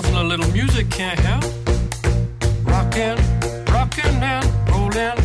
[0.00, 1.44] nothing a little music can't help.
[2.64, 3.18] Rockin',
[3.70, 5.16] rockin' and rollin'.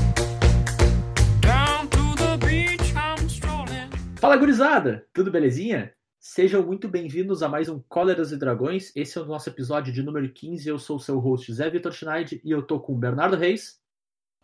[1.40, 3.90] Down to the beach I'm strolling.
[4.18, 5.94] Fala gurizada, tudo belezinha?
[6.20, 8.92] Sejam muito bem-vindos a mais um Cóleras e Dragões.
[8.96, 10.68] Esse é o nosso episódio de número 15.
[10.68, 13.80] Eu sou o seu host Zé Vitor Schneid e eu tô com o Bernardo Reis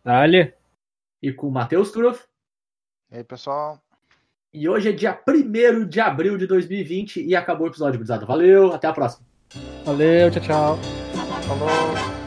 [0.02, 0.54] Dale.
[1.20, 2.24] e com o Matheus Turoff.
[3.10, 3.82] E aí, pessoal?
[4.54, 8.24] E hoje é dia 1 de abril de 2020 e acabou o episódio, gurizada.
[8.24, 9.31] Valeu, até a próxima.
[9.84, 10.78] Valeu, tchau, tchau.
[11.46, 12.21] Falou!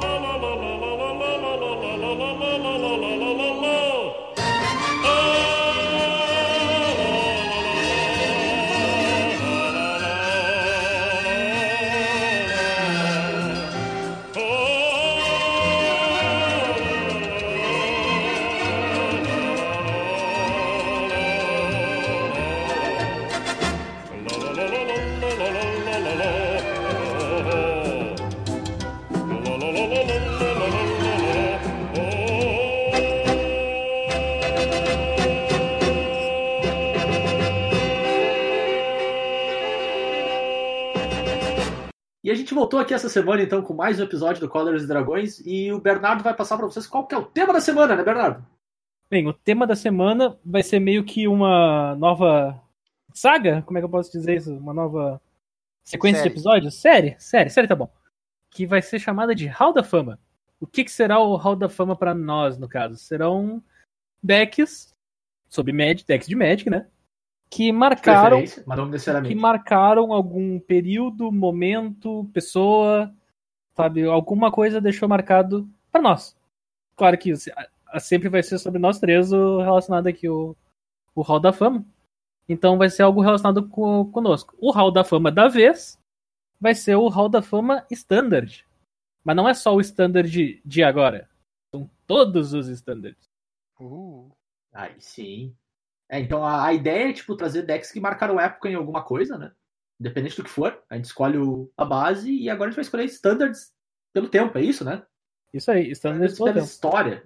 [0.00, 0.77] E a gente
[42.58, 45.80] voltou aqui essa semana então com mais um episódio do Cóleras e Dragões e o
[45.80, 48.44] Bernardo vai passar pra vocês qual que é o tema da semana, né, Bernardo?
[49.08, 52.60] Bem, o tema da semana vai ser meio que uma nova
[53.14, 53.62] saga?
[53.62, 54.52] Como é que eu posso dizer isso?
[54.52, 55.22] Uma nova
[55.84, 56.30] sequência Série.
[56.30, 56.74] de episódios?
[56.74, 57.14] Série?
[57.20, 57.88] Série, série tá bom.
[58.50, 60.18] Que vai ser chamada de Hall da Fama.
[60.58, 62.96] O que, que será o Hall da Fama pra nós, no caso?
[62.96, 63.62] Serão
[64.20, 64.92] decks
[65.48, 66.88] sobre Magic, decks de Magic, né?
[67.50, 73.12] Que marcaram Preferência, mas não que marcaram algum período, momento, pessoa,
[73.74, 74.04] sabe?
[74.04, 76.36] Alguma coisa deixou marcado pra nós.
[76.94, 77.32] Claro que
[78.00, 80.54] sempre vai ser sobre nós três o relacionado aqui, o,
[81.14, 81.84] o Hall da Fama.
[82.48, 84.54] Então vai ser algo relacionado com, conosco.
[84.58, 85.98] O Hall da Fama da vez
[86.60, 88.66] vai ser o Hall da Fama Standard.
[89.24, 91.28] Mas não é só o Standard de, de agora.
[91.70, 93.28] São todos os Standards.
[93.78, 94.32] Uhul.
[94.72, 95.54] Aí sim.
[96.08, 99.36] É, então a, a ideia é tipo trazer decks que marcaram época em alguma coisa,
[99.36, 99.52] né?
[100.00, 100.78] Independente do que for.
[100.88, 103.72] A gente escolhe o- a base e agora a gente vai escolher standards
[104.12, 105.02] pelo tempo, é isso, né?
[105.52, 106.64] Isso aí, Standard Standards pela todo.
[106.64, 107.22] história.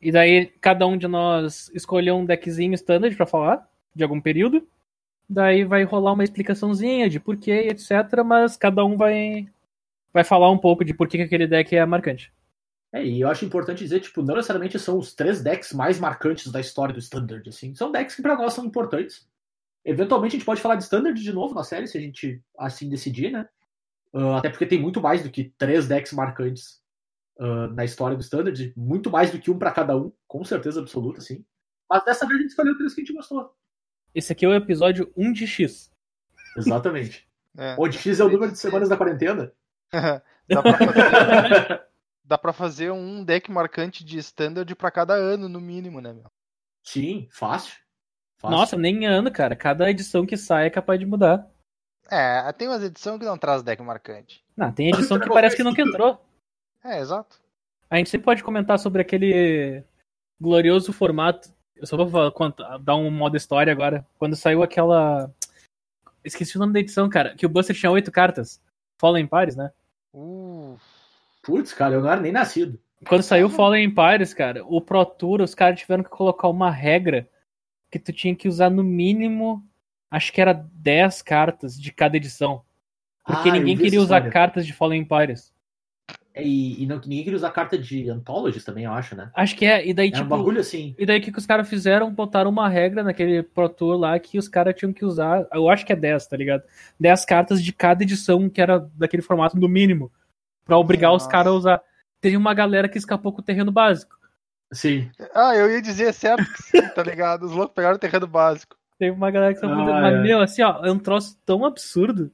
[0.00, 4.66] E daí cada um de nós escolheu um deckzinho standard pra falar de algum período.
[5.28, 7.90] Daí vai rolar uma explicaçãozinha de porquê, etc.
[8.24, 9.48] Mas cada um vai
[10.12, 12.32] vai falar um pouco de por que aquele deck é marcante.
[12.92, 16.52] É, e eu acho importante dizer, tipo, não necessariamente são os três decks mais marcantes
[16.52, 17.74] da história do Standard, assim.
[17.74, 19.26] São decks que pra nós são importantes.
[19.84, 22.88] Eventualmente a gente pode falar de Standard de novo na série, se a gente assim
[22.88, 23.48] decidir, né?
[24.14, 26.82] Ah, até porque tem muito mais do que três decks marcantes
[27.40, 28.72] ah, na história do Standard.
[28.76, 31.44] Muito mais do que um pra cada um, com certeza absoluta, assim.
[31.88, 33.54] Mas dessa vez a gente escolheu três que a gente gostou.
[34.14, 35.90] Esse aqui é o episódio 1 de X.
[36.56, 37.26] Exatamente.
[37.54, 37.76] É.
[37.78, 39.52] Onde X é o número de semanas da quarentena.
[39.92, 41.82] Dá pra fazer,
[42.24, 46.26] dá pra fazer um deck marcante de standard pra cada ano, no mínimo, né, meu?
[46.84, 47.76] Sim, fácil.
[48.38, 48.56] fácil.
[48.56, 49.54] Nossa, nem ano, cara.
[49.54, 51.48] Cada edição que sai é capaz de mudar.
[52.10, 54.44] É, tem umas edições que não traz deck marcante.
[54.56, 56.20] Não, tem edição que parece que nunca entrou.
[56.84, 57.40] É, exato.
[57.88, 59.84] A gente sempre pode comentar sobre aquele
[60.40, 61.50] glorioso formato.
[61.76, 64.06] Eu só vou falar- dar um modo história agora.
[64.18, 65.32] Quando saiu aquela.
[66.24, 67.34] Esqueci o nome da edição, cara.
[67.34, 68.60] Que o Buster tinha oito cartas.
[69.00, 69.72] Fallen Empires, né?
[70.14, 70.76] Uh,
[71.42, 72.78] Putz, cara, eu não era nem nascido.
[73.08, 77.28] Quando saiu Fallen Empires, cara, o Pro Tour, os caras tiveram que colocar uma regra
[77.90, 79.62] que tu tinha que usar no mínimo,
[80.10, 82.62] acho que era 10 cartas de cada edição.
[83.26, 84.30] Porque Ah, ninguém queria usar história.
[84.32, 85.52] cartas de Fallen Empires.
[86.34, 89.30] E, e não, ninguém queria usar carta de Anthologies também, eu acho, né?
[89.34, 89.86] Acho que é.
[89.86, 90.28] E daí, É um tipo.
[90.30, 90.94] bagulho assim.
[90.98, 92.10] E daí o que, que os caras fizeram?
[92.10, 95.46] Botaram uma regra naquele Pro Tour lá que os caras tinham que usar.
[95.52, 96.62] Eu acho que é 10, tá ligado?
[96.98, 100.10] 10 cartas de cada edição que era daquele formato no mínimo.
[100.64, 101.30] Pra obrigar os Nossa.
[101.30, 101.82] caras a usar.
[102.20, 104.16] Teve uma galera que escapou com o terreno básico.
[104.72, 105.10] Sim.
[105.34, 107.44] Ah, eu ia dizer certo que sim, tá ligado?
[107.44, 108.76] Os loucos pegaram o terreno básico.
[108.98, 109.92] Teve uma galera que escapou.
[109.92, 110.22] Ah, Mas, é.
[110.22, 112.30] meu, assim, ó, é um troço tão absurdo.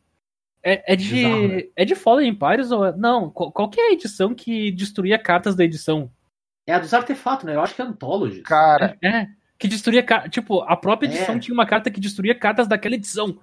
[0.63, 1.15] É, é de.
[1.15, 1.63] Bizarro, né?
[1.75, 2.85] É de Fallen Empires ou.
[2.85, 6.11] é- Não, qual, qual que é a edição que destruía cartas da edição?
[6.67, 7.55] É a dos artefatos, né?
[7.55, 8.43] Eu acho que é Anthologies.
[8.43, 9.27] Cara, É.
[9.59, 10.05] Que destruía.
[10.31, 11.39] Tipo, a própria edição É.
[11.39, 13.41] tinha uma carta que destruía cartas daquela edição.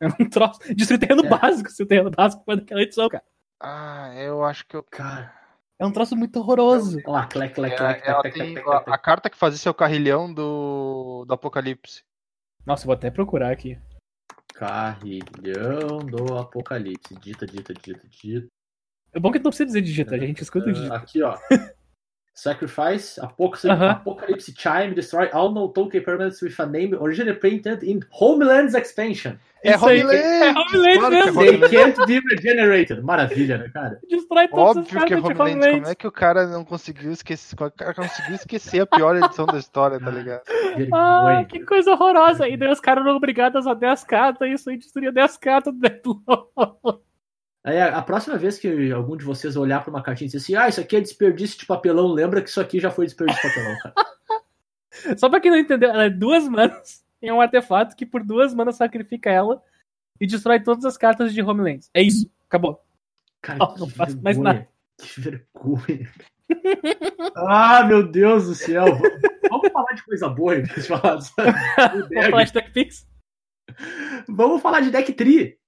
[0.00, 0.60] Era um troço.
[0.74, 1.28] Destruir terreno É.
[1.28, 3.24] básico se o terreno básico foi daquela edição, cara.
[3.60, 4.82] Ah, eu acho que eu.
[4.82, 5.36] Cara.
[5.78, 6.98] É um troço muito horroroso.
[7.06, 11.24] Olha lá, clec, clec, clec, ela clec, tem a, carta que fazia seu carrilhão do,
[11.24, 12.02] do Apocalipse.
[12.66, 13.78] Nossa, vou até procurar aqui.
[14.54, 17.14] Carrilhão do Apocalipse.
[17.20, 18.48] Dita, dita, dita, dita.
[19.12, 20.96] É bom que não precisa dizer digita, a gente escuta o digita.
[20.96, 21.38] Aqui, ó.
[22.38, 23.90] Sacrifice, Apocalypse, Aham.
[23.90, 29.36] Apocalypse Chime, destroy all no token permanents with a name originally printed in Homeland's expansion.
[29.64, 30.12] É Homeland!
[30.14, 31.40] é Homeland claro é mesmo.
[31.40, 31.94] They Homeland.
[31.96, 33.02] can't be regenerated.
[33.02, 33.98] Maravilha, né, cara?
[34.08, 35.36] Destrói todas as Óbvio que é de Homeland.
[35.36, 35.90] Como Homeland.
[35.90, 37.56] é que o cara não conseguiu esquecer?
[37.56, 40.42] como é que O cara conseguiu esquecer a pior edição da história, tá ligado?
[40.92, 42.46] Ah, que coisa horrorosa.
[42.46, 45.80] E daí os caras eram obrigados a 10 cartas, isso aí destruía 10 cartas do
[45.80, 46.22] Deathloop.
[47.68, 50.38] Aí a, a próxima vez que algum de vocês olhar pra uma cartinha e dizer
[50.42, 53.42] assim, ah, isso aqui é desperdício de papelão, lembra que isso aqui já foi desperdício
[53.42, 53.94] de papelão, cara.
[55.18, 57.06] Só pra quem não entendeu, ela é duas manas.
[57.20, 59.60] É um artefato que por duas manas sacrifica ela
[60.20, 61.90] e destrói todas as cartas de Homelands.
[61.92, 62.30] É isso.
[62.46, 62.80] Acabou.
[63.42, 64.54] Cara, Não, que não faço mais vergonha.
[64.54, 64.68] nada.
[64.98, 66.12] Que vergonha.
[67.34, 68.84] ah, meu Deus do céu.
[69.50, 71.24] Vamos- falar de coisa boa em vez de falar do
[72.14, 73.08] Vamos falar de Deck Pix?
[74.28, 75.58] Vamos falar de deck tri.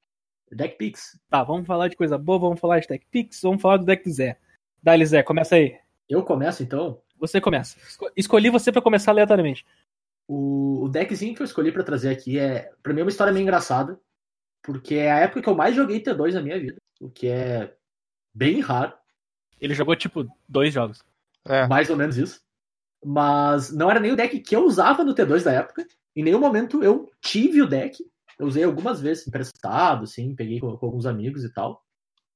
[0.56, 1.18] Deck Pix.
[1.28, 4.02] Tá, vamos falar de coisa boa, vamos falar de Deck Pix, vamos falar do deck
[4.04, 4.38] do Zé.
[4.82, 5.78] Dá-lhe, Zé, começa aí.
[6.08, 7.00] Eu começo então.
[7.18, 7.78] Você começa.
[7.78, 9.64] Esco- Escolhi você pra começar aleatoriamente.
[10.26, 13.32] O, o deckzinho que eu escolhi pra trazer aqui é, pra mim, é uma história
[13.32, 14.00] meio engraçada.
[14.62, 16.76] Porque é a época que eu mais joguei T2 na minha vida.
[17.00, 17.74] O que é
[18.34, 18.92] bem raro.
[19.60, 21.02] Ele jogou, tipo, dois jogos.
[21.46, 21.66] É.
[21.66, 22.40] mais ou menos isso.
[23.04, 25.86] Mas não era nem o deck que eu usava no T2 da época.
[26.14, 28.04] Em nenhum momento eu tive o deck.
[28.40, 31.84] Eu usei algumas vezes emprestado, assim, peguei com, com alguns amigos e tal.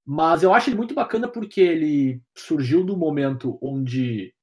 [0.04, 4.34] Mas eu acho ele muito bacana porque ele surgiu no momento onde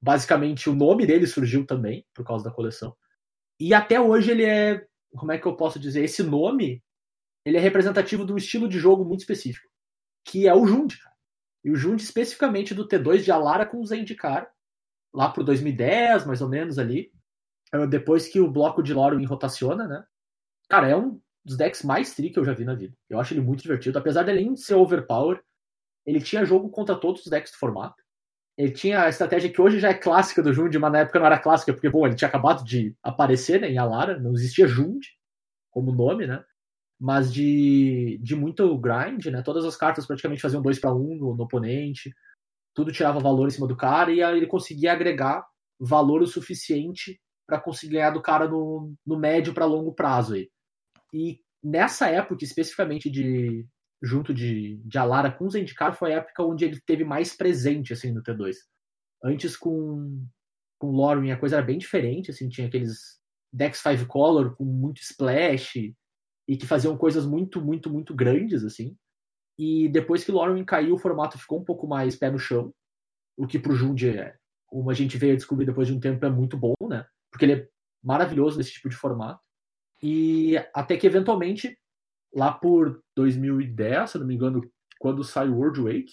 [0.00, 2.96] basicamente o nome dele surgiu também, por causa da coleção.
[3.58, 4.86] E até hoje ele é,
[5.16, 6.80] como é que eu posso dizer, esse nome,
[7.44, 9.68] ele é representativo de um estilo de jogo muito específico,
[10.24, 11.16] que é o Jund, cara.
[11.64, 14.48] E o Jund especificamente do T2 de Alara com o Zendikar,
[15.12, 17.12] lá pro 2010, mais ou menos ali,
[17.88, 20.04] depois que o bloco de Lorwyn rotaciona, né?
[20.70, 22.96] Cara, é um dos decks mais tri que eu já vi na vida.
[23.08, 25.42] Eu acho ele muito divertido, apesar dele nem ser overpower,
[26.06, 28.00] ele tinha jogo contra todos os decks do formato.
[28.56, 31.26] Ele tinha a estratégia que hoje já é clássica do Jund, mas na época não
[31.26, 35.00] era clássica, porque, bom, ele tinha acabado de aparecer né, em Alara, não existia Jund
[35.72, 36.44] como nome, né?
[37.00, 39.42] Mas de, de muito grind, né?
[39.42, 42.14] Todas as cartas praticamente faziam 2 para 1 um no, oponente,
[42.74, 45.44] tudo tirava valor em cima do cara, e ele conseguia agregar
[45.80, 50.48] valor o suficiente para conseguir ganhar do cara no, no médio para longo prazo aí.
[51.12, 53.66] E nessa época, especificamente de
[54.02, 58.12] junto de, de Alara com Zendikar, foi a época onde ele teve mais presente assim
[58.12, 58.56] no T2.
[59.22, 60.26] Antes com
[60.78, 63.20] com Lorwyn a coisa era bem diferente, assim, tinha aqueles
[63.52, 65.92] decks five color com muito splash
[66.48, 68.96] e que faziam coisas muito, muito, muito grandes assim.
[69.58, 72.72] E depois que Lorwyn caiu, o formato ficou um pouco mais pé no chão,
[73.36, 74.34] o que pro Jund é,
[74.66, 77.04] como a gente veio a descobrir depois de um tempo, é muito bom, né?
[77.30, 77.68] Porque ele é
[78.02, 79.40] maravilhoso nesse tipo de formato.
[80.02, 81.78] E até que eventualmente,
[82.34, 84.62] lá por 2010, se não me engano,
[84.98, 86.12] quando sai o World Wake,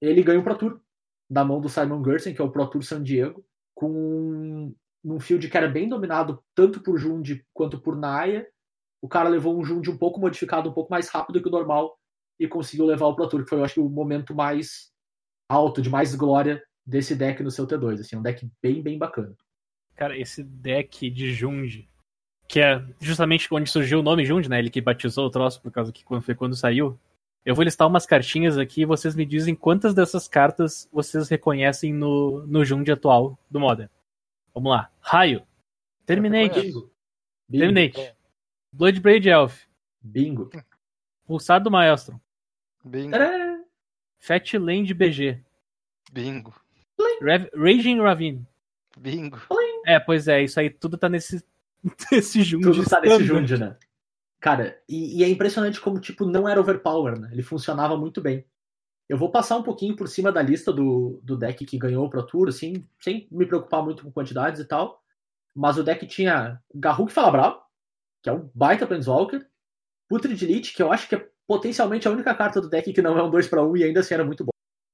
[0.00, 0.80] ele ganha o Pro Tour
[1.28, 3.44] da mão do Simon Gerson, que é o Pro Tour San Diego,
[3.74, 8.46] com um field que era bem dominado tanto por Jund quanto por Naya.
[9.00, 11.96] O cara levou um Jund um pouco modificado, um pouco mais rápido que o normal
[12.38, 14.90] e conseguiu levar o Pro Tour, que foi, eu acho, o momento mais
[15.48, 18.00] alto, de mais glória desse deck no seu T2.
[18.00, 19.36] Assim, um deck bem, bem bacana.
[19.94, 21.88] Cara, esse deck de Jund,
[22.50, 24.58] que é justamente onde surgiu o nome Jund, né?
[24.58, 26.98] Ele que batizou o troço por causa que quando foi quando saiu.
[27.44, 31.92] Eu vou listar umas cartinhas aqui e vocês me dizem quantas dessas cartas vocês reconhecem
[31.94, 33.88] no, no Jund atual do Modern.
[34.52, 34.90] Vamos lá.
[35.00, 35.46] Raio.
[36.04, 36.60] Terminate.
[36.60, 36.90] Bingo.
[37.48, 38.14] Terminate.
[38.72, 39.62] Bloodbraid Elf.
[40.02, 40.50] Bingo.
[41.24, 42.18] Pulsado Maelstrom.
[42.84, 43.12] Bingo.
[43.12, 43.60] Tadã!
[44.18, 45.38] Fatland BG.
[46.12, 46.52] Bingo.
[47.22, 48.44] Rav- Raging Ravine.
[48.98, 49.38] Bingo.
[49.86, 51.42] É, pois é, isso aí tudo tá nesse,
[52.12, 52.62] nesse Jund.
[52.62, 53.24] Tudo tá nesse.
[53.24, 53.76] Jund, né?
[54.40, 57.28] Cara, e, e é impressionante como, tipo, não era overpower, né?
[57.32, 58.44] Ele funcionava muito bem.
[59.08, 62.08] Eu vou passar um pouquinho por cima da lista do, do deck que ganhou o
[62.10, 65.02] Pro Tour, assim, sem me preocupar muito com quantidades e tal.
[65.54, 67.60] Mas o deck tinha Garruk Fala Bravo,
[68.22, 69.46] que é um baita Planeswalker.
[70.08, 73.18] Putrid Elite, que eu acho que é potencialmente a única carta do deck que não
[73.18, 74.50] é um 2 para 1 e ainda assim era muito bom.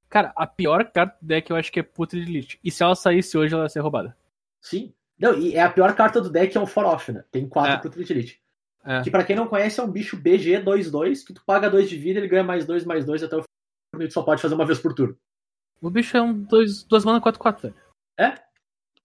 [0.09, 2.59] Cara, a pior carta do deck eu acho que é Putrid Elite.
[2.63, 4.17] E se ela saísse hoje, ela ia ser roubada.
[4.61, 4.93] Sim.
[5.19, 7.23] Não, e é a pior carta do deck é um For Off, né?
[7.31, 7.77] Tem quatro É.
[7.77, 8.41] Putrid Elite.
[8.85, 9.01] É.
[9.01, 11.97] Que pra quem não conhece é um bicho BG 2-2, que tu paga 2 de
[11.97, 14.03] vida, ele ganha mais 2, mais 2 até o fim.
[14.03, 15.17] E tu só pode fazer uma vez por turno.
[15.81, 17.75] O bicho é um 2 dois mana 4-4, velho.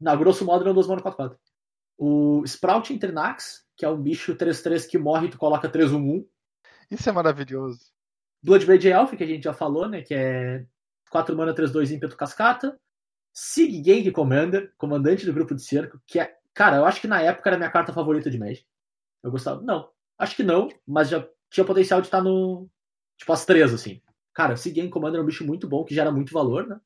[0.01, 1.37] Na grosso modo, ele é um 2 mana 4-4.
[1.97, 6.27] O Sprout Internax, que é um bicho 3-3 que morre e tu coloca 3-1-1.
[6.91, 7.79] Isso é maravilhoso.
[8.43, 10.03] Bloodbraid Elf, que a gente já falou, né?
[10.03, 10.67] Que é
[11.11, 12.77] 4 mana 3-2 ímpeto cascata.
[13.33, 16.37] Sig Gang Commander, comandante do grupo de cerco, que é.
[16.55, 18.67] Cara, eu acho que na época era minha carta favorita de Magic.
[19.23, 19.63] Eu gostava.
[19.63, 22.69] Não, acho que não, mas já tinha potencial de estar no.
[23.17, 24.03] Tipo, as três, assim.
[24.35, 26.81] Cara, Sig Gang Commander é um bicho muito bom, que gera muito valor, né?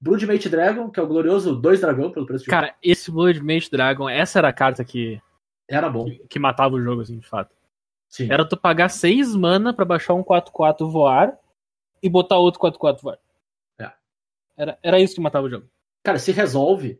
[0.00, 3.68] Broodmate Dragon, que é o glorioso 2 dragão pelo preço de Cara, esse Blood Mage
[3.70, 5.20] Dragon, essa era a carta que,
[5.68, 6.04] Era bom.
[6.04, 7.54] que, que matava o jogo, assim, de fato.
[8.08, 8.30] Sim.
[8.30, 11.36] Era tu pagar 6 mana pra baixar um 4-4 voar
[12.02, 13.18] e botar outro 4-4 voar.
[13.78, 13.92] É.
[14.56, 15.66] Era, era isso que matava o jogo.
[16.08, 16.98] Cara, se resolve,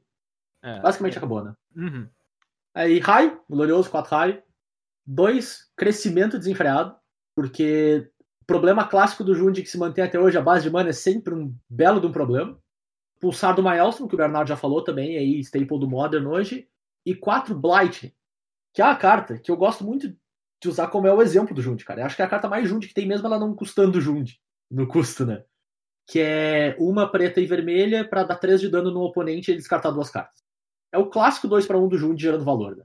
[0.62, 0.80] É.
[0.80, 1.54] basicamente acabou, né?
[1.74, 2.06] Uhum.
[2.74, 4.42] Aí, raio, glorioso 4 raio.
[5.06, 6.94] 2, crescimento desenfreado,
[7.34, 8.10] porque
[8.42, 10.92] o problema clássico do Jund que se mantém até hoje, a base de mana é
[10.92, 12.60] sempre um belo de um problema.
[13.18, 16.68] Pulsar do Maelstrom, que o Bernardo já falou também, aí, staple do Modern hoje.
[17.06, 18.14] E 4, Blight,
[18.74, 20.14] que é uma carta que eu gosto muito
[20.62, 22.02] de usar como é o exemplo do Jund, cara.
[22.02, 24.38] Eu acho que é a carta mais Jund que tem, mesmo ela não custando Jund,
[24.70, 25.44] no custo, né?
[26.08, 29.58] Que é uma preta e vermelha pra dar 3 de dano no oponente e ele
[29.58, 30.42] descartar duas cartas.
[30.90, 32.84] É o clássico 2 para 1 do Jund gerando valor, né?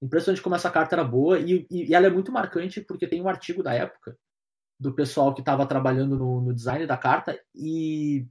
[0.00, 3.20] Impressionante como essa carta era boa e, e- e ela é muito marcante porque tem
[3.20, 4.16] um artigo da época
[4.78, 8.26] do pessoal que estava trabalhando no, no design da carta e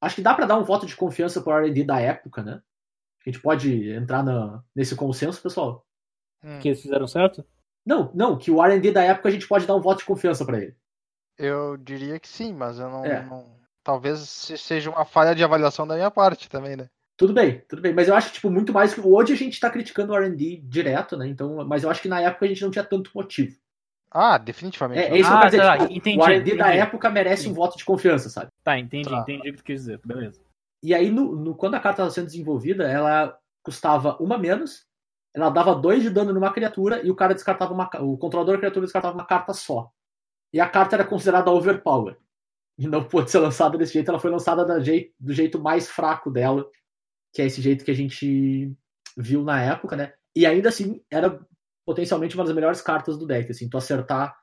[0.00, 2.60] acho que dá para dar um voto de confiança pro R&D da época, né?
[3.26, 5.84] A gente pode entrar na- nesse consenso, pessoal?
[6.42, 7.44] Hum, Que eles fizeram certo?
[7.84, 10.44] Não, não, que o R&D da época a gente pode dar um voto de confiança
[10.44, 10.76] para ele.
[11.38, 13.04] Eu diria que sim, mas eu não.
[13.04, 13.22] É.
[13.24, 16.88] não- Talvez se- seja uma falha de avaliação da minha parte também, né?
[17.16, 19.68] Tudo bem, tudo bem, mas eu acho tipo muito mais que hoje a gente tá
[19.70, 21.26] criticando o R&D direto, né?
[21.28, 23.56] Então, mas eu acho que na época a gente não tinha tanto motivo.
[24.10, 25.00] Ah, definitivamente.
[25.04, 25.16] É, não.
[25.16, 26.78] é isso que eu Ah, quero dizer, tá, tipo, entendi, o R&D da entendi.
[26.78, 28.48] época merece um voto de confiança, sabe?
[28.64, 29.20] Tá, entendi, Tá.
[29.20, 30.00] entendi o que tu quis dizer.
[30.04, 30.40] Beleza.
[30.82, 34.86] E aí, no, no- quando a carta estava sendo desenvolvida, ela custava uma menos,
[35.34, 38.60] ela dava dois de dano numa criatura e o cara descartava uma o controlador da
[38.60, 39.90] criatura descartava uma carta só.
[40.52, 42.16] E a carta era considerada overpower.
[42.80, 45.86] E não pôde ser lançada desse jeito, ela foi lançada da jei- do jeito mais
[45.86, 46.66] fraco dela,
[47.34, 48.72] que é esse jeito que a gente
[49.14, 50.14] viu na época, né?
[50.34, 51.38] E ainda assim, era
[51.86, 54.34] potencialmente uma das melhores cartas do deck, assim, tu acertar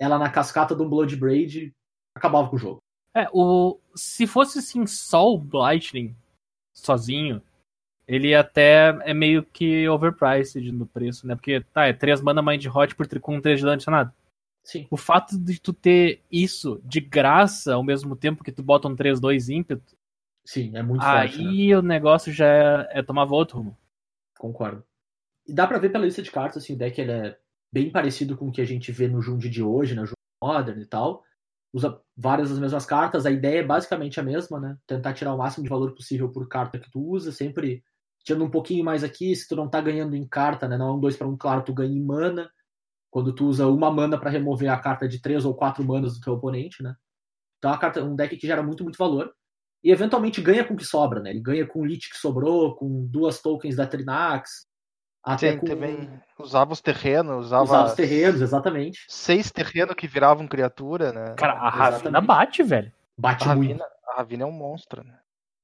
[0.00, 1.74] ela na cascata de um Bloodbraid,
[2.16, 2.78] acabava com o jogo.
[3.14, 3.78] É, o...
[3.94, 6.16] se fosse assim só o Lightning
[6.74, 7.42] sozinho,
[8.08, 11.34] ele até é meio que overpriced no preço, né?
[11.34, 14.12] Porque, tá, é 3 mana Mind Hot por, com 3 de dano adicionado.
[14.62, 14.86] Sim.
[14.90, 18.94] O fato de tu ter isso de graça ao mesmo tempo que tu bota um
[18.94, 19.96] 3-2 ímpeto,
[20.44, 21.50] Sim, é muito forte, né?
[21.50, 23.78] aí o negócio já é, é tomar outro rumo.
[24.38, 24.84] Concordo.
[25.46, 27.38] E dá pra ver pela lista de cartas, assim, o deck ele é
[27.72, 30.80] bem parecido com o que a gente vê no Jund de hoje, né, Jund Modern
[30.80, 31.24] e tal.
[31.72, 34.76] Usa várias das mesmas cartas, a ideia é basicamente a mesma, né?
[34.86, 37.82] Tentar tirar o máximo de valor possível por carta que tu usa, sempre
[38.22, 40.76] tirando um pouquinho mais aqui, se tu não tá ganhando em carta, né?
[40.76, 42.50] Não é um 2 para um claro, tu ganha em mana.
[43.12, 46.20] Quando tu usa uma mana pra remover a carta de 3 ou 4 manas do
[46.20, 46.96] teu oponente, né?
[47.58, 49.32] Então é uma carta, um deck que gera muito, muito valor.
[49.84, 51.30] E eventualmente ganha com o que sobra, né?
[51.30, 54.66] Ele ganha com o Lich que sobrou, com duas tokens da Trinax,
[55.22, 56.20] até Tem com também.
[56.38, 57.64] Usava os terrenos, usava.
[57.64, 59.04] usava os terrenos, exatamente.
[59.08, 61.34] Seis terrenos que viravam criatura, né?
[61.36, 62.26] Cara, a Ravina Exatamente.
[62.26, 62.92] bate, velho.
[63.16, 63.68] Bate A muito.
[63.68, 65.18] Ravina, a Ravina é um monstro, né?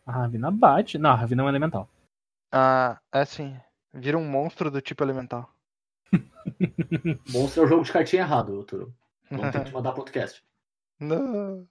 [0.06, 0.98] A Ravina bate.
[0.98, 1.88] Não, a Ravina é um elemental.
[2.52, 3.56] Ah, é assim.
[3.92, 5.50] Vira um monstro do tipo elemental.
[7.32, 8.94] Monstro é o jogo de cartinha errado, Turo.
[9.30, 10.42] Vamos ter que te mandar podcast.
[11.00, 11.66] Não.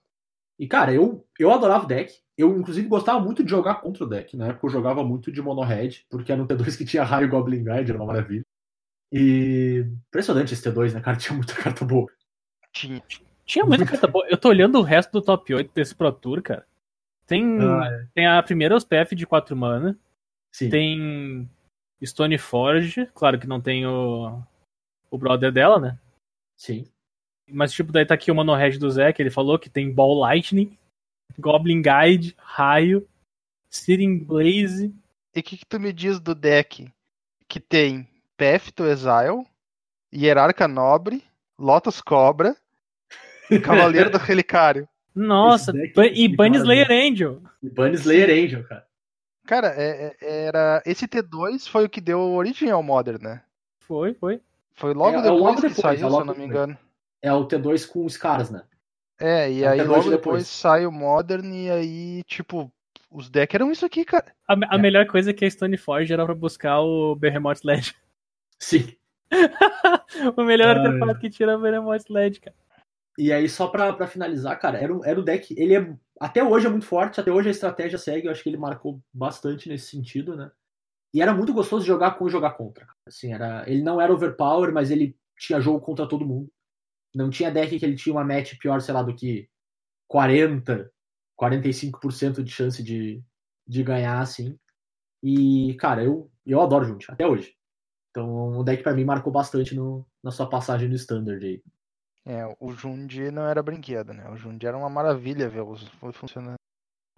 [0.58, 2.12] E, cara, eu, eu adorava o deck.
[2.36, 4.36] Eu, inclusive, gostava muito de jogar contra o deck.
[4.36, 7.28] Na época eu jogava muito de Mono Red, porque era um T2 que tinha raio
[7.28, 8.44] Goblin Guide, era uma maravilha.
[9.12, 11.16] E impressionante esse T2, né, cara?
[11.18, 12.10] Tinha muita carta boa.
[12.72, 13.02] Tinha.
[13.44, 14.26] Tinha muita carta boa.
[14.28, 16.66] Eu tô olhando o resto do top 8 desse Pro Tour, cara.
[17.26, 19.98] Tem, Ah, tem a primeira OSPF de 4 mana.
[20.52, 20.68] Sim.
[20.68, 21.50] Tem
[22.02, 23.06] Stoneforge.
[23.14, 24.42] Claro que não tem o,
[25.10, 25.98] o brother dela, né?
[26.56, 26.86] Sim.
[27.50, 29.90] Mas, tipo, daí tá aqui o Mono Red do Zé, que ele falou que tem
[29.92, 30.76] Ball Lightning,
[31.38, 33.08] Goblin Guide, Raio,
[33.70, 34.94] Searing Blaze.
[35.34, 36.92] E o que, que tu me diz do deck
[37.46, 39.46] que tem Path to Exile,
[40.14, 41.24] Hierarca Nobre,
[41.58, 42.54] Lotus Cobra,
[43.64, 44.88] Cavaleiro do Relicário?
[45.14, 46.56] Nossa, é e de Bunny.
[46.58, 47.42] Slayer Angel.
[47.62, 48.86] E Bunny Slayer Angel, cara.
[49.46, 53.42] Cara, é- é- era esse T2 foi o que deu origem ao Modern, né?
[53.80, 54.40] Foi, foi.
[54.78, 56.78] Foi logo É, é depois logo que depois, saiu, é se eu não me engano.
[57.22, 58.62] É o T2 com os caras, né?
[59.20, 60.10] É, e É aí T2 logo depois.
[60.12, 62.72] depois sai o Modern e aí, tipo,
[63.10, 64.32] os decks eram isso aqui, cara.
[64.46, 64.78] A, a É.
[64.78, 67.94] melhor coisa é que a Stoneforge era pra buscar o Behemoth Sledge.
[68.60, 68.94] Sim.
[70.36, 72.56] o melhor Ah, artefato que tira é o Behemoth Sledge, cara.
[73.18, 75.52] E aí, só pra, pra finalizar, cara, era, um- era o deck.
[75.58, 75.92] Ele é.
[76.20, 78.26] Até hoje é muito forte, até hoje a estratégia segue.
[78.26, 80.50] Eu acho que ele marcou bastante nesse sentido, né?
[81.12, 82.86] E era muito gostoso jogar com e jogar contra.
[83.08, 86.50] Assim, era, ele não era overpower, mas ele tinha jogo contra todo mundo.
[87.14, 89.48] Não tinha deck que ele tinha uma match pior, sei lá, do que
[90.06, 90.90] 40,
[91.40, 93.22] 45% de chance de,
[93.66, 94.58] de ganhar, assim.
[95.22, 97.54] E, cara, eu, eu adoro Junt, até hoje.
[98.10, 101.62] Então, o deck pra mim marcou bastante no, na sua passagem no Standard aí.
[102.24, 104.28] É, o Jund não era brinquedo, né?
[104.28, 106.57] O Jund era uma maravilha ver os funcionando.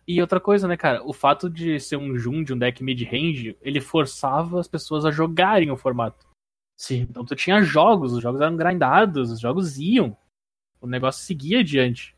[0.07, 1.05] E outra coisa, né, cara?
[1.05, 5.71] O fato de ser um Jund, um deck mid-range, ele forçava as pessoas a jogarem
[5.71, 6.27] o formato.
[6.77, 7.07] Sim.
[7.09, 10.17] Então tu tinha jogos, os jogos eram grindados, os jogos iam.
[10.81, 12.17] O negócio seguia adiante.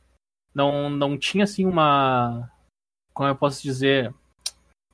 [0.54, 2.48] Não, não tinha assim uma.
[3.12, 4.14] Como eu posso dizer?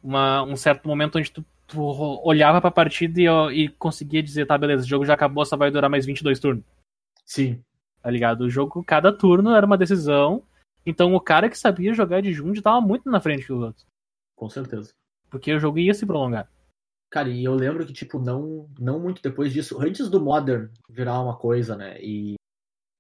[0.03, 1.83] Uma, um certo momento onde tu, tu
[2.25, 5.71] olhava pra partida e, e conseguia dizer, tá, beleza, o jogo já acabou, só vai
[5.71, 6.65] durar mais 22 turnos.
[7.25, 7.63] Sim.
[8.01, 8.43] Tá ligado?
[8.43, 10.43] O jogo, cada turno era uma decisão.
[10.85, 13.87] Então o cara que sabia jogar de Jund tava muito na frente dos outros.
[14.37, 14.93] Com certeza.
[15.31, 16.49] Porque o jogo ia se prolongar.
[17.11, 21.21] Cara, e eu lembro que, tipo, não, não muito depois disso, antes do Modern virar
[21.21, 21.99] uma coisa, né?
[22.01, 22.35] E,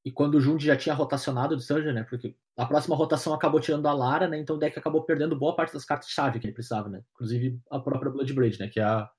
[0.04, 2.04] e quando o Jund já tinha rotacionado do Surgeon, né?
[2.04, 4.38] Porque a próxima rotação acabou tirando a Lara, né?
[4.38, 7.02] Então o deck acabou perdendo boa parte das cartas-chave que ele precisava, né?
[7.14, 8.68] Inclusive a própria Bloodbraid, né?
[8.68, 9.10] Que é a,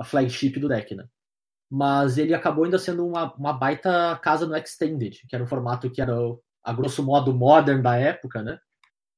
[0.00, 1.06] a flagship do deck, né?
[1.70, 5.90] Mas ele acabou ainda sendo uma, uma baita casa no Extended, que era um formato
[5.90, 6.14] que era,
[6.62, 8.58] a grosso modo, Modern da época, né?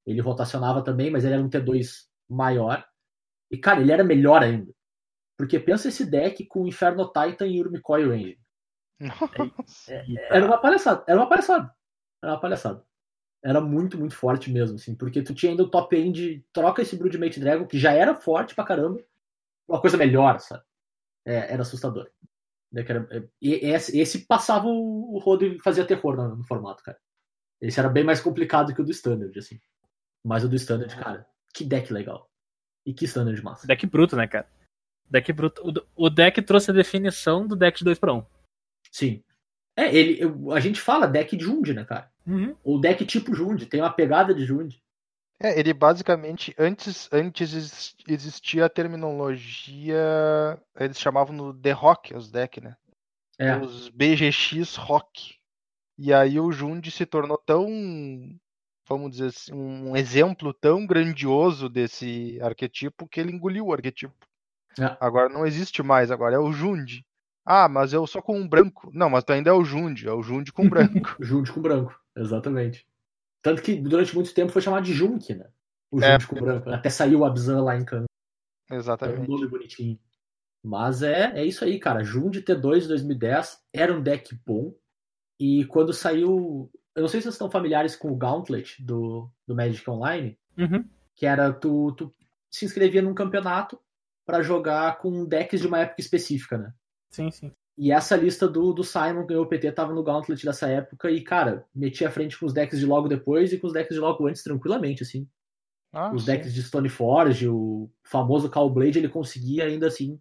[0.06, 2.84] Ele rotacionava também, mas ele era um T2 maior.
[3.50, 4.72] E, cara, ele era melhor ainda.
[5.36, 8.38] Porque pensa esse deck com Inferno Titan e Urmikoi Range.
[9.00, 9.92] Nossa.
[10.30, 11.04] Era uma palhaçada.
[11.06, 11.74] Era uma palhaçada.
[12.22, 12.84] Era uma palhaçada.
[13.42, 14.94] Era muito, muito forte mesmo, assim.
[14.94, 18.54] Porque tu tinha ainda o top end, troca esse Broodmate Dragon, que já era forte
[18.54, 19.02] pra caramba,
[19.68, 20.62] uma coisa melhor, sabe?
[21.26, 22.10] É, era assustador.
[22.72, 26.82] Né, era- é, esse, esse passava o, o rodo e fazia terror no, no formato,
[26.82, 26.98] cara.
[27.66, 29.60] Esse era bem mais complicado que o do Standard, assim.
[30.24, 32.28] Mas o do Standard, cara, que deck legal.
[32.86, 33.66] E que Standard massa.
[33.66, 34.46] Deck bruto, né, cara?
[35.10, 35.62] Deck bruto.
[35.96, 38.24] O, o deck trouxe a definição do deck de 2 para 1.
[38.90, 39.22] Sim.
[39.76, 42.10] É, ele, eu- a gente fala deck de Jund, né, cara?
[42.26, 42.54] Uhum.
[42.62, 44.78] Ou deck tipo Jund, tem uma pegada de Jund.
[45.40, 49.98] É, ele basicamente, antes, antes exis- existia a terminologia,
[50.78, 52.76] eles chamavam no The Rock os decks, né?
[53.38, 55.34] É, Os BGX Rock.
[55.98, 57.68] E aí o Jund se tornou tão,
[58.88, 64.14] vamos dizer assim, um exemplo tão grandioso desse arquetipo que ele engoliu o arquetipo.
[64.78, 64.96] É.
[65.00, 67.04] Agora não existe mais, agora é o Jund.
[67.46, 68.90] Ah, mas eu sou com um branco.
[68.92, 71.14] Não, mas tu ainda é o Jund, é o Jund com branco.
[71.20, 72.86] Jund com branco, exatamente.
[73.42, 75.48] Tanto que durante muito tempo foi chamado de Junk, né?
[75.92, 76.12] O É.
[76.12, 76.70] Jund com branco.
[76.70, 78.06] Até saiu o Abzan lá em Cannes.
[78.68, 79.28] Era um Exatamente.
[79.28, 80.00] nome bonitinho.
[80.64, 82.02] Mas é, é isso aí, cara.
[82.02, 84.74] Jund T2 de 2010 era um deck bom.
[85.38, 86.70] E quando saiu.
[86.94, 90.38] Eu não sei se vocês estão familiares com o Gauntlet do, do Magic Online.
[90.56, 90.84] Uhum.
[91.16, 92.12] que era tu, tu
[92.48, 93.78] se inscrevia num campeonato
[94.24, 96.72] pra jogar com decks de uma época específica, né?
[97.10, 97.52] Sim, sim.
[97.76, 101.10] E essa lista do, do Simon que ganhou o PT tava no Gauntlet dessa época
[101.10, 103.94] e, cara, metia a frente com os decks de logo depois e com os decks
[103.94, 105.28] de logo antes tranquilamente, assim.
[105.92, 106.30] Ah, os sim.
[106.30, 110.20] decks de Stoneforge, o famoso Callblade, ele conseguia ainda assim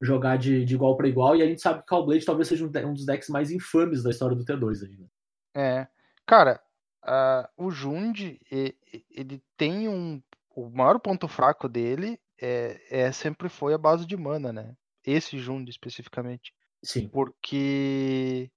[0.00, 2.88] jogar de, de igual para igual e a gente sabe que Callblade talvez seja um,
[2.88, 5.10] um dos decks mais infames da história do T2 ainda.
[5.54, 5.86] É.
[6.26, 6.60] Cara,
[7.02, 10.22] ah, o Jund, ele tem um.
[10.54, 14.76] O maior ponto fraco dele é, é sempre foi a base de mana, né?
[15.04, 16.52] Esse Jund especificamente.
[16.82, 18.50] Sim, Porque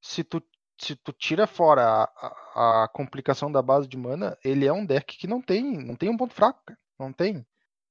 [0.00, 0.42] se tu
[0.80, 2.04] se tu tira fora a,
[2.54, 5.94] a, a complicação da base de mana, ele é um deck que não tem, não
[5.94, 6.78] tem um ponto fraco, cara.
[6.98, 7.46] Não tem.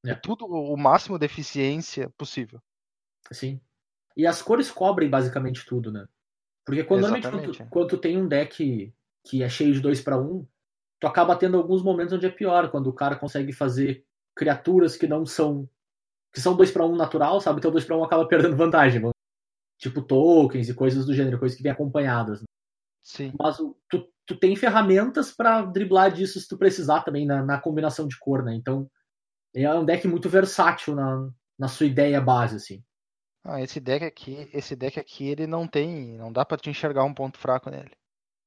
[0.05, 0.15] É, É.
[0.15, 2.59] tudo o máximo de eficiência possível.
[3.31, 3.59] Sim.
[4.15, 6.05] E as cores cobrem basicamente tudo, né?
[6.65, 10.01] Porque quando, normalmente quando, tu, quando tu tem um deck que é cheio de 2
[10.01, 10.45] para 1,
[10.99, 14.05] tu acaba tendo alguns momentos onde é pior, quando o cara consegue fazer
[14.35, 15.69] criaturas que não são.
[16.33, 17.59] que são 2 para 1 natural, sabe?
[17.59, 19.01] Então 2 para 1 acaba perdendo vantagem.
[19.77, 22.41] Tipo tokens e coisas do gênero, coisas que vêm acompanhadas.
[22.41, 22.45] né?
[23.01, 23.33] Sim.
[23.39, 28.07] Mas tu, tu tem ferramentas pra driblar disso se tu precisar também na, na combinação
[28.07, 28.53] de cor, né?
[28.53, 28.89] Então
[29.55, 32.83] é um deck muito versátil na, na sua ideia base, assim.
[33.43, 37.03] Ah, esse deck aqui, esse deck aqui, ele não tem, não dá pra te enxergar
[37.03, 37.91] um ponto fraco nele.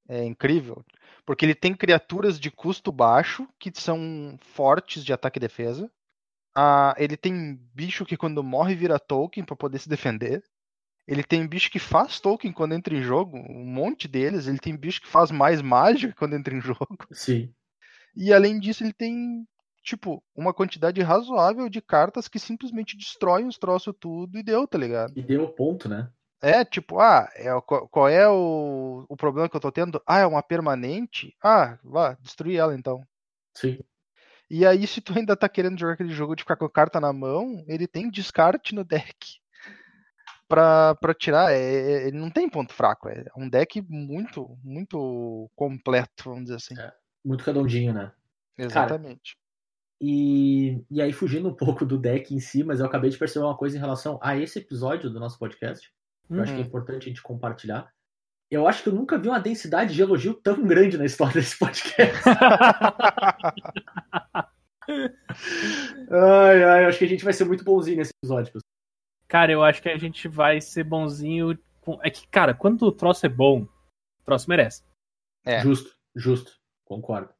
[0.08, 0.84] É incrível,
[1.24, 5.90] porque ele tem criaturas de custo baixo que são fortes de ataque e defesa.
[6.54, 10.42] Ah, ele tem bicho que quando morre vira token pra poder se defender.
[11.06, 14.46] Ele tem bicho que faz token quando entra em jogo, um monte deles.
[14.46, 16.98] Ele tem bicho que faz mais mágica quando entra em jogo.
[17.12, 17.52] Sim.
[18.14, 19.46] E além disso, ele tem,
[19.82, 24.78] tipo, uma quantidade razoável de cartas que simplesmente destroem os troços tudo e deu, tá
[24.78, 25.12] ligado?
[25.16, 26.10] E deu ponto, né?
[26.40, 30.02] É, tipo, ah, é, qual, é o, o problema que eu tô tendo?
[30.04, 31.36] Ah, é uma permanente?
[31.42, 33.00] Ah, vá, destruir ela então.
[33.54, 33.78] Sim.
[34.50, 37.00] E aí, se tu ainda tá querendo jogar aquele jogo de ficar com a carta
[37.00, 39.38] na mão, ele tem descarte no deck
[40.48, 41.52] pra, pra tirar.
[41.52, 43.08] É, é- ele não tem ponto fraco.
[43.08, 46.78] É um deck muito, muito completo, vamos dizer assim.
[46.78, 46.92] É.
[47.24, 48.12] Muito redondinho, né?
[48.58, 49.36] Exatamente.
[50.04, 53.44] E, e aí, fugindo um pouco do deck em si, mas eu acabei de perceber
[53.46, 55.88] uma coisa em relação a esse episódio do nosso podcast,
[56.26, 56.66] que eu acho que é Uhum.
[56.68, 57.88] importante a gente compartilhar.
[58.50, 61.56] Eu acho que eu nunca vi uma densidade de elogio tão grande na história desse
[61.58, 62.20] podcast.
[66.10, 68.52] ai, ai, eu acho que a gente vai ser muito bonzinho nesse episódio.
[68.52, 68.68] pessoal.
[69.28, 71.58] Cara, eu acho que a gente vai ser bonzinho.
[71.80, 74.82] com- É que, cara, quando o troço é bom, o troço merece.
[75.44, 75.60] É.
[75.60, 76.52] Justo, justo,
[76.84, 77.30] concordo.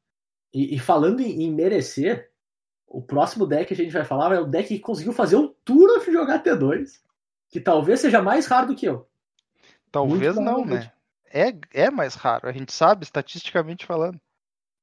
[0.53, 2.31] E, e falando em, em merecer,
[2.93, 5.49] o próximo deck que a gente vai falar é o deck que conseguiu fazer o
[5.49, 7.01] Turaf jogar T2,
[7.49, 9.09] que talvez seja mais raro do que eu.
[9.91, 10.91] Talvez não, né?
[11.25, 14.21] É, é mais raro, a gente sabe, estatisticamente falando.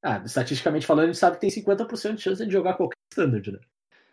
[0.03, 3.49] Ah, estatisticamente falando, a gente sabe que tem 50% de chance de jogar qualquer standard,
[3.49, 3.59] né?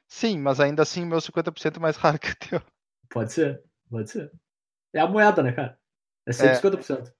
[0.06, 2.62] Sim, mas ainda assim, meu 50% é mais raro que o teu.
[3.10, 4.30] Pode ser, pode ser.
[4.92, 5.76] É a moeda, né, cara?
[6.24, 7.12] É sempre É.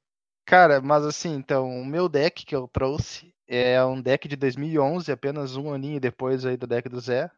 [0.48, 0.50] 50%.
[0.50, 5.12] Cara, mas assim, então, o meu deck que eu trouxe é um deck de 2011,
[5.12, 7.30] apenas um aninho depois aí do deck do Zé.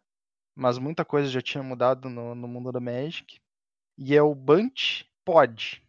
[0.54, 3.40] Mas muita coisa já tinha mudado no, no mundo do Magic.
[3.98, 5.82] E é o Bunch Pod,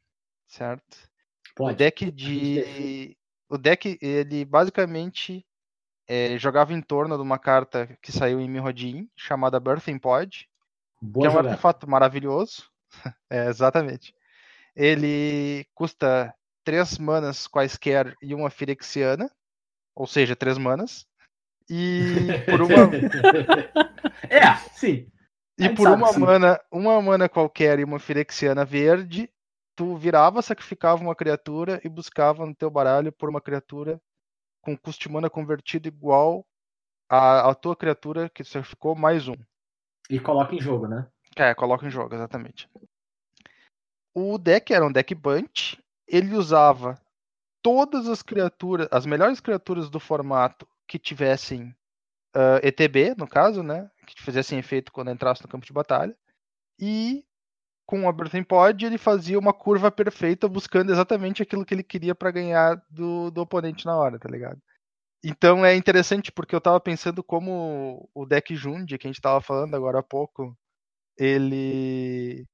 [0.48, 0.98] certo?
[1.56, 1.74] Pode.
[1.74, 3.16] O deck de.
[3.50, 5.46] O deck, ele basicamente
[6.08, 10.50] é, jogava em torno de uma carta que saiu em Mirrodin, chamada Birthing Pod.
[11.02, 11.50] Boa que é um jogada.
[11.50, 12.64] artefato maravilhoso.
[13.30, 14.14] é, exatamente.
[14.76, 19.30] Ele custa três manas quaisquer e uma Firexiana,
[19.96, 21.06] ou seja, três manas.
[21.70, 22.06] E
[22.50, 22.90] por uma,
[24.30, 25.10] é, sim.
[25.58, 26.20] E por sabe, uma sim.
[26.20, 29.30] mana, uma mana qualquer e uma Firexiana verde,
[29.76, 34.02] tu virava, sacrificava uma criatura e buscava no teu baralho por uma criatura
[34.62, 36.46] com custo de mana convertido igual
[37.10, 39.36] à, à tua criatura que sacrificou mais um.
[40.10, 41.08] E coloca em jogo, né?
[41.36, 42.70] É, coloca em jogo, exatamente.
[44.14, 45.82] O deck era um deck bunch.
[46.08, 47.00] Ele usava
[47.62, 51.76] todas as criaturas, as melhores criaturas do formato que tivessem
[52.34, 53.90] ah, ETB, no caso, né?
[54.06, 56.16] Que fizessem efeito quando entrasse no campo de batalha.
[56.80, 57.26] E
[57.86, 62.16] com o Birthing Pod ele fazia uma curva perfeita buscando exatamente aquilo que ele queria
[62.16, 64.62] para ganhar do, do oponente na hora, tá ligado?
[65.24, 69.42] Então é interessante porque eu tava pensando como o deck Jundi, que a gente tava
[69.42, 70.58] falando agora há pouco,
[71.18, 72.48] ele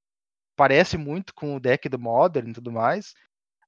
[0.56, 3.14] parece muito com o deck do Modern e tudo mais.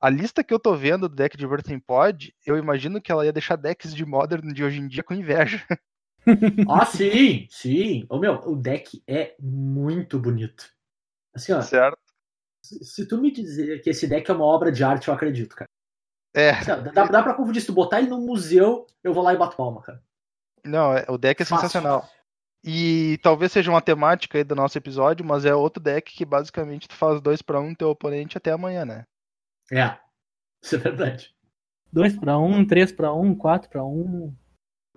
[0.02, 3.26] A lista que eu tô vendo do deck de Birthing Pod, eu imagino que ela
[3.26, 5.66] ia deixar decks de Modern de hoje em dia com inveja.
[6.70, 8.06] Ah, sim, sim.
[8.10, 10.70] Ô, meu, o deck é muito bonito.
[11.34, 11.98] Assim, ó, Certo?
[12.64, 15.56] se se tu me dizer que esse deck é uma obra de arte, eu acredito,
[15.56, 15.70] cara.
[16.36, 17.62] É, Assim, ó, dá, dá pra confundir.
[17.62, 20.04] Se tu botar ele no museu, eu vou lá e bato palma, cara.
[20.64, 21.68] não, é- o deck é Fácil.
[21.68, 22.08] sensacional.
[22.64, 26.88] E talvez seja uma temática aí do nosso episódio, mas é outro deck que basicamente
[26.88, 29.06] tu faz dois para um teu oponente até amanhã, né?
[29.72, 29.98] É,
[30.62, 31.34] isso é verdade.
[31.92, 34.34] 2 pra 1, 3 pra 1, 4 pra 1.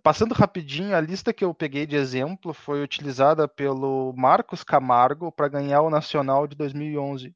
[0.02, 5.48] Passando rapidinho, a lista que eu peguei de exemplo foi utilizada pelo Marcos Camargo para
[5.48, 7.35] ganhar o Nacional de 2011.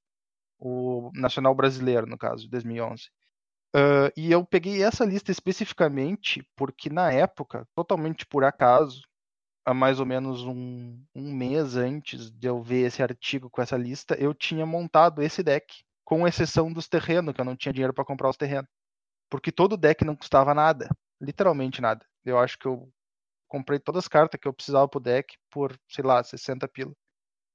[0.58, 3.08] O Nacional Brasileiro, no caso, de 2011.
[3.76, 9.02] Ah, e eu peguei essa lista especificamente porque, na época, totalmente por acaso,
[9.66, 13.76] há mais ou menos um, um mês antes de eu ver esse artigo com essa
[13.76, 17.92] lista, eu tinha montado esse deck, com exceção dos terrenos, que eu não tinha dinheiro
[17.92, 18.70] para comprar os terrenos.
[19.30, 20.88] porque todo deck não custava nada,
[21.20, 22.06] literalmente nada.
[22.24, 22.88] Eu acho que eu
[23.48, 26.92] comprei todas as cartas que eu precisava pro deck por, sei lá, 60 pila.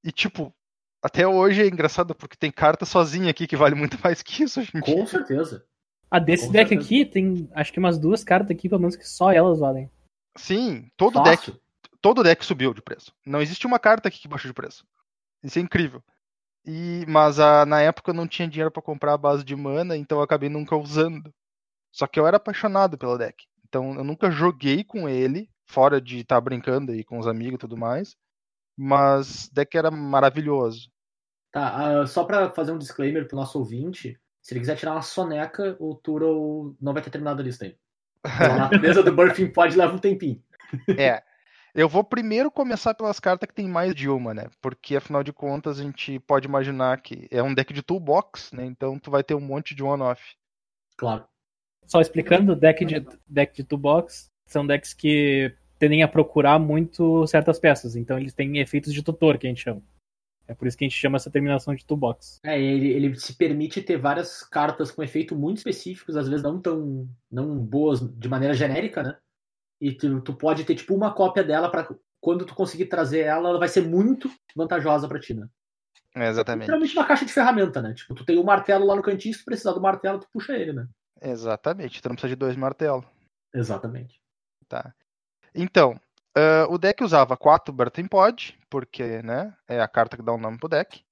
[0.03, 0.53] E tipo,
[1.01, 4.61] até hoje é engraçado porque tem carta sozinha aqui que vale muito mais que isso
[4.63, 4.81] dia.
[4.81, 5.65] Com certeza.
[6.11, 6.85] Ah, desse Com deck certeza.
[6.85, 9.89] aqui, tem acho que umas duas cartas aqui, pelo menos, que só elas valem.
[10.37, 11.61] Sim, todo deck Fácil.
[12.01, 13.13] todo deck subiu de preço.
[13.25, 14.85] Não existe uma carta aqui que baixou de preço.
[15.43, 16.03] Isso é incrível.
[16.65, 19.97] E, mas a, na época eu não tinha dinheiro pra comprar a base de mana,
[19.97, 21.33] então eu acabei nunca usando.
[21.91, 23.45] Só que eu era apaixonado pelo deck.
[23.67, 27.59] Então eu nunca joguei com ele, fora de estar brincando aí com os amigos e
[27.59, 28.15] tudo mais.
[28.77, 30.89] Mas o deck era maravilhoso.
[31.51, 35.01] Tá, ah, só pra fazer um disclaimer pro nosso ouvinte, se ele quiser tirar uma
[35.01, 37.77] soneca, o Turo não vai ter terminado a lista ainda.
[38.23, 40.41] A natureza do Burfing Pod leva um tempinho.
[40.97, 41.23] É.
[41.73, 44.47] Eu vou primeiro começar pelas cartas que tem mais de uma, né?
[44.61, 48.65] Porque afinal de contas a gente pode imaginar que é um deck de toolbox, né?
[48.65, 50.35] Então tu vai ter um monte de one-off.
[50.97, 51.25] Claro.
[51.85, 57.57] Só explicando, deck de, deck de toolbox são decks que tendem a procurar muito certas
[57.57, 59.81] peças, então eles têm efeitos de tutor, que a gente chama.
[60.47, 62.39] É por isso que a gente chama essa terminação de toolbox.
[62.43, 66.59] É, ele, ele se permite ter várias cartas com efeito muito específicos, às vezes não
[66.59, 69.17] tão não boas de maneira genérica, né?
[69.81, 71.89] E tu, tu pode ter tipo uma cópia dela para
[72.21, 75.47] quando tu conseguir trazer ela, ela vai ser muito vantajosa pra ti, né?
[76.15, 76.65] É, exatamente.
[76.67, 77.93] Literalmente uma caixa de ferramenta, né?
[77.93, 80.53] Tipo, tu tem um martelo lá no cantinho, se tu precisar do martelo, tu puxa
[80.53, 80.87] ele, né?
[81.21, 82.01] Exatamente.
[82.01, 83.05] Tu não precisa de dois martelos.
[83.53, 84.21] Exatamente.
[84.67, 84.93] Tá.
[85.55, 85.99] Então,
[86.35, 90.37] ah, o deck usava quatro Birthing Pod, porque, né, é a carta que dá o
[90.37, 91.03] nome pro deck.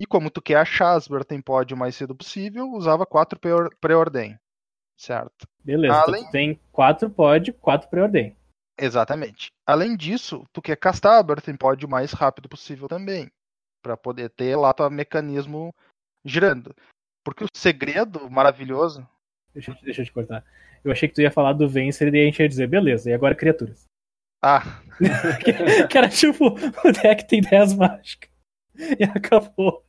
[0.00, 3.70] E como tu quer achar as Birthing Pod o mais cedo possível, usava quatro preor-
[3.80, 4.38] preordem.
[4.96, 5.46] Certo.
[5.64, 8.36] Beleza, Além- então tu tem quatro pod, quatro preordem.
[8.78, 9.48] Exatamente.
[9.66, 13.30] Além disso, tu quer castar a Birthing Pod o mais rápido possível também,
[13.82, 15.74] Pra poder ter lá teu mecanismo
[16.24, 16.74] girando.
[17.22, 19.06] Porque o segredo maravilhoso
[19.52, 20.44] Deixa, eu- deixa eu te cortar.
[20.82, 23.12] Eu achei que tu ia falar do Vencer e a gente ia dizer, beleza, e
[23.12, 23.84] agora criaturas.
[24.42, 24.62] Ah,
[25.44, 26.46] que, que era tipo,
[26.84, 28.28] o deck tem 10 mágicas.
[28.76, 29.84] E acabou.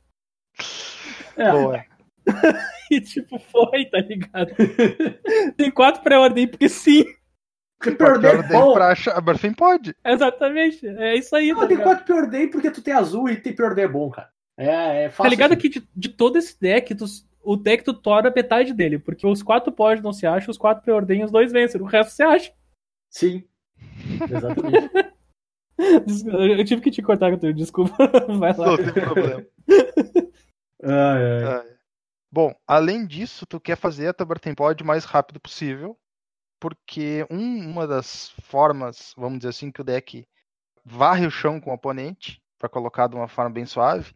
[1.36, 1.84] É, boa.
[2.90, 4.52] E tipo, foi, tá ligado?
[5.56, 7.04] Tem quatro pré-ordem, porque sim.
[7.82, 8.72] Quatro perder é bom.
[8.74, 9.94] pra achar a Birthing Pod.
[10.04, 10.86] Exatamente.
[10.86, 11.88] É isso aí, Não, tá tem ligado?
[11.88, 14.30] quatro Preordem porque tu tem azul e tem Preordem é bom, cara.
[14.56, 15.24] É, é fácil.
[15.24, 15.60] Tá ligado assim.
[15.60, 17.04] que de, de todo esse deck, tu-
[17.42, 20.82] o deck tu tora metade dele, porque os quatro pod não se acham, os quatro
[20.84, 22.52] preordem e os dois vencem, o resto se acha.
[23.12, 23.44] Sim.
[24.30, 24.90] Exatamente.
[26.58, 27.94] Eu tive que te cortar, desculpa.
[28.38, 28.66] Vai lá.
[28.68, 29.44] Não tem problema.
[30.82, 31.66] Ai, ai.
[31.72, 31.75] É.
[32.30, 35.98] Bom, além disso, tu quer fazer a tua Birthing Pod o mais rápido possível,
[36.60, 40.26] porque um- uma das formas, vamos dizer assim, que o deck
[40.84, 44.14] varre o chão com o oponente, para colocar de uma forma bem suave,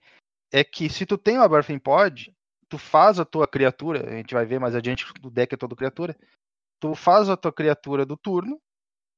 [0.53, 2.35] é que se tu tem uma Birthing Pod,
[2.69, 5.57] tu faz a tua criatura, a gente vai ver mais adiante que o deck é
[5.57, 6.17] todo criatura,
[6.81, 8.61] tu faz a tua criatura do turno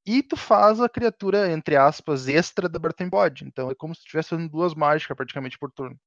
[0.05, 3.45] e tu faz a criatura, entre aspas, extra da Birthing Pod.
[3.45, 5.99] Então é como se tu estivesse fazendo duas mágicas praticamente por turno.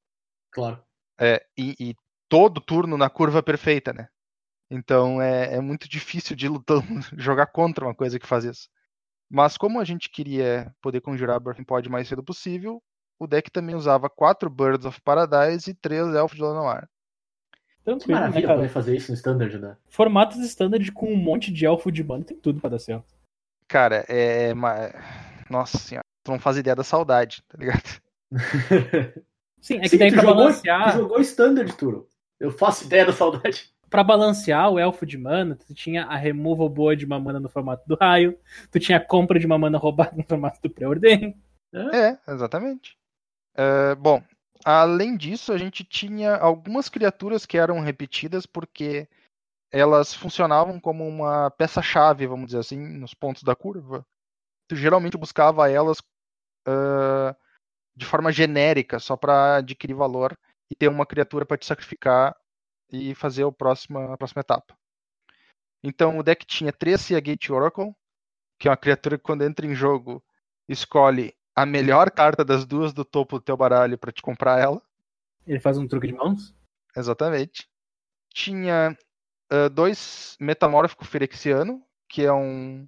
[0.52, 0.84] Claro.
[1.20, 1.96] É, e, e
[2.36, 4.10] todo turno na curva perfeita, né?
[4.70, 6.78] Então é, é muito difícil de lutar,
[7.18, 8.68] jogar contra uma coisa que faz isso.
[9.30, 12.84] Mas como a gente queria poder conjurar Birthing Pod o mais cedo possível,
[13.18, 16.88] o deck também usava quatro Birds of Paradise e três Elfos de Lanoir.
[17.78, 19.78] Que Tranquilo, né, maravilha poder fazer isso no Standard, né?
[19.88, 23.16] Formatos standard com um monte de elfo de mana tem tudo pra dar certo.
[23.68, 24.54] Cara, é.
[24.54, 24.92] ma-
[25.50, 28.02] Nossa senhora, tu não faz ideia da saudade, tá ligado?
[29.62, 32.08] Sim, é que Sim, daí tu pra jogou, balancear, tu jogou Standard, Turo.
[32.40, 33.74] Eu faço ideia da saudade.
[33.90, 37.50] pra balancear o elfo de mana, tu tinha a removal boa de uma mana no
[37.50, 38.38] formato do raio,
[38.72, 41.38] tu tinha a compra de uma mana roubada no formato do preordem.
[41.74, 42.98] É, exatamente.
[43.56, 44.22] É, bom,
[44.64, 49.08] além disso, a gente tinha algumas criaturas que eram repetidas porque
[49.72, 54.06] elas funcionavam como uma peça-chave, vamos dizer assim, nos pontos da curva.
[54.68, 56.02] Tu geralmente buscava elas
[56.66, 57.36] ah,
[57.96, 60.38] de forma genérica, só para adquirir valor
[60.70, 62.36] e ter uma criatura para te sacrificar
[62.92, 64.78] e fazer o próximo, a próxima etapa.
[65.84, 67.94] Então o deck tinha três Seagate Oracle,
[68.60, 70.24] que é uma criatura que quando entra em jogo
[70.68, 74.82] escolhe a melhor carta das duas do topo do teu baralho para te comprar ela.
[75.46, 76.56] Ele faz um truque de mãos.
[76.96, 77.70] Exatamente.
[78.34, 78.98] Tinha
[79.50, 82.88] ah, dois Metamórfico Firexiano, que é um,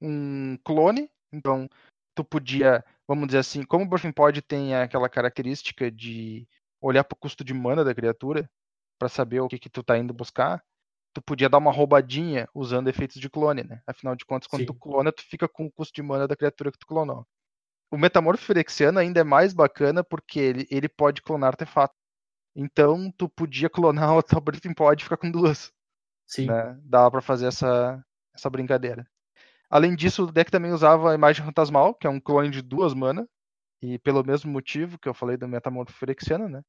[0.00, 1.10] um clone.
[1.32, 1.68] Então,
[2.14, 6.48] tu podia, vamos dizer assim, como o Birthing Pod tem aquela característica de
[6.86, 8.48] olhar pro custo de mana da criatura
[8.98, 10.62] para saber o que, que tu tá indo buscar,
[11.12, 13.82] tu podia dar uma roubadinha usando efeitos de clone, né?
[13.86, 14.66] Afinal de contas, quando Sim.
[14.66, 17.26] tu clona, tu fica com o custo de mana da criatura que tu clonou.
[17.90, 21.94] O Metamorfo Firexiano ainda é mais bacana porque ele, ele pode clonar artefato.
[22.54, 25.72] Então, tu podia clonar o tua Birthing Pod e ficar com duas.
[26.26, 26.46] Sim.
[26.46, 26.78] né?
[26.82, 28.02] Dava pra fazer essa,
[28.34, 29.06] essa brincadeira.
[29.68, 32.94] Além disso, o deck também usava a imagem fantasmal, que é um clone de duas
[32.94, 33.28] mana,
[33.82, 36.62] e pelo mesmo motivo que eu falei do Metamorfo Phyrexiano, né?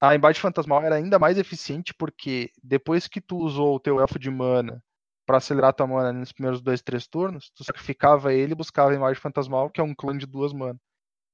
[0.00, 4.18] A imagem fantasmal era ainda mais eficiente porque depois que tu usou o teu elfo
[4.18, 4.82] de mana
[5.26, 8.94] para acelerar tua mana nos primeiros dois, três turnos, tu sacrificava ele e buscava a
[8.94, 10.78] imagem fantasmal, que é um clone de duas mana.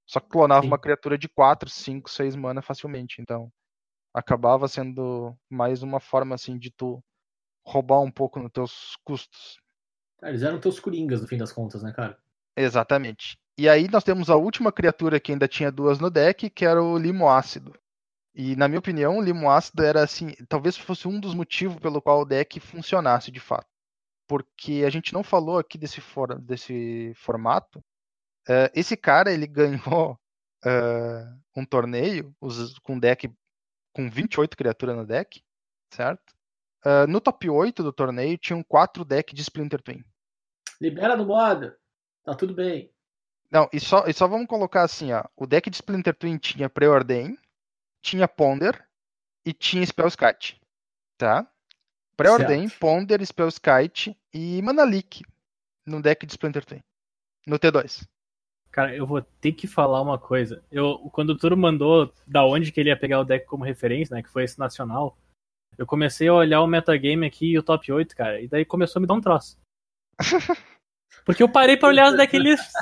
[0.06, 0.68] Só que clonava Sim.
[0.68, 3.20] uma criatura de 4, 5, 6 mana facilmente.
[3.20, 3.50] Então,
[4.12, 7.02] acabava sendo mais uma forma assim de tu
[7.66, 9.58] roubar um pouco nos teus custos.
[10.22, 12.18] Ah, Eles eram teus coringas, no fim das contas, né, cara?
[12.56, 13.38] Exatamente.
[13.58, 16.82] E aí nós temos a última criatura que ainda tinha duas no deck, que era
[16.82, 17.72] o Limo Ácido.
[18.34, 22.02] E na minha opinião, o Limo Ácido era assim, talvez fosse um dos motivos pelo
[22.02, 23.68] qual o deck funcionasse de fato.
[24.26, 27.84] Porque a gente não falou aqui desse, for desse formato.
[28.48, 30.18] Eh, esse cara, ele ganhou
[30.64, 33.30] eh, um torneio us- com deck
[33.92, 35.40] com 28 criaturas no deck,
[35.92, 36.34] certo?
[36.84, 40.02] Eh, no top 8 do torneio tinham quatro decks de Splinter Twin.
[40.80, 41.78] Libera no moda.
[42.24, 42.90] Tá tudo bem.
[43.50, 45.22] Não, e só, e só vamos colocar assim, ó.
[45.36, 47.38] O deck de Splinter Twin tinha Preordain,
[48.04, 48.86] tinha Ponder
[49.44, 50.60] e tinha Spellskite.
[51.18, 51.50] Tá?
[52.68, 52.78] Certo.
[52.78, 55.22] Ponder, Spellskite e Manalik
[55.86, 56.80] no deck de Splinter Twin.
[57.46, 58.06] No T2.
[58.70, 60.62] Cara, eu vou ter que falar uma coisa.
[60.70, 64.14] Eu, quando o Turo mandou da onde que ele ia pegar o deck como referência,
[64.14, 64.22] né?
[64.22, 65.16] Que foi esse nacional,
[65.78, 68.98] eu comecei a olhar o metagame aqui e o top 8, cara, e daí começou
[68.98, 69.58] a me dar um troço.
[71.24, 72.72] Porque eu parei pra olhar as decklists.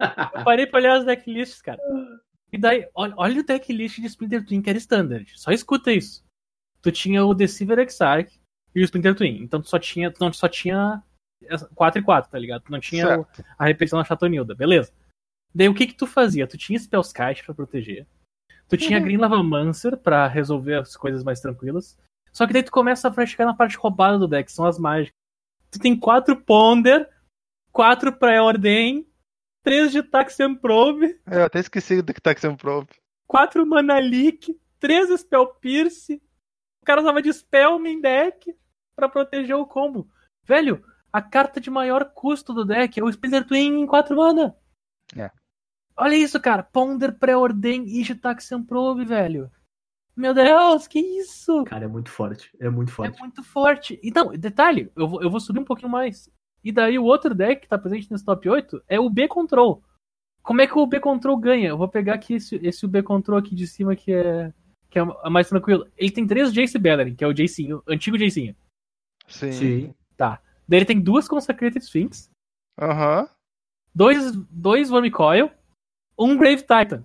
[0.00, 1.80] Eu parei pra olhar as decklists, cara.
[2.52, 5.32] E daí, olha, olha o decklist de Splinter Twin que era standard.
[5.34, 6.22] Só escuta isso.
[6.82, 8.38] Tu tinha o Deceiver Exarch
[8.74, 9.42] e o Splinter Twin.
[9.42, 11.02] Então tu só tinha, tu não, só tinha
[11.74, 12.62] 4 e 4, tá ligado?
[12.62, 13.26] Tu não tinha o,
[13.58, 14.92] a repetição da Chatonilda, beleza.
[15.54, 16.46] Daí o que que tu fazia?
[16.46, 18.06] Tu tinha Spellskite pra proteger.
[18.68, 19.04] Tu tinha uhum.
[19.04, 21.98] Green Lavamancer pra resolver as coisas mais tranquilas.
[22.32, 25.12] Só que daí tu começa a praticar na parte roubada do deck, são as mágicas.
[25.70, 27.08] Tu tem 4 Ponder,
[27.70, 29.06] 4 Pré-Ordem,
[29.62, 31.20] 3 de Taxian Probe.
[31.26, 32.90] É, eu até esqueci do Taxian Probe.
[33.26, 36.20] 4 Mana Leak, 3 Spell Pierce.
[36.82, 38.54] O cara usava de Spell Min Deck
[38.94, 40.08] pra proteger o combo.
[40.44, 44.56] Velho, a carta de maior custo do deck é o Splinter Twin em 4 mana.
[45.16, 45.30] É.
[45.96, 46.62] Olha isso, cara.
[46.62, 49.50] Ponder Preordain e Taxian Probe, velho.
[50.16, 51.64] Meu Deus, que isso?
[51.64, 52.50] Cara, é muito forte.
[52.60, 53.16] É muito é forte.
[53.16, 54.00] É muito forte.
[54.02, 56.30] Então, detalhe, eu vou, eu vou subir um pouquinho mais.
[56.64, 59.82] E daí o outro deck que tá presente nesse top 8 é o B-Control.
[60.42, 61.68] Como é que o B-Control ganha?
[61.68, 64.52] Eu vou pegar aqui esse, esse B-Control aqui de cima que é,
[64.90, 65.86] que é mais tranquilo.
[65.96, 68.54] Ele tem três Jace Bellerin, que é o Jacinho, o antigo Jacinho.
[69.28, 69.52] Sim.
[69.52, 69.94] Sim.
[70.18, 72.30] Daí ele tem duas Consecrated Sphinx,
[72.80, 73.28] Aham.
[73.94, 75.50] dois, dois Wormcoil,
[76.18, 77.04] um Grave Titan.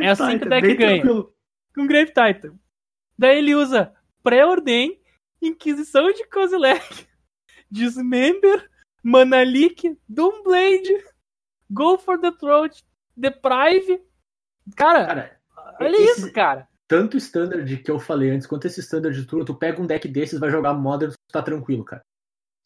[0.00, 1.02] É assim que o deck ganha.
[1.02, 1.34] tranquilo.
[1.74, 2.54] com Grave Titan.
[3.18, 4.98] Daí ele usa Preordain,
[5.42, 7.06] Inquisição de Kozilek,
[7.70, 8.70] Dismember,
[9.04, 11.04] Manalik, Doomblade,
[11.70, 12.82] Go for the Throat,
[13.16, 14.02] Deprive.
[14.76, 15.40] Cara, Cara,
[15.80, 16.66] olha esse- isso, cara.
[16.88, 19.86] tanto o standard que eu falei antes, quanto esse standard de turno, tu pega um
[19.86, 22.02] deck desses, vai jogar Modern, tu tá tranquilo, cara.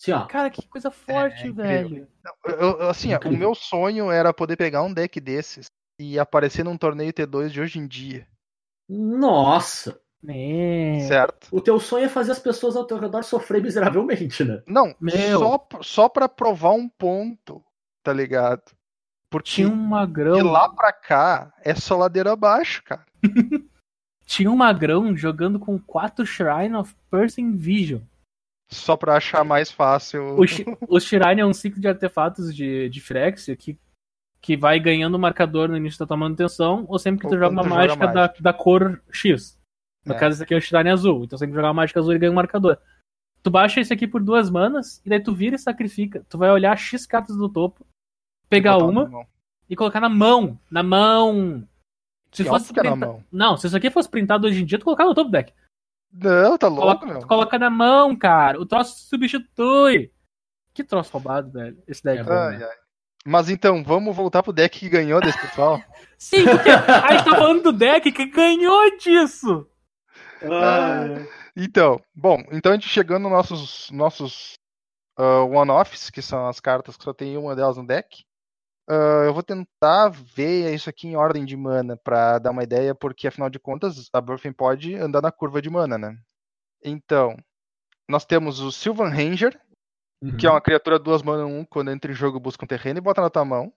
[0.01, 0.27] Assim, ó.
[0.27, 1.89] Cara, que coisa forte, incrível.
[1.89, 2.09] velho.
[2.45, 5.67] Eu- eu- assim, ó, o meu sonho era poder pegar um deck desses
[6.01, 8.25] e aparecer num torneio T2 de hoje em dia.
[8.89, 10.01] Nossa!
[10.27, 11.01] É.
[11.07, 11.49] Certo?
[11.53, 14.63] O teu sonho é fazer as pessoas ao teu redor sofrer miseravelmente, né?
[14.67, 15.39] Não, Meu.
[15.39, 17.63] só, só pra provar um ponto,
[18.03, 18.63] tá ligado?
[19.31, 20.37] Porque Tinha um magrão.
[20.37, 23.05] de lá pra cá é só ladeira abaixo, cara.
[24.27, 28.01] Tinha um magrão jogando com quatro Shrine of Person Vision.
[28.71, 30.37] Só pra achar mais fácil.
[30.39, 30.43] O,
[30.97, 33.79] o Shrine é um ciclo de artefatos de, de Phyrexia que,
[34.43, 37.51] que vai ganhando marcador no início da tua manutenção, ou sempre que Ou tu joga
[37.53, 38.43] uma tu joga mágica da, mágica.
[38.43, 39.58] da cor X.
[40.05, 40.19] No É.
[40.19, 41.25] caso, esse aqui é o Shrine azul.
[41.25, 42.79] Então sempre que jogar uma mágica azul, ele ganha um marcador.
[43.43, 46.25] Tu baixa esse aqui por duas manas, e daí tu vira e sacrifica.
[46.29, 47.87] Tu vai olhar X cartas do topo,
[48.49, 49.27] pegar uma
[49.71, 50.59] e colocar na mão.
[50.71, 51.67] Na mão!
[52.33, 53.25] Se Que fosse é na printa- mão.
[53.33, 55.53] Não, se isso aqui fosse printado hoje em dia, tu colocava no topo do deck.
[56.13, 57.19] Não, tá louco, Coloca, meu.
[57.21, 58.61] tu coloca na mão, cara.
[58.61, 60.11] O troço substitui.
[60.75, 61.77] Que troço roubado, velho.
[61.87, 62.21] Esse deck.
[62.21, 62.65] É bom, Ai, né?
[62.65, 62.77] ai.
[63.27, 65.81] Mas então, vamos voltar pro deck que ganhou desse pessoal.
[66.19, 69.67] Sim, porque a gente tá falando do deck que ganhou disso.
[70.43, 71.27] Ah,
[71.57, 74.59] Então, bom, então a gente chegando nos nossos, nossos
[75.17, 78.25] ah, one-offs, que são as cartas que só tem uma delas no deck.
[78.89, 82.95] Ah, eu vou tentar ver isso aqui em ordem de mana pra dar uma ideia,
[82.95, 86.19] porque afinal de contas a Burfing pode andar na curva de mana, né?
[86.83, 87.37] Então,
[88.09, 89.61] nós temos o Sylvan Ranger,
[90.39, 93.03] que é uma criatura duas mana 1, quando entra em jogo busca um terreno e
[93.03, 93.73] bota na tua mão.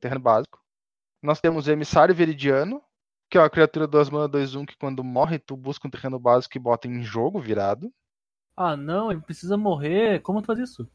[0.00, 0.60] Terreno básico.
[1.22, 2.82] Nós temos o Emissário Veridiano,
[3.32, 6.18] que é uma criatura duas mana 2 1 que quando morre tu busca um terreno
[6.18, 7.90] básico e bota em jogo virado.
[8.54, 10.20] Ah, não, ele precisa morrer.
[10.20, 10.86] Como tu faz isso?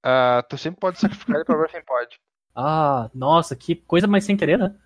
[0.00, 2.16] Ah, tu sempre pode sacrificar ele pra Birthing Pod.
[2.54, 4.78] Ah, nossa, que coisa mais sem querer, né?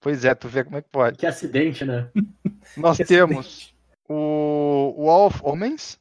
[0.00, 1.16] Pois é, tu vê como é que pode.
[1.16, 2.10] Que acidente, né?
[2.76, 3.72] Nós Que temos
[4.08, 5.96] o Wall of Omens,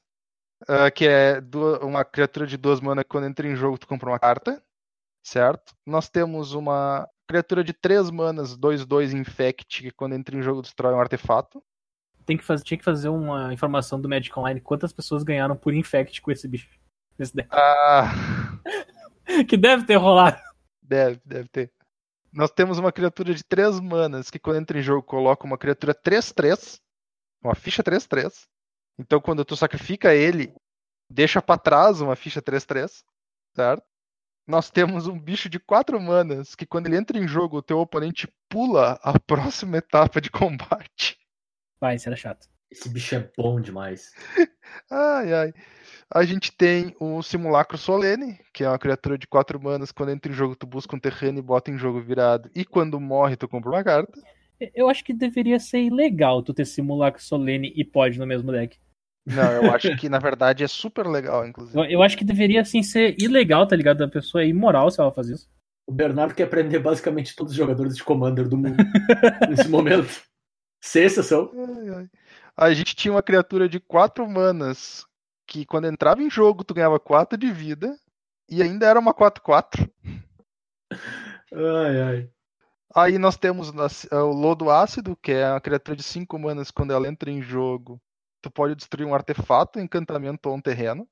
[0.68, 1.40] ah, que é
[1.84, 4.60] uma criatura de duas mana que quando entra em jogo tu compra uma carta,
[5.24, 5.76] certo?
[5.86, 10.94] Nós temos uma criatura de três manas, 2-2 Infect, que quando entra em jogo destrói
[10.94, 11.64] um artefato.
[12.28, 14.62] Tem que fazer, tinha que fazer uma informação do Magic Online.
[14.62, 16.70] Quantas pessoas ganharam por Infect com esse bicho?
[17.18, 17.50] Esse deck.
[17.52, 18.12] Ah,
[19.50, 20.38] Que deve ter rolado.
[20.80, 21.72] deve, deve ter.
[22.32, 25.96] Nós temos uma criatura de três manas que quando entra em jogo coloca uma criatura
[25.96, 26.80] 3-3,
[27.44, 28.32] uma ficha 3-3.
[29.00, 30.54] Então quando tu sacrifica ele,
[31.10, 32.92] deixa pra trás uma ficha 3-3,
[33.56, 33.84] certo?
[34.46, 37.80] Nós temos um bicho de quatro manas que quando ele entra em jogo, o teu
[37.80, 41.18] oponente pula a próxima etapa de combate.
[41.80, 42.48] Vai, isso era chato.
[42.70, 44.12] Esse bicho é bom demais.
[44.90, 45.54] Ai, ai.
[46.10, 49.92] A gente tem o Simulacro Solene, que é uma criatura de quatro manas.
[49.92, 52.50] Quando entra em jogo, tu busca um terreno e bota em jogo virado.
[52.56, 54.12] E quando morre, tu compra uma carta.
[54.74, 58.78] Eu acho que deveria ser ilegal tu ter Simulacro Solene e Pod no mesmo deck.
[59.26, 61.78] Não, eu acho que na verdade é super legal, inclusive.
[61.78, 64.04] Eu, eu acho que deveria, assim, ser ilegal, tá ligado?
[64.04, 65.50] A pessoa é imoral se ela faz isso.
[65.88, 68.78] O Bernardo quer prender basicamente todos os jogadores de Commander do mundo
[69.50, 70.22] nesse momento.
[70.82, 71.52] Sem exceção.
[72.56, 75.06] A gente tinha uma criatura de quatro manas
[75.48, 77.98] que quando entrava em jogo, tu ganhava 4 de vida.
[78.50, 79.90] E ainda era uma 4-4.
[81.54, 82.30] Ai, ai.
[82.96, 83.72] Aí nós temos
[84.12, 87.42] é, o Lodo Ácido, que é uma criatura de 5 manas, quando ela entra em
[87.42, 88.00] jogo,
[88.44, 91.08] tu pode destruir um artefato, um encantamento ou um terreno.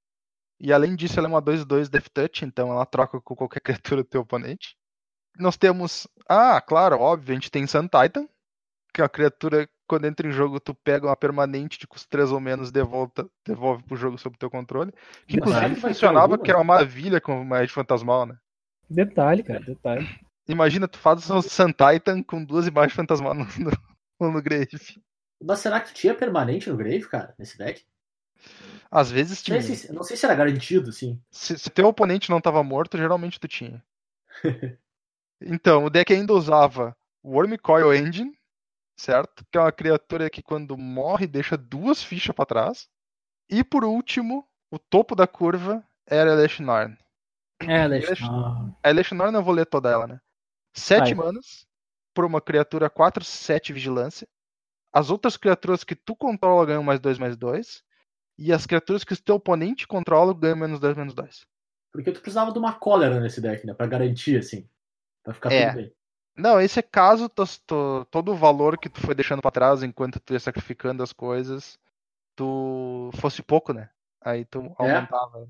[0.59, 3.61] E além disso, ela é uma 2-2 Death Touch, então ela troca com qualquer
[3.95, 4.75] criatura do teu oponente.
[5.39, 6.07] Nós temos.
[6.29, 8.27] Ah, claro, óbvio, a gente tem Sun Titan,
[8.93, 12.31] que é uma criatura, quando entra em jogo, tu pega uma permanente de custo 3
[12.33, 14.91] ou menos devolta, devolve pro jogo sob teu controle.
[15.25, 18.37] Que inclusive funcionava, que era uma maravilha com o Magic Fantasmal, né?
[18.89, 20.05] Detalhe, cara, detalhe.
[20.49, 23.71] Imagina, tu faz o Sun Titan com duas imagens fantasmal no, no,
[24.33, 24.67] no Grave.
[25.41, 27.83] Mas será que tinha permanente no Grave, cara, nesse deck?
[28.89, 29.61] Às vezes Não tinha.
[29.61, 31.21] sei se, não sei se era garantido, assim.
[31.31, 33.83] Se, se teu oponente não tava morto, geralmente tu tinha.
[35.41, 38.37] então, o deck ainda usava Wormcoil Engine,
[38.95, 39.45] certo?
[39.51, 42.89] Que é uma criatura que quando morre deixa duas fichas pra trás.
[43.49, 46.97] E por último, o topo da curva era Eleshnorn.
[47.61, 47.83] É,
[48.83, 50.19] A Eleshnorn eu vou ler toda ela, né?
[50.73, 51.25] Sete Vai.
[51.25, 51.65] manas
[52.13, 54.27] por uma criatura 4, 7 vigilância.
[54.93, 57.83] As outras criaturas que tu controla ganham mais 2, mais 2.
[58.37, 61.45] E as criaturas que o teu oponente controla ganham menos 2, menos 2.
[61.93, 63.73] Porque tu precisava de uma cólera nesse deck, né?
[63.73, 64.67] Pra garantir, assim.
[65.23, 65.67] Pra ficar É.
[65.67, 65.93] tudo bem.
[66.37, 69.83] Não, esse é caso tu- tu- todo o valor que tu foi deixando pra trás
[69.83, 71.77] enquanto tu ia sacrificando as coisas,
[72.35, 73.89] tu fosse pouco, né?
[74.21, 74.73] Aí tu É.
[74.77, 75.47] aumentava.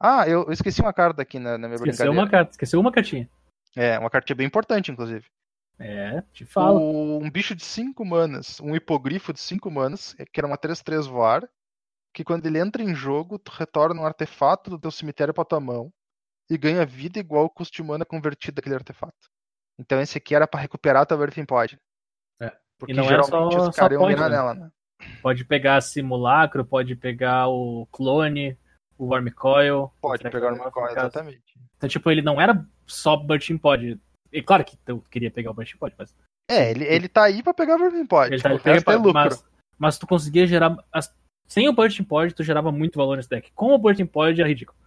[0.00, 2.12] Ah, eu eu esqueci uma carta aqui na, na minha esqueceu brincadeira.
[2.12, 3.28] uma carta, esqueceu uma cartinha.
[3.76, 5.24] É, uma cartinha bem importante, inclusive.
[5.78, 6.78] É, te falo.
[6.80, 11.06] O- um bicho de 5 manas, um hipogrifo de 5 manas, que era uma 3-3
[11.06, 11.48] voar,
[12.12, 15.60] que quando ele entra em jogo, tu retorna um artefato do teu cemitério pra tua
[15.60, 15.92] mão
[16.50, 19.28] e ganha vida igual ao custo de mana convertido daquele artefato.
[19.78, 21.78] Então esse aqui era pra recuperar tua Birthing Pod.
[22.40, 22.52] É.
[22.78, 24.36] Porque E não era geralmente só- os caras iam mirar né?
[24.36, 24.70] nela, né?
[25.22, 28.58] Pode pegar simulacro, pode pegar o clone,
[28.96, 29.92] o worm coil.
[30.00, 30.70] Pode pegar uma ficar?
[30.72, 31.42] coisa, exatamente.
[31.76, 34.00] Então, tipo, ele não era só Burting Pod.
[34.32, 36.14] E claro que eu queria pegar o Burting Pod, mas
[36.50, 38.32] É, ele, ele tá aí pra pegar a Birthing Pod.
[38.32, 39.12] ele tá o ele pega resto é lucro.
[39.12, 39.44] mas,
[39.78, 40.76] mas tu conseguia gerar.
[40.92, 41.14] as-
[41.46, 43.50] sem o Burting Pod, tu gerava muito valor nesse deck.
[43.52, 44.78] Com o Burting Pod era ridículo.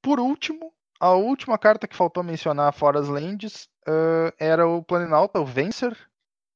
[0.00, 5.40] Por último, a última carta que faltou mencionar fora as lands ah, era o Planinauta,
[5.40, 5.96] o Vencer.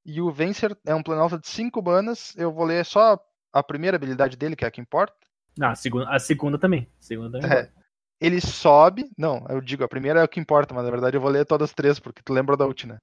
[0.06, 2.34] E o Vencer é um Planinauta de 5 manas.
[2.36, 3.18] Eu vou ler só
[3.52, 5.14] a primeira habilidade dele, que é a que importa.
[5.60, 6.88] Ah, a segunda, a segunda também.
[6.98, 7.56] A segunda também.
[7.58, 7.70] É.
[8.20, 9.10] Ele sobe.
[9.16, 11.44] Não, eu digo, a primeira é o que importa, mas na verdade eu vou ler
[11.46, 12.94] todas as três, porque tu lembra da última.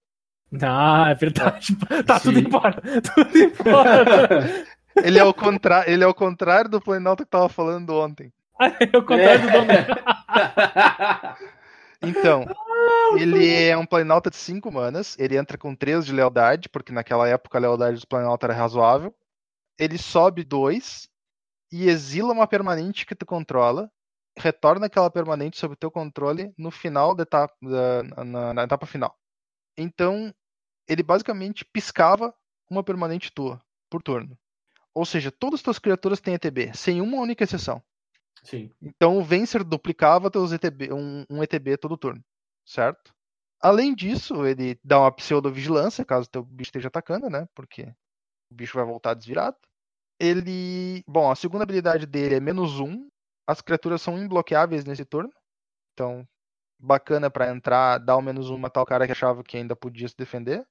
[0.52, 0.60] né?
[0.64, 1.76] Ah, é verdade.
[2.06, 2.46] Tá, tudo Sim.
[2.46, 2.82] importa.
[3.16, 4.66] Tudo importa.
[5.04, 5.84] Ele é o, contra...
[5.92, 8.32] ele é o contrário do Planinauta que tava falando ontem.
[8.62, 9.68] é o contrário do dono.
[12.02, 12.46] Então,
[13.18, 15.18] ele é um Planalta de 5 manas.
[15.20, 19.14] Ele entra com 3 de lealdade, porque naquela época a lealdade dos Planalta era razoável.
[19.78, 21.10] Ele sobe 2
[21.72, 23.92] e exila uma permanente que tu controla.
[24.38, 29.18] Retorna aquela permanente sob teu controle no final da etapa, da- na, na etapa final.
[29.78, 30.34] Então,
[30.88, 32.34] ele basicamente piscava
[32.70, 34.38] uma permanente tua por turno.
[34.94, 37.82] Ou seja, todas as tuas criaturas têm ETB, sem uma única exceção.
[38.44, 38.72] Sim.
[38.82, 42.24] Então o Vencer duplicava teus ETB, um, um ETB todo turno,
[42.66, 43.14] certo?
[43.60, 47.48] Além disso, ele dá uma pseudo-vigilância, caso teu bicho esteja atacando, né?
[47.56, 47.84] Porque
[48.52, 49.58] o bicho vai voltar desvirado.
[50.20, 51.04] Ele.
[51.08, 53.10] Bom, a segunda habilidade dele é menos um
[53.48, 55.32] As criaturas são imbloqueáveis nesse turno.
[55.94, 56.28] Então,
[56.80, 60.08] bacana pra entrar, dar ao menos um, matar o cara que achava que ainda podia
[60.08, 60.66] se defender.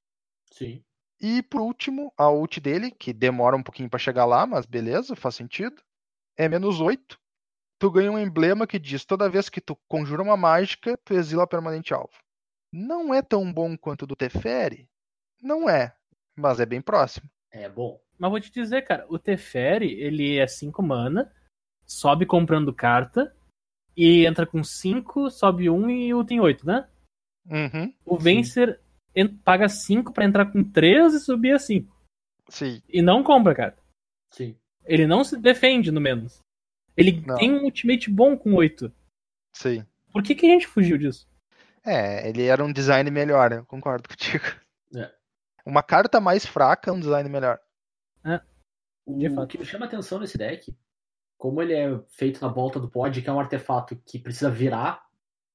[0.52, 0.84] Sim.
[1.20, 5.16] E por último, a ult dele, que demora um pouquinho pra chegar lá, mas beleza,
[5.16, 5.82] faz sentido.
[6.36, 7.18] É menos 8.
[7.78, 11.46] Tu ganha um emblema que diz: toda vez que tu conjura uma mágica, tu exila
[11.46, 12.12] permanente alvo.
[12.72, 14.88] Não é tão bom quanto o do Teferi?
[15.40, 15.94] Não é,
[16.36, 17.30] mas é bem próximo.
[17.50, 18.00] É bom.
[18.18, 21.32] Mas vou te dizer, cara, o Teferi, ele é 5 mana,
[21.86, 23.34] sobe comprando carta,
[23.96, 26.88] e entra com 5, sobe 1 um, e o tem 8, né?
[27.48, 28.80] Uhum, O Vencer
[29.14, 31.94] en- paga 5 pra entrar com 3 e subir a 5.
[32.48, 32.82] sim.
[32.88, 33.78] E não compra, cara.
[34.32, 34.56] Sim.
[34.84, 36.40] Ele não se defende no menos.
[36.96, 37.36] Ele Não.
[37.36, 38.92] tem um ultimate bom com 8.
[39.54, 39.84] Sim.
[40.12, 41.26] Por que, que a gente fugiu disso?
[41.84, 44.44] É, ele era um design melhor, eu concordo contigo.
[44.94, 45.12] É.
[45.66, 47.60] Uma carta mais fraca é um design melhor.
[49.06, 49.48] De O fato.
[49.48, 50.74] que me chama atenção nesse deck,
[51.36, 55.04] como ele é feito na volta do pod, que é um artefato que precisa virar,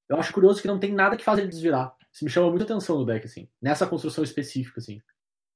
[0.08, 1.96] eu acho curioso que não tem nada que faz ele desvirar.
[2.12, 3.48] Isso me chama muita atenção no deck, assim.
[3.62, 5.02] Nessa construção específica, assim.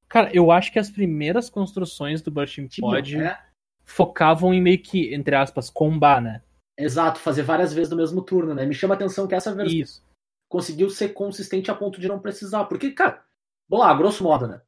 [0.08, 3.40] Cara, eu acho que as primeiras construções do Bursting Pod é,
[3.84, 6.44] focavam em meio que, entre aspas, combar, né?
[6.78, 8.66] exato, fazer várias vezes no mesmo turno, né?
[8.66, 10.04] Me chama atenção que essa versão Isso.
[10.50, 12.66] conseguiu ser consistente a ponto de não precisar.
[12.66, 13.24] Porque, cara,
[13.70, 14.62] vamos lá, grosso modo, né?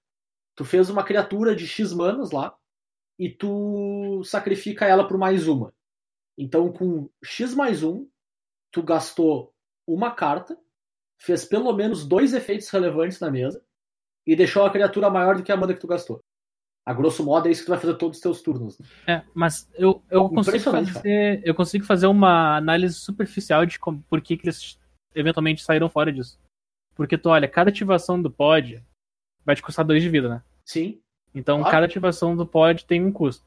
[0.55, 2.55] Tu fez uma criatura de X manas lá
[3.17, 5.73] e tu sacrifica ela por mais uma.
[6.37, 8.07] Então, com X mais um,
[8.71, 9.53] tu gastou
[9.87, 10.57] uma carta,
[11.17, 13.63] fez pelo menos dois efeitos relevantes na mesa
[14.27, 16.21] e deixou a criatura maior do que a mana que tu gastou.
[16.85, 18.77] A grosso modo é isso que tu vai fazer todos os teus turnos.
[18.77, 18.85] né?
[19.07, 21.41] É, mas eu, eu consigo fazer.
[21.43, 24.79] Eu consigo fazer uma análise superficial de como, por que, que eles
[25.15, 26.39] eventualmente saíram fora disso.
[26.93, 28.83] Porque tu olha, cada ativação do pod
[29.43, 30.43] vai te custar 2 de vida, né?
[30.63, 31.01] Sim,
[31.35, 31.71] Então Claro.
[31.71, 33.43] cada ativação do pod tem um custo.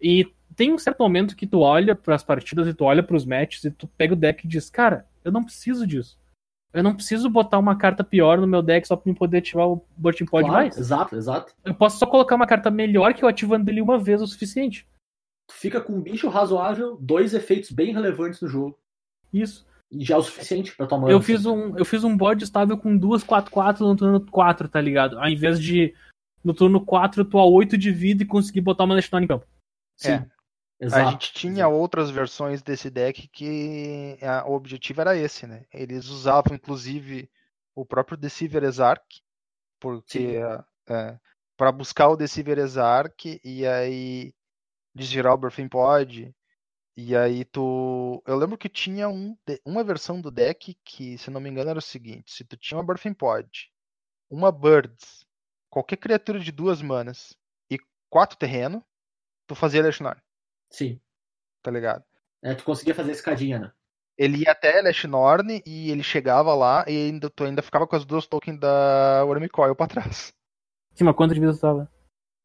[0.00, 3.64] E tem um certo momento que tu olha pras partidas e tu olha pros matches
[3.64, 6.20] e tu pega o deck e diz, cara, eu não preciso disso.
[6.74, 9.68] Eu não preciso botar uma carta pior no meu deck só pra me poder ativar
[9.68, 10.76] o Burting Pod claro, mais.
[10.78, 11.54] exato, exato.
[11.64, 14.86] Eu posso só colocar uma carta melhor que eu ativando ele uma vez o suficiente.
[15.48, 18.78] Tu fica com um bicho razoável, dois efeitos bem relevantes no jogo
[19.32, 19.66] Isso.
[19.90, 21.12] e já é o suficiente pra tua mana.
[21.12, 21.26] Eu assim.
[21.26, 25.18] fiz um, eu fiz um board estável com duas 4-4 no turno 4, tá ligado?
[25.18, 25.94] Ao invés de
[26.44, 29.26] no turno 4 eu tô a 8 de vida e conseguir botar uma Leshnor em
[29.26, 29.46] campo.
[29.96, 30.26] Sim, É.
[30.80, 31.08] exato.
[31.08, 35.64] A gente tinha outras versões desse deck que a- o objetivo era esse, né?
[35.72, 37.30] Eles usavam, inclusive,
[37.74, 39.22] o próprio Deceiver Exarch,
[39.80, 40.36] porque
[40.88, 41.18] é,
[41.56, 44.34] para buscar o Deceiver Exarch e aí
[44.94, 46.34] desvirar o Birthing Pod.
[46.96, 48.22] E aí tu.
[48.26, 49.34] Eu lembro que tinha um,
[49.64, 52.76] uma versão do deck que, se não me engano, era o seguinte: se tu tinha
[52.78, 53.70] uma Birthing Pod,
[54.28, 55.26] uma Birds,
[55.72, 57.34] qualquer criatura de duas manas
[57.70, 57.78] e
[58.10, 58.84] quatro terreno,
[59.46, 60.20] tu fazia Leshnor,
[60.70, 61.00] Sim.
[61.62, 62.04] tá ligado?
[62.42, 63.72] É, tu conseguia fazer a escadinha, né?
[64.18, 68.04] Ele ia até Leshnorn e ele chegava lá e ainda, tu ainda ficava com as
[68.04, 70.34] duas tokens da Wormcoil pra trás.
[70.94, 71.90] Sim, mas quanto de vida tu tava?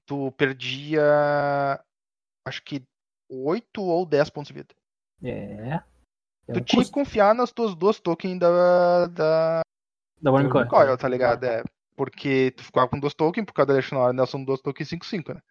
[0.05, 1.03] Tu perdia.
[2.45, 2.82] Acho que
[3.30, 4.73] 8 ou 10 pontos de vida.
[5.21, 5.84] É.
[6.47, 9.61] é tu tinha que custo confiar nas tuas duas tokens da, da
[10.21, 10.63] da Worm Coil.
[10.63, 11.43] Wormcoil, tá ligado?
[11.43, 11.63] É,
[11.97, 15.41] porque tu ficava com duas tokens, por causa da elas são duas tokens 5-5, né?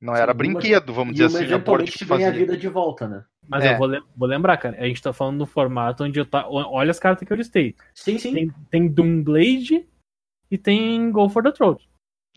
[0.00, 2.46] Não Sim, era brinquedo, vamos E dizer assim, eventualmente que te tu ganha a fazia.
[2.46, 3.24] vida de volta, né?
[3.48, 3.72] Mas É.
[3.72, 4.76] eu vou, lem- vou lembrar, cara.
[4.78, 6.46] A gente tá falando no formato onde eu tá.
[6.48, 7.74] Olha as cartas que eu listei.
[7.94, 8.34] Sim, sim.
[8.34, 9.88] Tem, tem Doomblade
[10.50, 11.88] e tem Go for the Throat.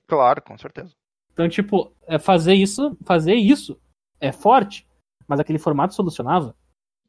[0.05, 0.93] Claro, com certeza.
[1.33, 3.77] Então, tipo, é fazer isso, fazer isso
[4.21, 4.87] é forte,
[5.27, 6.55] mas aquele formato solucionava.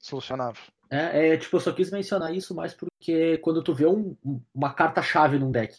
[0.00, 0.58] Solucionava.
[0.90, 4.40] É, é, tipo, eu só quis mencionar isso mais porque quando tu vê um- um-
[4.54, 5.76] uma carta-chave num deck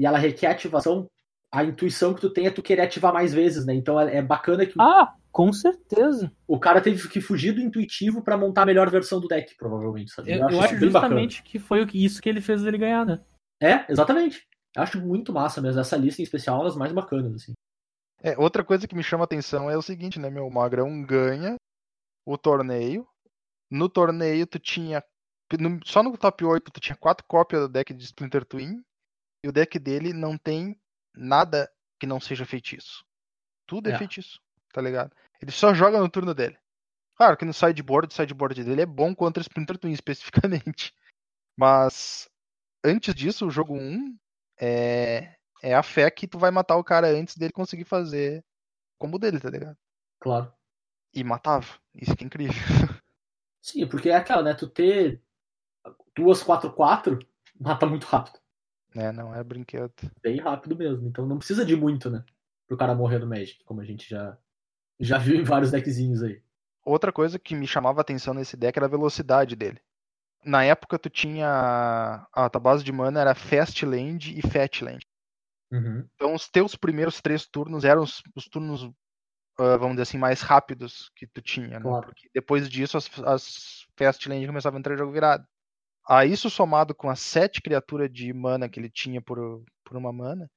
[0.00, 1.06] e ela requer ativação,
[1.52, 3.74] a intuição que tu tem é tu querer ativar mais vezes, né?
[3.74, 6.32] Então é, é bacana que Ah, com certeza.
[6.48, 10.12] o cara teve que fugir do intuitivo pra montar a melhor versão do deck, provavelmente,
[10.12, 10.32] sabe?
[10.32, 11.20] Eu, eu acho bem bacana.
[11.20, 13.20] justamente que foi o que- isso que ele fez ele ganhar, né?
[13.62, 14.46] É, exatamente.
[14.74, 15.80] Eu acho muito massa mesmo.
[15.80, 17.52] Essa lista em especial é uma das mais bacanas, assim.
[18.22, 20.46] É, outra coisa que me chama a atenção é o seguinte, né, meu?
[20.46, 21.56] O Magrão ganha
[22.26, 23.06] o torneio.
[23.70, 25.02] No torneio tu tinha.
[25.58, 28.80] no- só no top 8 tu tinha quatro cópias do deck de Splinter Twin.
[29.44, 30.78] E o deck dele não tem
[31.14, 33.04] nada que não seja feitiço.
[33.66, 33.98] Tudo é, É.
[33.98, 34.40] feitiço,
[34.72, 35.14] tá ligado?
[35.40, 36.58] Ele só joga no turno dele.
[37.14, 39.92] Claro que no sideboard, o sideboard dele é bom contra Splinter Twin
[40.72, 40.94] especificamente.
[41.56, 42.28] Mas
[42.84, 44.16] antes disso, o jogo 1
[44.58, 48.44] é, é a fé que tu vai matar o cara antes dele conseguir fazer
[48.98, 49.76] combo dele, tá ligado?
[50.18, 50.52] Claro.
[51.12, 51.66] E matava.
[51.94, 52.54] Isso que é incrível.
[53.62, 54.54] Sim, porque é aquela, né?
[54.54, 55.22] Tu ter
[56.16, 57.18] duas 4-4
[57.58, 58.39] mata muito rápido.
[58.94, 59.92] É, não é brinquedo.
[60.22, 61.06] Bem rápido mesmo.
[61.08, 62.24] Então não precisa de muito, né?
[62.66, 64.36] Pro cara morrer no Magic, como a gente já,
[64.98, 66.42] já viu em vários deckzinhos aí.
[66.84, 69.80] Outra coisa que me chamava a atenção nesse deck era a velocidade dele.
[70.44, 75.06] Na época tu tinha a tua base de mana era Fast Land e Fat Land.
[75.70, 76.08] Uhum.
[76.14, 78.90] Então os teus primeiros três turnos eram os, os turnos,
[79.58, 81.80] ah, vamos dizer assim, mais rápidos que tu tinha, né?
[81.80, 82.06] Claro.
[82.06, 85.46] Porque depois disso as, as Fast Land começavam a entrar em jogo virado.
[86.12, 90.12] A isso somado com as sete criaturas de mana que ele tinha por, por uma
[90.12, 90.50] mana,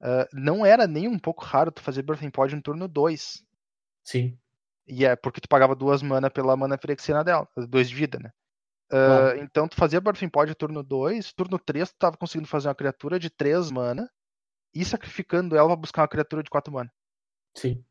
[0.00, 3.44] ah, não era nem um pouco raro tu fazer Birthing Pod no turno 2.
[4.02, 4.36] Sim.
[4.88, 8.32] E é porque tu pagava duas mana pela mana Phyrexiana dela, dois de vida, né?
[8.90, 9.38] Ah, Claro.
[9.38, 13.20] Então tu fazia Birthing Pod turno 2, turno 3 tu tava conseguindo fazer uma criatura
[13.20, 14.10] de 3 mana
[14.74, 16.92] e sacrificando ela pra buscar uma criatura de 4 mana.
[17.56, 17.84] Sim.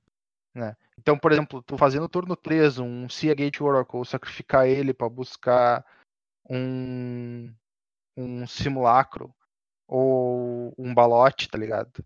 [0.97, 5.85] Então, por exemplo, tu fazendo no turno 3 um Seagate Oracle, sacrificar ele pra buscar
[6.49, 7.53] um
[8.15, 9.33] um simulacro
[9.87, 12.03] ou um balote, tá ligado?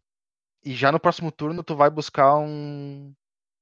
[0.64, 3.14] E já no próximo turno tu vai buscar um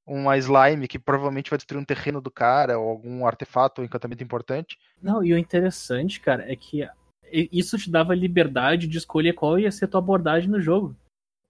[0.05, 4.23] uma slime que provavelmente vai destruir um terreno do cara ou algum artefato ou encantamento
[4.23, 4.75] importante.
[4.99, 6.87] Não, e o interessante, cara, é que
[7.31, 10.95] isso te dava liberdade de escolher qual ia ser tua abordagem no jogo.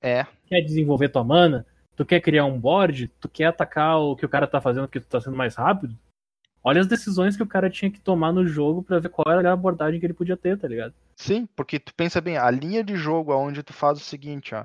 [0.02, 1.66] É, Quer desenvolver tua mana?
[1.96, 3.08] Tu quer criar um board?
[3.20, 5.98] Tu quer atacar o que o cara tá fazendo porque tu tá sendo mais rápido?
[6.64, 9.50] Olha as decisões que o cara tinha que tomar no jogo pra ver qual era
[9.50, 10.94] a abordagem que ele podia ter, tá ligado?
[11.16, 14.64] sim, porque tu pensa bem, a linha de jogo aonde tu faz o seguinte, ó.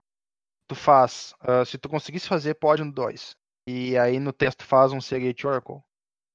[0.68, 3.36] Tu faz, ah, se tu conseguisse fazer pode no 2.
[3.68, 5.80] E aí no texto tu faz um Seagate Oracle.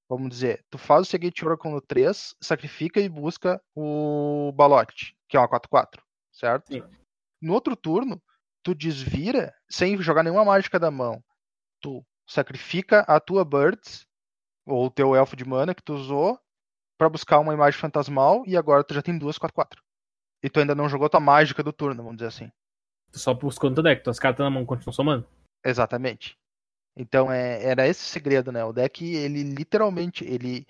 [0.10, 5.38] Vamos dizer, tu faz o Seagate Oracle no 3, sacrifica e busca o Balote, que
[5.38, 6.02] é uma 4-4,
[6.34, 6.68] certo?
[6.68, 6.84] Sim.
[7.42, 8.22] No outro turno,
[8.64, 11.24] tu desvira sem jogar nenhuma mágica da mão.
[11.82, 14.06] Tu sacrifica a tua Birds,
[14.70, 16.40] ou o teu elfo de mana que tu usou,
[16.98, 19.82] pra buscar uma imagem fantasmal, e agora tu já tem duas 4-4.
[20.44, 22.52] E tu ainda não jogou tua mágica do turno, vamos dizer assim.
[23.12, 25.28] Tu só buscou no teu deck, tuas cartas na mão continuam somando.
[25.66, 26.38] Exatamente.
[26.96, 28.64] Então é, era esse o segredo, né?
[28.64, 30.66] O deck, ele literalmente, ele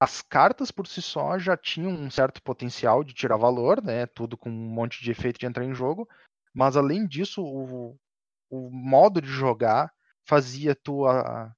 [0.00, 4.06] as cartas por si só já tinham um certo potencial de tirar valor, né?
[4.06, 6.08] Tudo com um monte de efeito de entrar em jogo.
[6.52, 7.96] Mas além disso, o,
[8.50, 9.92] o modo de jogar
[10.26, 11.54] fazia tu a-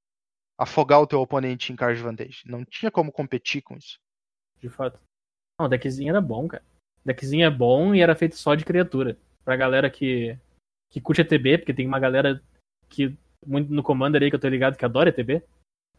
[0.58, 2.42] afogar o teu oponente em card advantage.
[2.46, 3.98] Não tinha como competir com isso.
[4.60, 4.98] De fato.
[5.58, 6.64] Não, o deckzinho era bom, cara.
[7.04, 9.18] O deckzinho é bom e era feito só de criatura.
[9.44, 10.38] Pra galera que,
[10.90, 12.42] que curte ETB, porque tem uma galera
[12.88, 15.42] que muito no Commander aí que eu tô ligado que adora ETB.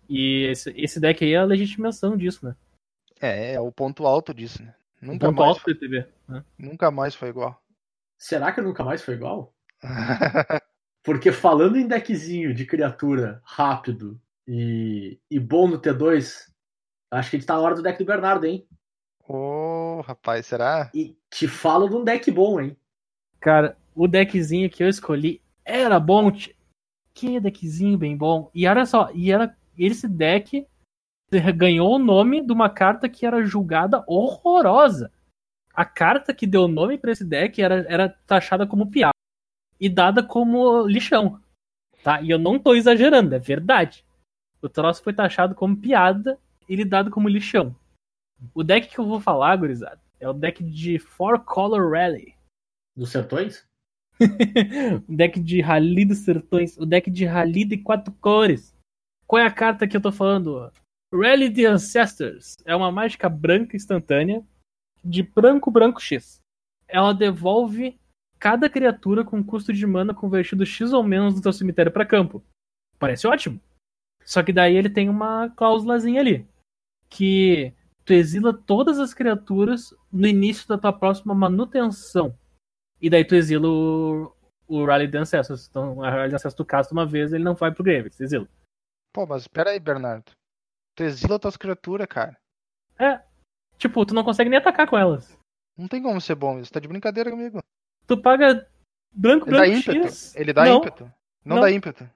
[0.09, 2.55] E esse, esse deck aí é a legitimação disso, né?
[3.19, 4.75] É, é o ponto alto disso, né?
[5.01, 6.07] Nunca ponto mais, alto do ETB.
[6.27, 6.43] Né?
[6.57, 7.61] nunca mais foi igual.
[8.17, 9.53] Será que nunca mais foi igual?
[11.03, 16.49] Porque falando em deckzinho de criatura rápido e, e bom no T2,
[17.11, 18.67] acho que a gente tá na hora do deck do Bernardo, hein?
[19.27, 20.91] Ô, rapaz, será?
[20.93, 22.77] E te falo de um deck bom, hein?
[23.39, 26.31] Cara, o deckzinho que eu escolhi era bom.
[27.13, 28.51] Que deckzinho bem bom.
[28.53, 30.67] E olha só, e era esse deck
[31.55, 35.11] ganhou o nome de uma carta que era julgada horrorosa.
[35.73, 39.11] A carta que deu nome pra esse deck era, era taxada como piada
[39.79, 41.41] e dada como lixão.
[42.03, 42.21] Tá?
[42.21, 44.04] E eu não tô exagerando, é verdade.
[44.65, 47.75] O troço foi taxado como piada e ele dado como lixão.
[48.51, 52.33] O deck que eu vou falar, gurizada, é o deck de Four Color Rally.
[52.97, 53.63] Dos sertões?
[55.07, 58.75] o deck de Rally dos Sertões, o deck de Rally de quatro cores.
[59.27, 60.71] Qual é a carta que eu tô falando?
[61.13, 62.55] Rally the Ancestors.
[62.65, 64.43] É uma mágica branca instantânea
[65.03, 66.41] de branco branco X.
[66.87, 67.99] Ela devolve
[68.39, 72.43] cada criatura com custo de mana convertido X ou menos do teu cemitério para campo.
[72.97, 73.61] Parece ótimo.
[74.25, 76.47] Só que daí ele tem uma cláusulazinha ali.
[77.09, 77.73] Que
[78.03, 82.37] tu exila todas as criaturas no início da tua próxima manutenção.
[83.01, 84.35] E daí tu exila o,
[84.67, 85.67] o Rally de Ancestors.
[85.67, 88.23] Então, a Rally de Ancestors tu casta uma vez, ele não vai pro grave, tu
[88.23, 88.47] exila.
[89.13, 90.31] Pô, mas pera aí, Bernardo.
[90.95, 92.37] Tu exila tuas criaturas, cara.
[92.97, 93.21] É.
[93.77, 95.37] Tipo, tu não consegue nem atacar com elas.
[95.77, 96.71] Não tem como ser bom isso.
[96.71, 97.61] Tá de brincadeira comigo.
[98.07, 98.67] Tu paga
[99.13, 100.07] branco, Ele dá branco ímpeto.
[100.07, 100.35] X.
[100.35, 101.03] Ele dá não, ímpeto.
[101.43, 101.61] Não, Não.
[101.61, 102.09] dá ímpeto.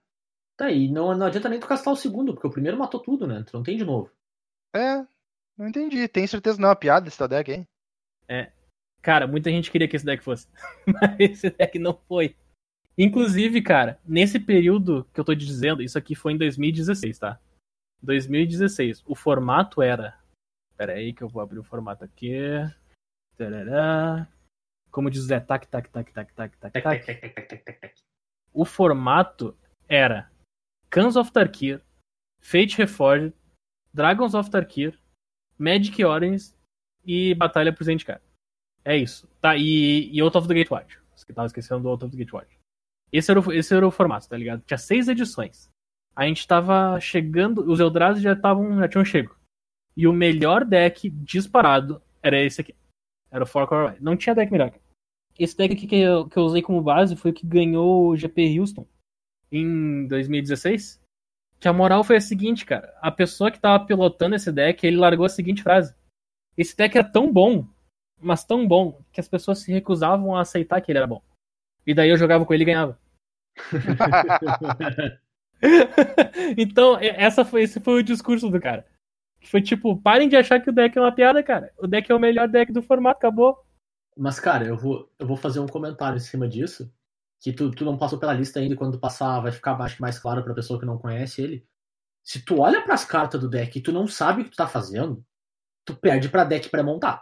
[0.59, 3.25] Tá, e não, não adianta nem tu castar o segundo, porque o primeiro matou tudo,
[3.25, 3.41] né?
[3.47, 4.11] Tu não tem de novo.
[4.75, 4.97] É,
[5.57, 6.05] não entendi.
[6.09, 7.65] Tem certeza não é uma piada esse teu deck, hein?
[9.01, 10.47] Cara, muita gente queria que esse deck fosse.
[10.85, 12.35] Mas esse deck não foi.
[12.97, 17.39] Inclusive, cara, nesse período que eu tô te dizendo, isso aqui foi em 2016, tá?
[18.01, 19.03] 2016.
[19.07, 20.19] O formato era.
[20.75, 22.37] Pera aí que eu vou abrir o formato aqui.
[23.37, 24.27] Tarará.
[24.91, 28.01] Como diz o Zé, tac, tac, tac, tac, tac, tac, tac.
[28.51, 29.57] O formato
[29.87, 30.29] era
[30.89, 31.81] Cans of Tarkir,
[32.39, 33.33] Fate Reforged,
[33.93, 34.97] Dragons of Tarkir,
[35.57, 36.55] Magic Origins
[37.05, 38.21] e Batalha por Zendikar.
[38.83, 39.29] É isso.
[39.39, 40.97] Tá, e, e Out of the Gatewatch.
[41.15, 42.57] Você tava esquecendo do Out of the Gatewatch.
[43.11, 44.63] Esse era, o, esse era o formato, tá ligado?
[44.65, 45.69] Tinha seis edições.
[46.15, 49.35] a gente tava chegando, os Eldrazi já estavam, já tinham chego.
[49.95, 52.75] E o melhor deck disparado era esse aqui.
[53.29, 54.73] Era o Four Core Não tinha deck melhor.
[55.37, 58.17] Esse deck aqui que eu, que eu usei como base foi o que ganhou o
[58.17, 58.87] GP Houston
[59.51, 60.99] em 2016.
[61.59, 62.93] Que a moral foi a seguinte, cara.
[63.01, 65.93] A pessoa que tava pilotando esse deck, ele largou a seguinte frase.
[66.57, 67.67] Esse deck era tão bom,
[68.21, 71.21] mas tão bom, que as pessoas se recusavam a aceitar que ele era bom.
[71.85, 72.99] E daí eu jogava com ele e ganhava.
[76.57, 78.85] então, essa foi, esse foi o discurso do cara.
[79.45, 81.73] Foi tipo, parem de achar que o deck é uma piada, cara.
[81.77, 83.57] O deck é o melhor deck do formato, acabou.
[84.17, 86.91] Mas, cara, eu vou, eu vou fazer um comentário em cima disso.
[87.41, 89.97] Que tu, tu não passou pela lista ainda, e quando tu passar vai ficar mais,
[89.97, 91.65] mais claro pra pessoa que não conhece ele.
[92.23, 94.67] Se tu olha pras cartas do deck e tu não sabe o que tu tá
[94.67, 95.23] fazendo,
[95.85, 97.21] tu perde pra deck pré-montado.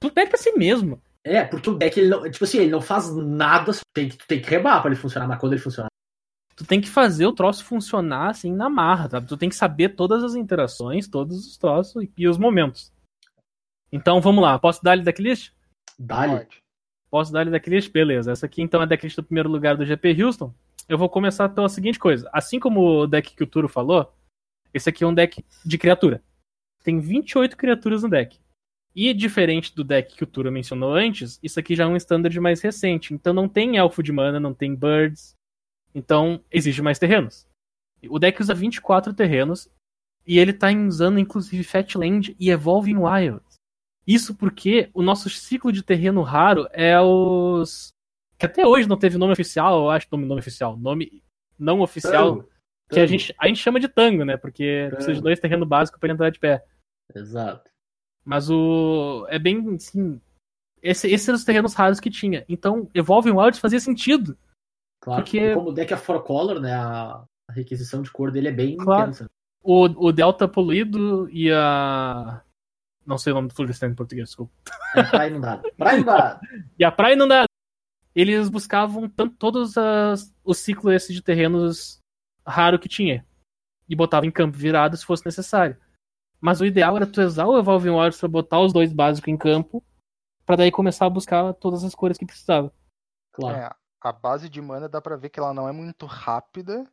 [0.00, 1.00] Tu perde pra si mesmo.
[1.24, 4.26] É, porque o deck, ele não, tipo assim, ele não faz nada, tu tem, tu
[4.26, 5.88] tem que rebar pra ele funcionar, mas quando ele funcionar.
[6.56, 9.20] Tu tem que fazer o troço funcionar assim na marra, tá?
[9.20, 12.92] Tu tem que saber todas as interações, todos os troços e, e os momentos.
[13.92, 15.52] Então vamos lá, posso dar-lhe decklist?
[15.98, 16.48] Dá-lhe.
[17.12, 17.92] Posso dar-lhe decklist?
[17.92, 18.32] Beleza.
[18.32, 20.54] Essa aqui então é a decklist do primeiro lugar do GP Houston.
[20.88, 22.26] Eu vou começar pela seguinte coisa.
[22.32, 24.10] Assim como o deck que o Turo falou,
[24.72, 26.22] esse aqui é um deck de criatura.
[26.82, 28.40] Tem 28 criaturas no deck.
[28.96, 32.40] E diferente do deck que o Turo mencionou antes, isso aqui já é um standard
[32.40, 33.12] mais recente.
[33.12, 35.34] Então não tem elfo de mana, não tem birds.
[35.94, 37.46] Então exige mais terrenos.
[38.08, 39.68] O deck usa 24 terrenos.
[40.26, 43.51] E ele tá usando inclusive Fatland e Evolving Wilds.
[44.06, 47.92] Isso porque o nosso ciclo de terreno raro é os.
[48.38, 50.76] Que até hoje não teve nome oficial, eu acho nome, nome oficial.
[50.76, 51.22] Nome
[51.58, 52.36] não oficial.
[52.36, 52.48] Tango.
[52.90, 53.06] Que a Tango.
[53.08, 54.36] gente, a gente chama de tango, né?
[54.36, 55.24] Porque precisa de Tango.
[55.24, 56.64] dois terrenos básicos para entrar de pé.
[57.14, 57.70] Exato.
[58.24, 59.26] Mas o.
[59.28, 60.20] É bem assim.
[60.82, 62.44] Esse, esses eram os terrenos raros que tinha.
[62.48, 64.36] Então, Evolving Wilds fazia sentido.
[65.00, 65.22] Claro.
[65.22, 66.74] Porque- E como o deck é four color, né?
[66.74, 69.02] A, a requisição de cor dele é bem Claro.
[69.10, 69.30] intensa.
[69.62, 72.42] O, o Delta Poluído e a.
[73.04, 74.52] Não sei o nome do Florestan em português, desculpa.
[74.96, 75.72] É praia inundada.
[75.76, 76.40] Praia inundada.
[76.78, 77.46] E a Praia Inundada.
[78.14, 81.98] Eles buscavam tanto, todos as, o ciclo esse de terrenos
[82.46, 83.26] raro que tinha.
[83.88, 85.76] E botava em campo virado se fosse necessário.
[86.40, 89.36] Mas o ideal era tu usar o Evolving Wilds pra botar os dois básicos em
[89.36, 89.82] campo.
[90.44, 92.72] Pra daí começar a buscar todas as cores que precisava.
[93.32, 93.58] Claro.
[93.58, 96.84] É, a base de mana dá pra ver que ela não é muito rápida,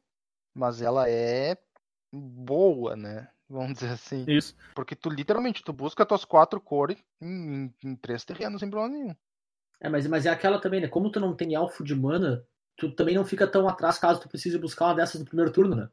[0.53, 1.57] mas ela é
[2.11, 3.27] boa, né?
[3.49, 4.25] Vamos dizer assim.
[4.27, 4.55] Isso.
[4.75, 8.95] Porque tu literalmente tu busca tuas quatro cores em, em- em três terrenos sem problema
[8.95, 9.15] nenhum.
[9.81, 10.87] É, mas, mas é aquela também, né?
[10.87, 12.43] Como tu não tem elfo de mana,
[12.77, 15.75] tu também não fica tão atrás caso tu precise buscar uma dessas no primeiro turno,
[15.75, 15.89] né?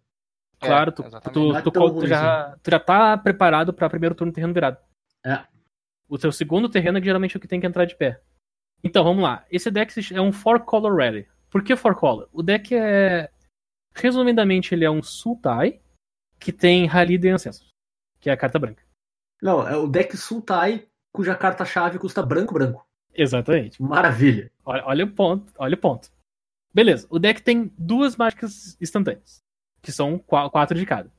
[0.60, 1.02] É, Claro, tu,
[1.32, 4.78] tu, é tu, tu já, tu já tá preparado pra primeiro turno terreno virado.
[5.24, 5.44] É.
[6.08, 8.20] O teu segundo terreno é que geralmente é o que tem que entrar de pé.
[8.82, 9.44] Então, vamos lá.
[9.50, 11.26] Esse deck é um four color rally.
[11.50, 12.28] Por que four color?
[12.32, 13.30] O deck é.
[13.94, 15.80] Resumidamente, ele é um Sultai
[16.38, 17.70] que tem Halid e Ancestors,
[18.20, 18.82] que é a carta branca.
[19.42, 22.86] Não, é o deck Sultai, cuja carta-chave custa branco-branco.
[23.14, 23.82] Exatamente.
[23.82, 24.50] Maravilha.
[24.64, 26.10] Olha, olha o ponto, olha o ponto.
[26.74, 29.42] Beleza, o deck tem duas mágicas instantâneas,
[29.82, 31.10] que são qua- quatro de cada.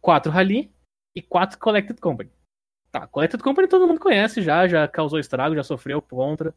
[0.00, 0.70] Quatro Rally
[1.14, 2.30] e quatro Collected Company.
[2.90, 6.54] Tá, Collected Company todo mundo conhece já, já causou estrago, já sofreu contra.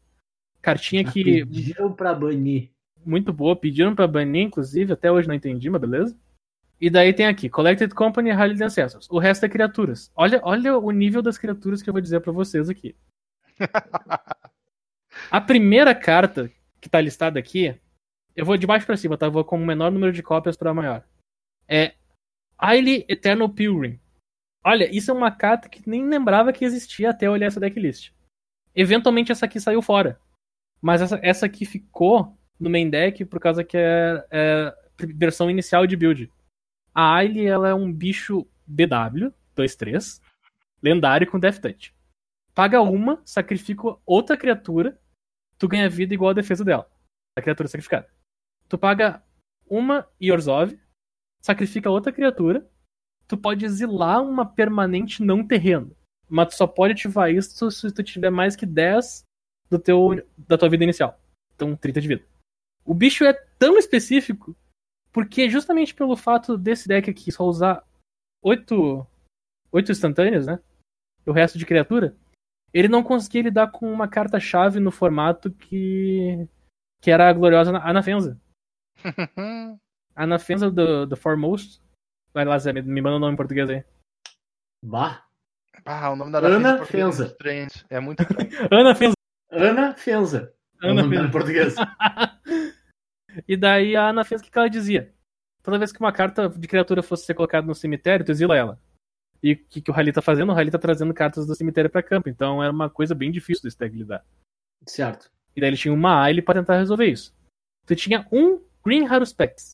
[0.62, 2.70] Cartinha que Pediram pra banir.
[3.04, 6.16] muito boa, pediram pra banir, inclusive, até hoje não entendi, mas beleza.
[6.80, 9.08] E daí tem aqui, Collected Company e Rally de Ancestors.
[9.10, 10.12] O resto é criaturas.
[10.14, 12.94] Olha, olha o nível das criaturas que eu vou dizer pra vocês aqui.
[15.30, 16.50] A primeira carta
[16.80, 17.74] que tá listada aqui,
[18.36, 19.26] eu vou de baixo pra cima, tá?
[19.26, 21.04] Eu vou com o menor número de cópias pra maior.
[21.66, 21.94] É
[22.56, 23.98] Aile Eternal Pilgrim.
[24.64, 28.12] Olha, isso é uma carta que nem lembrava que existia até eu olhar essa decklist.
[28.74, 30.20] Eventualmente essa aqui saiu fora.
[30.80, 34.74] Mas essa, essa aqui ficou no main deck por causa que é, é
[35.16, 36.30] versão inicial de build.
[37.00, 40.20] A Aile, ela é um bicho BW, 2-3,
[40.82, 41.94] lendário com Death Touch.
[42.52, 45.00] Paga uma, sacrifica outra criatura,
[45.56, 46.90] tu ganha vida igual a defesa dela.
[47.36, 48.08] A criatura sacrificada.
[48.68, 49.22] Tu paga
[49.70, 50.76] uma Yorzov,
[51.40, 52.68] sacrifica outra criatura,
[53.28, 55.96] tu pode exilar uma permanente não terreno.
[56.28, 59.22] Mas tu só pode ativar isso se tu tiver mais que 10
[59.70, 61.16] do teu, da tua vida inicial.
[61.54, 62.24] Então, 30 de vida.
[62.84, 64.56] O bicho é tão específico
[65.12, 67.84] porque justamente pelo fato desse deck aqui só usar
[68.42, 69.06] 8,
[69.72, 70.58] 8 instantâneas, né?
[71.26, 72.16] E o resto de criatura,
[72.72, 76.48] ele não conseguia lidar com uma carta-chave no formato que
[77.00, 78.40] que era a gloriosa Anafenza.
[80.14, 81.80] Anafenza do, do Foremost.
[82.34, 83.84] Vai lá, Zé, me, me manda o nome em português aí.
[84.84, 85.24] Bah.
[85.84, 86.86] Ah, o nome da Ana Ana Fenza.
[86.86, 87.26] Fenza.
[87.26, 87.68] estranho.
[87.88, 88.50] É muito estranho.
[88.70, 89.14] Anafenza.
[89.50, 90.54] Ana Fenza.
[90.82, 91.28] É o Ana nome dela Fenza.
[91.28, 91.74] em português.
[93.46, 95.12] e daí a Ana fez o que ela dizia.
[95.62, 98.80] toda vez que uma carta de criatura fosse ser colocada no cemitério, tu exila ela.
[99.42, 100.50] E o que, que o Rally tá fazendo?
[100.50, 102.28] O Rally tá trazendo cartas do cemitério pra campo.
[102.28, 104.24] Então era uma coisa bem difícil desse deck lidar.
[104.86, 105.30] Certo.
[105.54, 107.34] E daí ele tinha uma Aile pra tentar resolver isso.
[107.86, 109.72] Tu tinha um Green Haruspex.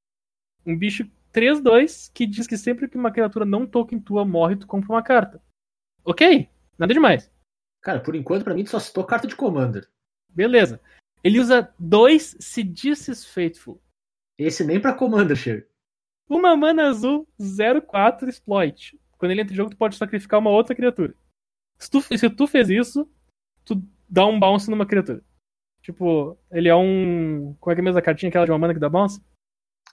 [0.67, 4.67] Um bicho 3-2 que diz que sempre que uma criatura não token tua morre, tu
[4.67, 5.43] compra uma carta.
[6.05, 6.49] Ok,
[6.79, 7.31] nada demais.
[7.83, 9.87] Cara, por enquanto, pra mim, tu só citou carta de Commander.
[10.31, 10.81] Beleza.
[11.25, 13.81] Ele usa dois Seditious Faithful.
[14.39, 15.66] Esse nem pra Commander chega.
[16.29, 18.99] Uma mana azul 04 exploit.
[19.16, 21.14] Quando ele entra em jogo, tu pode sacrificar uma outra criatura.
[21.79, 23.09] Se tu, se tu fez isso,
[23.64, 25.22] tu dá um bounce numa criatura.
[25.83, 27.55] Tipo, ele é um.
[27.61, 29.22] Como é que é a cartinha aquela de uma mana que dá bounce?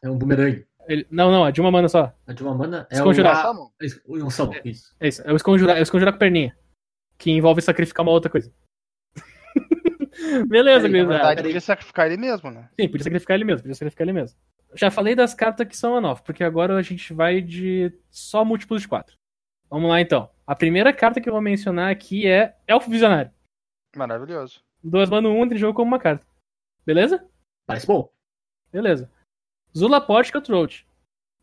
[0.02, 0.66] É um boomerang.
[0.88, 2.14] Ele- Não, não, é de uma mana só.
[2.26, 3.52] A de uma mana é Desconjurar.
[3.54, 3.70] um...
[4.08, 4.96] Um summon, isso.
[5.00, 6.58] É isso, é o esconjurar, é o esconjurar com perninha.
[7.18, 8.52] Que envolve sacrificar uma outra coisa.
[10.48, 11.44] Beleza, verdade, peraí.
[11.44, 12.70] podia sacrificar ele mesmo, né?
[12.80, 14.38] Sim, podia sacrificar ele mesmo, podia sacrificar ele mesmo.
[14.74, 18.82] Já falei das cartas que são one-off, porque agora a gente vai de só múltiplos
[18.82, 19.16] de 4.
[19.70, 20.30] Vamos lá então.
[20.46, 23.32] A primeira carta que eu vou mencionar aqui é Elfo Visionário.
[23.96, 24.62] Maravilhoso.
[24.84, 26.26] Duas mana, um entra em jogo como uma carta.
[26.86, 27.26] Beleza?
[27.68, 28.10] Parece bom.
[28.72, 29.10] Beleza.
[29.76, 30.86] Zula Portica Throat.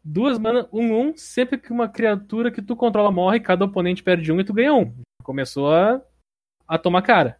[0.02, 1.16] Duas mana, um, um.
[1.16, 4.74] Sempre que uma criatura que tu controla morre, cada oponente perde um e tu ganha
[4.74, 4.94] um.
[5.22, 6.02] Começou a,
[6.66, 7.38] a tomar cara.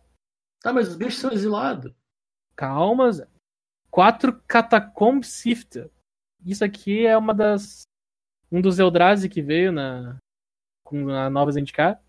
[0.61, 1.93] Tá, mas os bichos são exilados.
[2.57, 3.29] Calma, Zé.
[3.91, 5.91] Quatro Catacomb Sifter.
[6.45, 7.83] Isso aqui é uma das.
[8.51, 10.19] Um dos Eldrazi que veio na.
[10.85, 12.03] Com a nova Zendikar.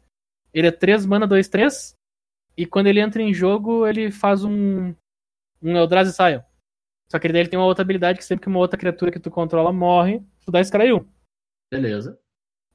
[0.53, 1.93] Ele é 3 mana, 2, 3.
[2.57, 4.93] E quando ele entra em jogo, ele faz um.
[5.61, 6.41] Um Eldrazi Scion.
[7.11, 9.19] Só que daí ele tem uma outra habilidade que sempre que uma outra criatura que
[9.19, 11.05] tu controla morre, tu dá esse cara aí um.
[11.71, 12.19] Beleza.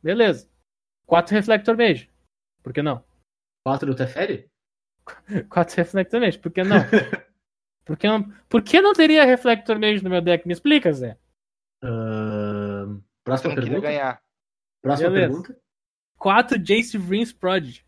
[0.02, 0.50] Beleza.
[1.06, 2.10] 4 Reflector Mage.
[2.62, 3.04] Por que não?
[3.64, 4.50] 4 do Teferi?
[5.48, 6.38] 4 Reflector Mage.
[6.38, 6.76] Por que não?
[7.84, 10.46] Por que não, por que não teria Reflector Mage no meu deck?
[10.46, 11.18] Me explica, Zé.
[11.82, 13.80] Você próxima pergunta.
[13.82, 14.22] ganhar.
[14.82, 15.28] Próxima Beleza.
[15.28, 15.61] pergunta.
[16.18, 17.84] 4 Jace Vryn's Prodigy.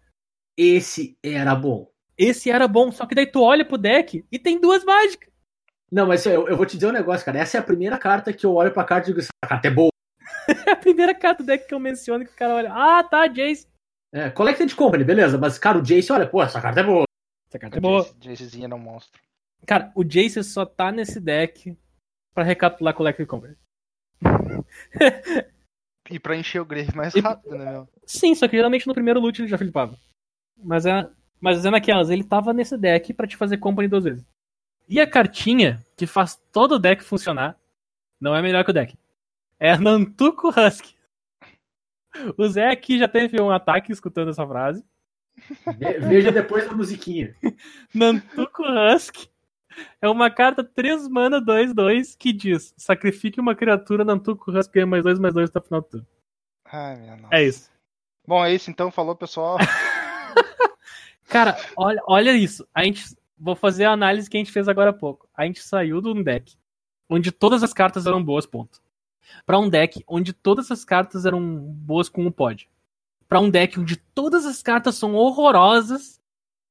[0.54, 1.90] Esse era bom.
[2.18, 5.30] Esse era bom, só que daí tu olha pro deck e tem duas mágicas.
[5.90, 7.38] Não, mas eu, eu vou te dizer um negócio, cara.
[7.38, 9.70] Essa é a primeira carta que eu olho pra carta e digo, essa carta é
[9.70, 9.90] boa.
[10.66, 12.72] É a primeira carta do deck que eu menciono que o cara olha.
[12.72, 13.66] Ah, tá, Jace.
[14.12, 15.36] É, Collected Company, beleza.
[15.38, 17.04] Mas, cara, o Jace, olha, pô, essa carta é boa.
[17.48, 18.02] Essa carta é boa.
[18.02, 19.20] Jace- Jacezinho era um monstro.
[19.66, 21.76] Cara, o Jace só tá nesse deck
[22.34, 23.56] pra recapitular Collective Company.
[26.08, 27.88] E pra encher o grave mais E- rápido, né, meu?
[28.06, 29.98] Sim, só que geralmente no primeiro loot ele já flipava.
[30.56, 34.24] Mas é, mas é naquelas, ele tava nesse deck pra te fazer company duas vezes.
[34.88, 37.58] E a cartinha que faz todo o deck funcionar
[38.20, 38.96] não é melhor que o deck.
[39.58, 40.94] É a Nantuko Husky.
[42.36, 44.84] O Zé aqui já teve um ataque escutando essa frase.
[45.78, 47.34] Ve- Veja depois a musiquinha.
[47.94, 49.28] Nantuko Husky
[50.00, 54.86] é uma carta 3 mana 2 2 que diz: sacrifique uma criatura Nantuko Husky ganha
[54.86, 56.06] mais 2 mais 2 até o final do turno.
[56.64, 57.34] Ai, minha nossa.
[57.34, 57.70] É isso.
[58.26, 58.90] Bom, é isso então.
[58.90, 59.58] Falou, pessoal.
[61.28, 62.66] Cara, olha, olha isso.
[62.74, 63.04] A gente.
[63.38, 65.28] Vou fazer a análise que a gente fez agora há pouco.
[65.36, 66.54] A gente saiu de um deck
[67.08, 68.80] onde todas as cartas eram boas, ponto.
[69.44, 72.68] Pra um deck onde todas as cartas eram boas com o pod.
[73.28, 76.20] Pra um deck onde todas as cartas são horrorosas,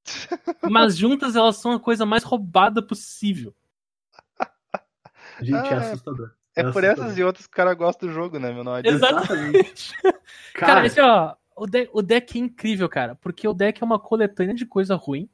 [0.70, 3.54] mas juntas elas são a coisa mais roubada possível.
[5.42, 6.32] Gente, é Ah, assustador.
[6.56, 7.06] É por assustador.
[7.06, 8.64] essas e outras que o cara gosta do jogo, né, meu?
[8.64, 8.78] Não.
[8.80, 9.92] Exatamente.
[10.02, 13.86] Cara, Cara, esse, ó, o, de- o deck é incrível, cara, porque o deck é
[13.86, 15.30] uma coletânea de coisa ruim,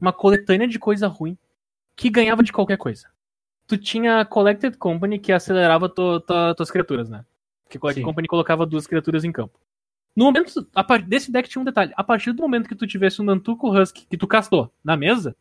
[0.00, 1.36] uma coletânea de coisa ruim,
[1.96, 3.08] que ganhava de qualquer coisa.
[3.72, 7.24] Tu tinha a Collected Company que acelerava tu, tua- tuas criaturas, né?
[7.64, 8.06] Porque a Collected Sim.
[8.06, 9.58] Company colocava duas criaturas em campo.
[10.14, 11.90] No momento, a desse deck tinha um detalhe.
[11.96, 15.34] A partir do momento que tu tivesse um Nantuko Husky que tu castou na mesa,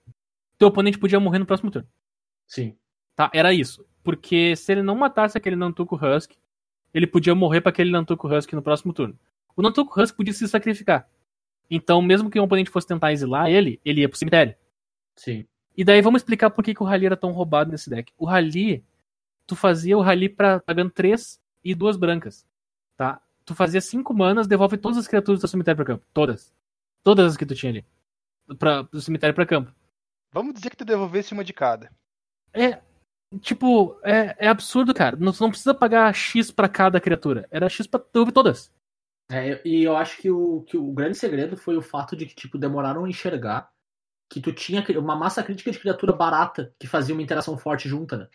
[0.58, 1.90] teu oponente podia morrer no próximo turno.
[2.48, 2.74] sim.
[3.18, 3.30] Tá?
[3.34, 3.86] Era isso.
[4.02, 6.38] Porque se ele não matasse aquele Nantuko Husky,
[6.94, 9.20] ele podia morrer para aquele Nantuko Husky no próximo turno.
[9.58, 11.06] O Nantuko Husky podia se sacrificar.
[11.70, 14.56] Então, mesmo que o oponente fosse tentar exilar ele, ele ia pro cemitério.
[15.18, 15.46] Sim.
[15.76, 18.12] E daí vamos explicar por que, que o Rally era tão roubado nesse deck.
[18.18, 18.84] O Rally,
[19.48, 22.46] tu fazia o Rally pra, pagando 3 e duas brancas.
[22.98, 23.22] Tá?
[23.46, 26.06] Tu fazia 5 manas, devolve todas as criaturas do cemitério pra campo.
[26.14, 26.54] Todas.
[27.04, 27.86] Todas as que tu tinha ali.
[28.60, 29.74] Pra, do cemitério pra campo.
[30.34, 31.92] Vamos dizer que tu devolvesse uma de cada.
[32.54, 32.82] É.
[33.40, 35.16] Tipo, é, é absurdo, cara.
[35.16, 37.48] Não, não precisa pagar X pra cada criatura.
[37.50, 38.72] Era X pra devolver todas.
[39.32, 42.36] É, e eu acho que o, que o grande segredo foi o fato de que,
[42.36, 43.71] tipo, demoraram a enxergar
[44.32, 48.18] que tu tinha uma massa crítica de criatura barata que fazia uma interação forte junta,
[48.18, 48.28] né?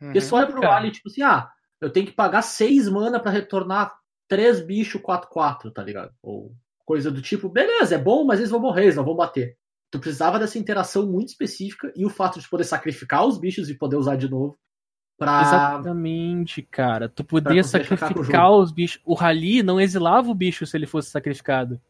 [0.00, 0.24] Porque Uhum.
[0.24, 0.74] só olha pro cara.
[0.74, 1.48] Vale, tipo assim, ah,
[1.80, 3.96] eu tenho que pagar 6 mana pra retornar
[4.28, 6.12] três bichos 4-4, tá ligado?
[6.20, 6.52] Ou
[6.84, 9.56] coisa do tipo, beleza, é bom, mas eles vão morrer, eles não vão bater.
[9.90, 13.74] Tu precisava dessa interação muito específica e o fato de poder sacrificar os bichos e
[13.74, 14.58] poder usar de novo
[15.16, 15.40] pra.
[15.42, 17.08] Exatamente, cara.
[17.08, 19.00] Tu podia sacrificar os bichos.
[19.04, 21.80] O Rally não exilava o bicho se ele fosse sacrificado.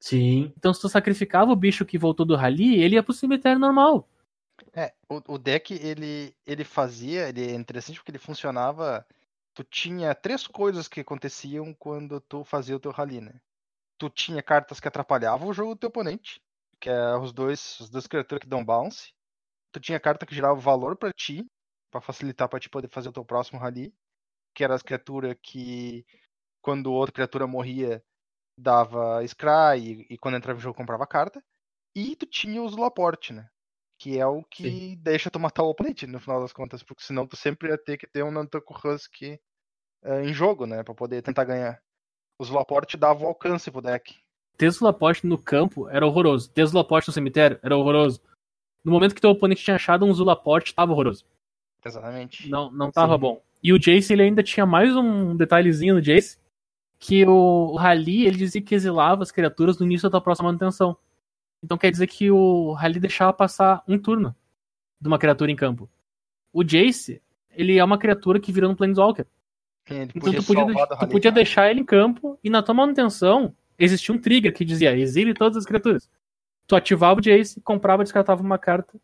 [0.00, 0.52] Sim.
[0.56, 4.08] Então, se tu sacrificava o bicho que voltou do Rally, ele ia pro cemitério normal.
[4.72, 9.06] É, o, o deck ele, ele fazia, ele é interessante porque ele funcionava.
[9.54, 13.40] Tu tinha três coisas que aconteciam quando tu fazia o teu rally, né?
[13.98, 16.40] Tu tinha cartas que atrapalhavam o jogo do teu oponente,
[16.80, 19.12] que é os dois, os dois criaturas que dão bounce.
[19.72, 21.46] Tu tinha carta que gerava valor pra ti,
[21.90, 23.92] pra facilitar pra ti poder fazer o teu próximo rally,
[24.54, 26.06] que era as criaturas que
[26.62, 28.02] quando outra criatura morria
[28.60, 31.42] dava scry e, e quando entrava em jogo comprava carta.
[31.94, 33.48] E tu tinha os Laporte, né?
[33.98, 37.26] Que é o que deixa tu matar o oponente, no final das contas, porque senão
[37.26, 39.38] tu sempre ia ter que ter um Nantoku Husky
[40.02, 40.82] eh, em jogo, né?
[40.82, 41.82] Pra poder tentar ganhar.
[42.38, 44.14] Os Laporte davam alcance pro deck.
[44.56, 46.50] Ter os Laporte no campo era horroroso.
[46.50, 48.22] Ter os Laporte no cemitério era horroroso.
[48.84, 51.24] No momento que teu oponente tinha achado um Zulaporte, tava horroroso.
[51.84, 52.48] Exatamente.
[52.48, 53.20] Não, não tava Sim.
[53.20, 53.42] bom.
[53.62, 56.38] E o Jace, ele ainda tinha mais um detalhezinho no Jace,
[57.00, 60.48] que o, o Rally, ele dizia que exilava as criaturas no início da tua próxima
[60.48, 60.94] manutenção.
[61.64, 64.36] Então quer dizer que o Rally deixava passar um turno
[65.00, 65.88] de uma criatura em campo.
[66.52, 69.26] O Jace, ele é uma criatura que virou um Planeswalker.
[69.88, 73.54] Ele Então podia tu podia, tu podia deixar ele em campo e na tua manutenção
[73.78, 76.08] existia um trigger que dizia exile todas as criaturas.
[76.66, 79.00] Tu ativava o Jace, comprava, descartava uma carta,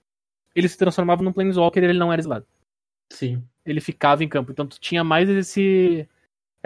[0.54, 2.46] ele se transformava num Planeswalker e ele não era exilado.
[3.10, 3.42] Sim.
[3.64, 4.52] Ele ficava em campo.
[4.52, 6.06] Então tu tinha mais esse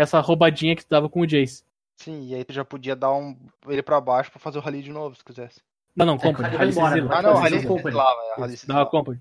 [0.01, 1.65] essa roubadinha que tu dava com o Jace.
[1.97, 3.37] Sim, e aí tu já podia dar um
[3.69, 5.61] ele pra baixo pra fazer o rally de novo, se quisesse.
[5.95, 6.49] Não, não, Company.
[6.57, 7.97] Rally se embora, Ah, não, fazer rally Company.
[7.97, 8.87] é, Dava.
[8.91, 9.21] Company.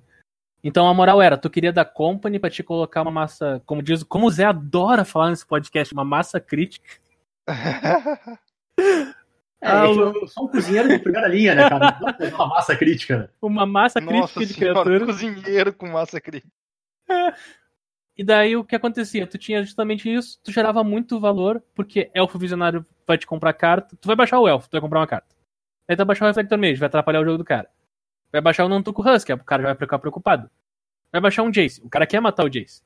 [0.64, 4.04] Então a moral era, tu queria dar Company pra te colocar uma massa, como diz,
[4.04, 6.88] como o Zé adora falar nesse podcast, uma massa crítica.
[9.62, 12.00] É, Ah, eu sou um cozinheiro de primeira linha, né, cara?
[12.34, 13.30] Uma massa crítica, né?
[13.42, 15.08] Uma massa Nossa crítica de senhora, criaturas.
[15.18, 16.50] cozinheiro com massa crítica.
[18.20, 19.26] E daí o que acontecia?
[19.26, 23.96] Tu tinha justamente isso, tu gerava muito valor, porque elfo visionário vai te comprar carta.
[23.96, 25.34] Tu vai baixar o elfo, tu vai comprar uma carta.
[25.88, 27.70] Aí tu vai baixar o Reflector Mage, vai atrapalhar o jogo do cara.
[28.30, 30.50] Vai baixar o Nantuko Husky, o cara já vai ficar preocupado.
[31.14, 32.84] Vai baixar um Jace, o cara quer matar o Jace.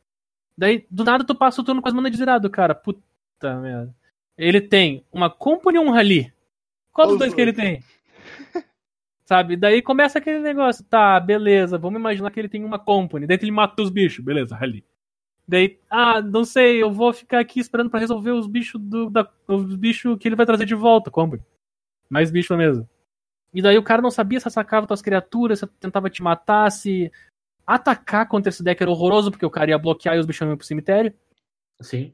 [0.56, 2.76] Daí, do nada, tu passa o turno com as manas de zerado, cara.
[2.76, 3.92] Puta merda.
[4.38, 6.32] Ele tem uma Company ou um Rally?
[6.92, 7.84] Qual dos Os dois que ele tem?
[9.26, 9.58] Sabe?
[9.58, 10.86] Daí começa aquele negócio.
[10.86, 13.26] Tá, beleza, vamos imaginar que ele tem uma Company.
[13.26, 14.24] Daí ele mata os bichos.
[14.24, 14.86] Beleza, Rally.
[15.48, 19.30] Daí, ah, não sei, eu vou ficar aqui esperando pra resolver os bichos do, da,
[19.48, 21.44] os bichos que ele vai trazer de volta, Company.
[22.10, 22.88] Mais bicho mesmo.
[23.54, 27.12] E daí o cara não sabia se atacava tuas criaturas, se tentava te matar, se
[27.68, 30.58] atacar contra esse deck era horroroso, porque o cara ia bloquear e os bichos iam
[30.58, 31.14] pro cemitério.
[31.82, 32.14] Sim.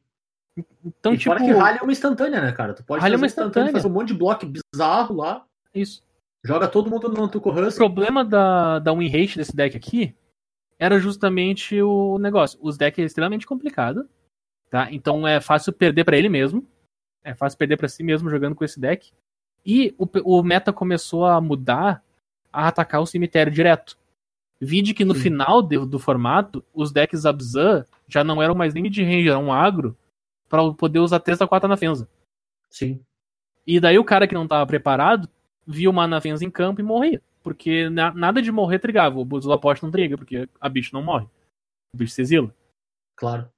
[0.84, 2.74] Então, e tipo, fora que rally é uma instantânea, né, cara?
[2.74, 6.04] Tu pode é fazer uma instantânea, fazer um monte de bloco bizarro lá, isso.
[6.44, 10.16] joga todo mundo no Antuco O problema da, da win rate desse deck aqui
[10.80, 12.58] era justamente o negócio.
[12.62, 14.08] Os decks é extremamente complicado,
[14.70, 14.92] tá?
[14.92, 16.66] Então é fácil perder pra ele mesmo.
[17.24, 19.12] É fácil perder pra si mesmo jogando com esse deck.
[19.66, 22.02] E o, o meta começou a mudar
[22.52, 23.98] a atacar o cemitério direto.
[24.62, 25.22] Vide que no Sim.
[25.22, 29.54] final de- do formato, os decks Abzan já não eram mais nem mid-range, eram um
[29.54, 29.98] agro
[30.48, 32.10] pra poder usar 3 a 4 na fenza.
[32.70, 33.00] Sim.
[33.68, 35.30] E daí o cara que não tava preparado
[35.68, 37.22] viu uma Anafenza em campo e morria.
[37.44, 39.20] Porque na- nada de morrer trigava.
[39.20, 41.26] O Zulapote não triga, porque a bicho não morre.
[41.94, 42.54] O bicho se exila.
[43.18, 43.50] Claro.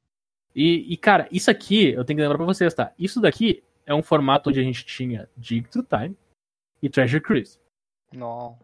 [0.55, 2.93] E, e, cara, isso aqui, eu tenho que lembrar pra vocês, tá?
[2.99, 6.17] Isso daqui é um formato onde a gente tinha Dig Through Time
[6.81, 7.59] e Treasure Cruise.
[8.13, 8.59] Nossa.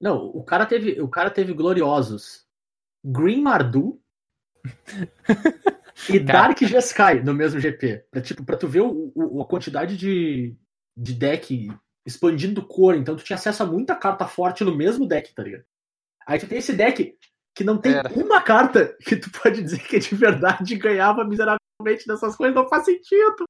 [0.00, 2.44] Não, o cara teve, o cara teve gloriosos
[3.04, 4.00] Green Mardu
[6.10, 6.18] e.
[6.20, 8.04] Dark Jeskai no mesmo GP.
[8.10, 10.54] Pra, tipo, pra tu ver o, o- a quantidade de,
[10.96, 11.68] de deck
[12.06, 12.94] expandindo cor.
[12.96, 15.64] Então tu tinha acesso a muita carta forte no mesmo deck, tá ligado?
[16.26, 17.16] Aí tu tem esse deck
[17.54, 18.10] que não tem Era.
[18.14, 22.54] uma carta que tu pode dizer que é de verdade e ganhava miseravelmente dessas coisas.
[22.54, 23.44] Não faz sentido.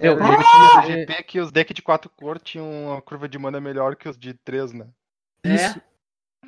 [0.00, 3.02] É, Eu- o negócio do GP é que os decks de 4 cor tinham uma
[3.02, 4.88] curva de mana melhor que os de 3, né?
[5.44, 5.54] É.
[5.54, 5.80] Isso.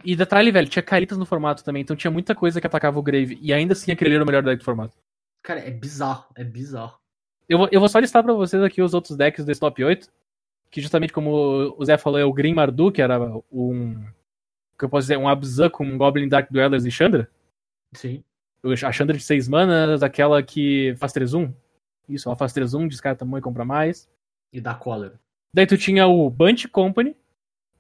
[0.04, 3.02] E detalhe, velho, tinha caritas no formato também, então tinha muita coisa que atacava o
[3.02, 3.38] Grave.
[3.42, 4.96] E ainda assim aquele era o melhor deck do formato.
[5.42, 6.26] Cara, é bizarro.
[6.36, 6.98] É bizarro.
[7.48, 10.08] Eu vou, eu vou só listar pra vocês aqui os outros decks desse top 8.
[10.70, 13.18] Que justamente como o Zé falou, é o Green Mardu, que era
[13.50, 14.04] um.
[14.78, 17.28] que eu posso dizer, um Abzan com Goblin Dark Dwellers e Chandra.
[17.92, 18.22] Sim.
[18.64, 21.52] A Chandra de 6 manas, aquela que faz 3-1.
[22.08, 24.08] Isso, ela faz 3-1, descarta muito e compra mais.
[24.52, 25.18] E da cólera.
[25.54, 27.16] Daí tu tinha o Bunch Company,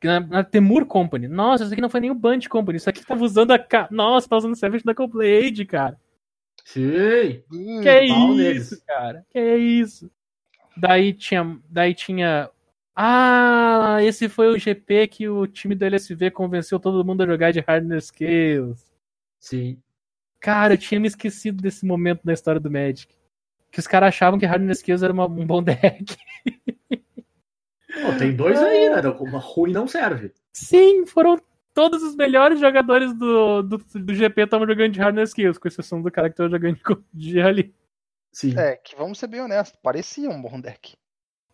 [0.00, 1.28] que na, na Temur Company.
[1.28, 3.58] Nossa, isso aqui não foi nem o Bunch Company, isso aqui tava usando a.
[3.58, 3.88] Ca...
[3.90, 6.00] Nossa, tá usando o Savage Knuckle Blade, cara.
[6.64, 7.42] Sim.
[7.82, 8.84] Que é isso, neles.
[8.86, 9.26] cara?
[9.30, 10.10] Que é isso?
[10.76, 12.48] Daí tinha, daí tinha.
[13.02, 17.50] Ah, esse foi o GP que o time do LSV convenceu todo mundo a jogar
[17.50, 18.84] de Hardness Scales.
[19.38, 19.80] Sim.
[20.38, 23.14] Cara, eu tinha me esquecido desse momento na história do Magic.
[23.70, 26.14] Que os caras achavam que Hardness Kills era uma- um bom deck.
[28.02, 29.00] Pô, tem dois aí, né?
[29.18, 30.32] Uma ruim não serve.
[30.52, 31.40] Sim, foram
[31.72, 36.02] todos os melhores jogadores do, do, do GP estavam jogando de Hardness Kills, com exceção
[36.02, 36.76] do cara que tava jogando
[37.14, 37.74] de, de rally.
[38.30, 38.58] Sim.
[38.58, 40.96] É, que vamos ser bem honestos, parecia um bom deck.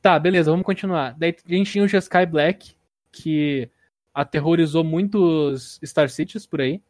[0.07, 1.17] Tá, beleza, vamos continuar.
[1.19, 2.77] Daí a gente tinha o Jeskai Black,
[3.11, 3.69] que
[4.15, 6.81] aterrorizou muitos Star Cities por aí.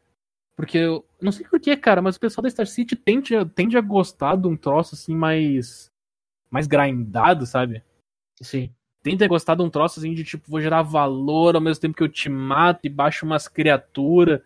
[0.55, 3.75] Porque eu não sei porquê, cara, mas o pessoal da Star City tende a, tende
[3.75, 5.91] a gostar de um troço assim mais.
[6.51, 7.81] mais grindado, sabe?
[8.39, 8.71] Sim.
[9.01, 11.97] Tende a gostar de um troço assim de tipo, vou gerar valor ao mesmo tempo
[11.97, 14.41] que eu te mato e baixo umas criaturas.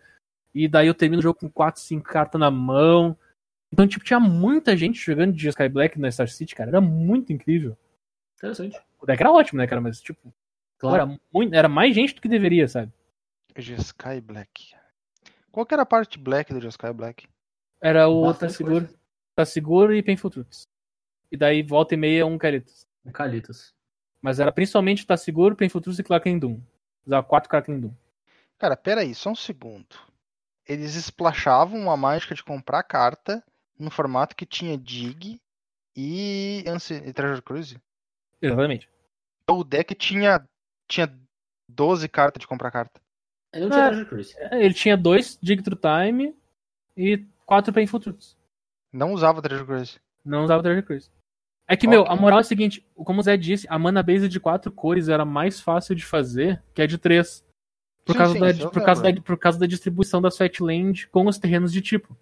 [0.54, 3.14] E daí eu termino o jogo com 4, 5 cartas na mão.
[3.70, 6.70] Então, tipo, tinha muita gente jogando de Sky Black na Star City, cara.
[6.70, 7.76] Era muito incrível.
[8.42, 8.80] Interessante.
[9.00, 9.80] O deck era ótimo, né, cara?
[9.80, 10.34] Mas, tipo,
[10.78, 10.96] Claro.
[10.96, 12.92] era, muito, era mais gente do que deveria, sabe?
[13.56, 14.74] Jeskai Black.
[15.52, 17.28] Qual que era a parte black do Jeskai Black?
[17.80, 19.00] Era o Tá Seguro, coisa.
[19.36, 20.66] Tá Seguro e Painful Truths.
[21.30, 22.86] E daí, volta e meia, um Caritas.
[23.12, 23.72] Calitas.
[24.20, 26.60] Mas era principalmente Tá Seguro, Painful Truths e Clark Doom.
[27.06, 27.92] Usava quatro Clark Doom.
[28.58, 29.96] Cara, pera aí, só um segundo.
[30.66, 33.44] Eles splashavam uma mágica de comprar carta
[33.78, 35.40] no formato que tinha Dig
[35.96, 36.64] e,
[37.04, 37.76] e Treasure Cruise.
[38.42, 38.88] Exatamente.
[39.42, 40.44] Então o deck tinha,
[40.88, 41.12] tinha
[41.68, 43.00] 12 cartas de comprar carta.
[43.52, 43.88] Ele não tinha Ah.
[43.88, 44.36] Treasure Cruise.
[44.50, 46.34] Ele tinha dois Dig Through Time
[46.96, 48.36] e quatro Painful Truths.
[48.92, 50.00] Não usava Treasure Cruise.
[50.24, 51.10] Não usava Treasure Cruise.
[51.68, 52.12] É que, meu, Ok.
[52.12, 55.08] a moral é o seguinte, como o Zé disse, a mana base de quatro cores
[55.08, 57.44] era mais fácil de fazer que a de três.
[58.04, 61.26] Por, Sim, causa, sim, da, por, causa da, por causa da distribuição das Fatland com
[61.26, 62.16] os terrenos de tipo.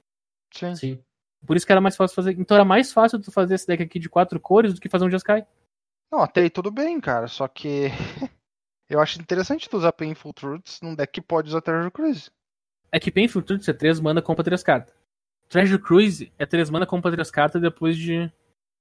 [0.52, 0.74] Sim.
[0.76, 1.02] Sim.
[1.46, 2.38] Por isso que era mais fácil fazer.
[2.38, 5.06] Então era mais fácil tu fazer esse deck aqui de quatro cores do que fazer
[5.06, 5.46] um Jeskai.
[6.10, 7.28] Não, até aí tudo bem, cara.
[7.28, 7.88] Só que
[8.88, 12.30] eu acho interessante tu usar Painful Truths num deck que pode usar Treasure Cruise.
[12.92, 14.94] É que Painful Truth é 3 mana, compra 3 cartas.
[15.48, 18.30] Treasure Cruise é 3 mana, compra 3 cartas depois de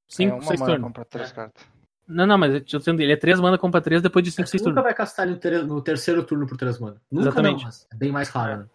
[0.08, 0.88] 5, é uma 6 mana turnos.
[0.88, 1.34] comprar três É.
[1.34, 1.64] cartas.
[2.08, 4.48] Não, não, mas eu tô dizendo, ele é 3 mana, compra 3 depois de 5,
[4.48, 4.84] Você 6 nunca turnos.
[4.84, 7.00] vai castar ele no, ter- no terceiro turno por três mana.
[7.12, 7.58] Nunca Exatamente.
[7.60, 8.66] não, mas é bem mais raro, né?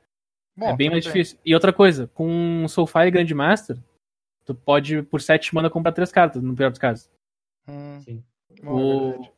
[0.57, 1.37] Bom, é bem mais difícil.
[1.45, 3.77] E outra coisa, com Soulfire Grandmaster,
[4.45, 7.11] tu pode, por 7 mana, comprar 3 cartas, no pior dos casos.
[7.67, 8.25] Hum, Sim.
[8.65, 9.31] Bom, é O, verdade.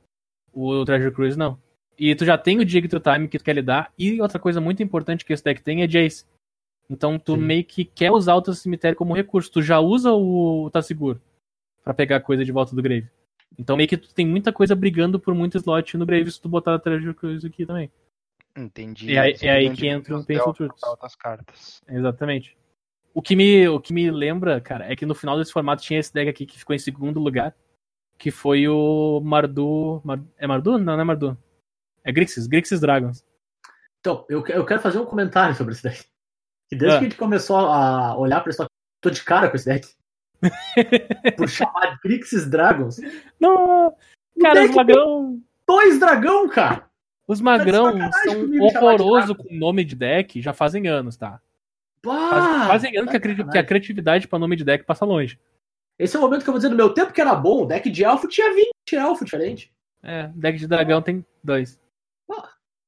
[0.52, 1.58] o Treasure Cruise não.
[1.98, 3.92] E tu já tem o Dig to Time que tu quer lidar.
[3.98, 6.24] E outra coisa muito importante que esse deck tem é Jace.
[6.90, 7.40] Então tu Sim.
[7.40, 9.50] meio que quer usar o teu cemitério como recurso.
[9.50, 11.20] Tu já usa o Tá Seguro
[11.82, 13.08] pra pegar coisa de volta do Grave.
[13.58, 16.48] Então meio que tu tem muita coisa brigando por muito slot no Grave se tu
[16.48, 17.90] botar a Treasure Cruise aqui também.
[18.56, 19.12] Entendi.
[19.12, 21.16] E aí- é aí que entra o Painful Truths.
[21.16, 21.82] cartas.
[21.88, 22.56] Exatamente.
[23.12, 25.98] O que, me, o que me lembra, cara, é que no final desse formato tinha
[25.98, 27.54] esse deck aqui que ficou em segundo lugar.
[28.18, 30.00] Que foi o Mardu.
[30.04, 30.78] Mar- é Mardu?
[30.78, 31.36] Não, não é Mardu.
[32.04, 33.24] É Grixis, Grixis Dragons.
[34.00, 36.04] Então, eu, eu quero fazer um comentário sobre esse deck.
[36.68, 36.98] Que desde Ah.
[37.00, 38.64] que a gente começou a olhar pra isso,
[39.00, 39.88] tô de cara com esse deck.
[41.36, 42.98] Por chamar de Grixis Dragons.
[43.40, 43.94] Não!
[44.40, 45.40] Cara, os magrão.
[45.66, 46.84] Dois dragão, cara!
[47.26, 51.40] Os magrão sacanagem são horrorosos com nome de deck já fazem anos, tá?
[52.04, 55.38] Bah, Faz- fazem anos que a, que a criatividade pra nome de deck passa longe.
[55.98, 57.66] Esse é o momento que eu vou dizer, no meu tempo que era bom, o
[57.66, 59.72] deck de elfo tinha 20 elfo diferente.
[60.02, 61.80] É, deck de dragão tem dois.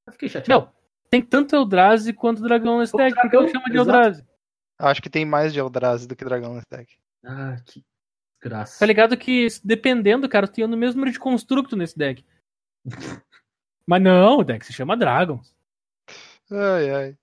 [0.08, 0.64] Eu fiquei chateado.
[0.64, 0.72] Meu,
[1.10, 3.14] tem tanto Eldrazi quanto dragão nesse O deck.
[3.14, 3.76] Por que dragão, não chama de.
[3.76, 4.26] Eldrazi?
[4.78, 6.96] Acho que tem mais de Eldrazi do que dragão nesse deck.
[7.24, 7.84] Ah, que
[8.40, 8.78] graça.
[8.78, 12.24] Tá ligado que, dependendo, cara, tem no mesmo número de construto nesse deck.
[13.86, 15.54] Mas não, o deck se chama Dragons.
[16.50, 17.18] Ai, ai.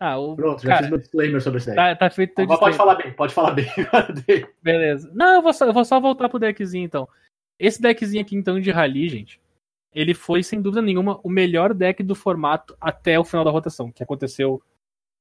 [0.00, 0.36] Ah, o.
[0.36, 1.76] Pronto, já cara, fiz meu disclaimer sobre esse deck.
[1.76, 4.46] tá, tá feito teu Agora pode falar bem, pode falar bem.
[4.62, 5.10] Beleza.
[5.12, 7.08] Não, eu vou, só, eu vou só voltar pro deckzinho então.
[7.58, 9.40] Esse deckzinho aqui, então, de rally, gente,
[9.92, 13.90] ele foi, sem dúvida nenhuma, o melhor deck do formato até o final da rotação,
[13.90, 14.62] que aconteceu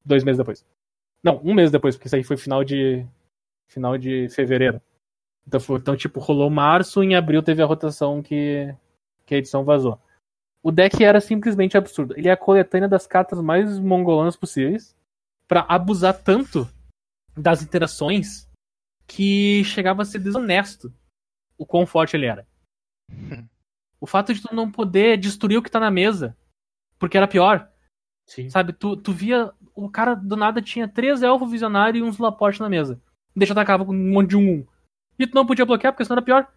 [0.05, 0.63] dois meses depois.
[1.23, 3.03] Não, um mês depois, porque isso aí foi final de.
[3.67, 4.79] final de fevereiro.
[5.47, 8.71] Então, foi- então, tipo, rolou março, em abril teve a rotação que,
[9.25, 9.99] que a edição vazou.
[10.63, 12.13] O deck era simplesmente absurdo.
[12.17, 14.95] Ele é a coletânea das cartas mais mongolanas possíveis
[15.47, 16.67] pra abusar tanto
[17.35, 18.49] das interações
[19.07, 20.93] que chegava a ser desonesto
[21.57, 22.45] o quão forte ele era.
[23.99, 26.37] O fato de tu não poder destruir o que tá na mesa,
[26.99, 27.71] porque era pior,
[28.27, 28.49] Sim.
[28.49, 28.73] sabe?
[28.73, 32.69] Tu, tu via, o cara do nada tinha três elfos visionários e uns laporte na
[32.69, 33.01] mesa.
[33.35, 34.67] Deixa atacava com um monte de um 1.
[35.19, 36.51] E tu não podia bloquear porque senão era pior.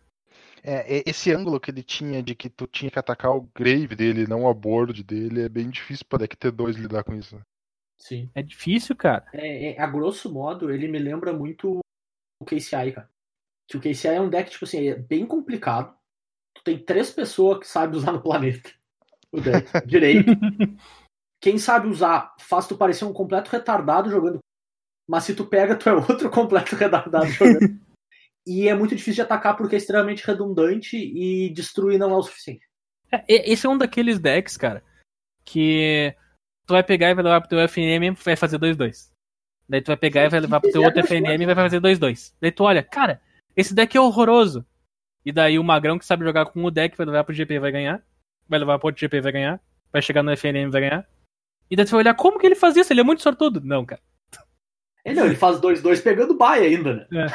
[0.63, 4.27] É, esse ângulo que ele tinha de que tu tinha que atacar o grave dele,
[4.27, 7.37] não a board dele, é bem difícil pra deck T2 lidar com isso.
[7.37, 7.43] né?
[7.99, 8.31] Sim.
[8.35, 9.27] É difícil, cara.
[9.33, 11.81] É, é, a grosso modo, ele me lembra muito
[12.41, 13.11] o KCI, cara.
[13.69, 15.95] Que o KCI é um deck, tipo assim, é bem complicado.
[16.55, 18.71] Tu tem três pessoas que sabem usar no planeta.
[19.33, 19.67] O deck.
[19.87, 20.33] Direito.
[21.41, 24.41] Quem sabe usar faz tu parecer um completo retardado jogando
[25.11, 27.59] mas se tu pega, tu é outro completo retardado jogando.
[28.47, 32.23] e é muito difícil de atacar porque é extremamente redundante e destruir não é o
[32.23, 32.67] suficiente.
[33.13, 34.83] É, esse é um daqueles decks, cara,
[35.45, 36.15] que
[36.67, 39.11] tu vai pegar e vai levar pro teu FNM e vai fazer 2-2.
[39.69, 41.01] Daí tu vai pegar e vai levar pro teu outro.
[41.01, 42.35] FNM e vai fazer 2-2.
[42.41, 43.21] Daí tu olha, cara,
[43.57, 44.67] esse deck é horroroso.
[45.25, 47.71] E daí o magrão que sabe jogar com o deck vai levar pro GP vai
[47.71, 48.03] ganhar.
[48.49, 49.61] Vai levar pro outro GP e vai ganhar.
[49.93, 51.09] Vai chegar no FNM e vai ganhar.
[51.71, 52.93] E daí tu vai olhar como que ele faz isso?
[52.93, 53.61] Ele é muito sortudo.
[53.61, 54.03] Não, cara.
[55.05, 57.27] Ele, não, ele faz 2-2 pegando baia ainda, né?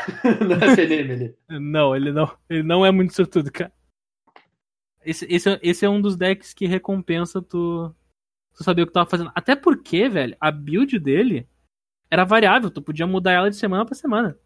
[0.42, 1.36] no FNM ali.
[1.50, 3.72] Não, ele não, ele não é muito sortudo, cara.
[5.04, 7.94] Esse, esse, é- esse é um dos decks que recompensa tu,
[8.56, 9.32] tu saber o que tu tava fazendo.
[9.36, 11.48] Até porque, velho, a build dele
[12.10, 12.70] era variável.
[12.72, 14.38] Tu podia mudar ela de semana pra semana.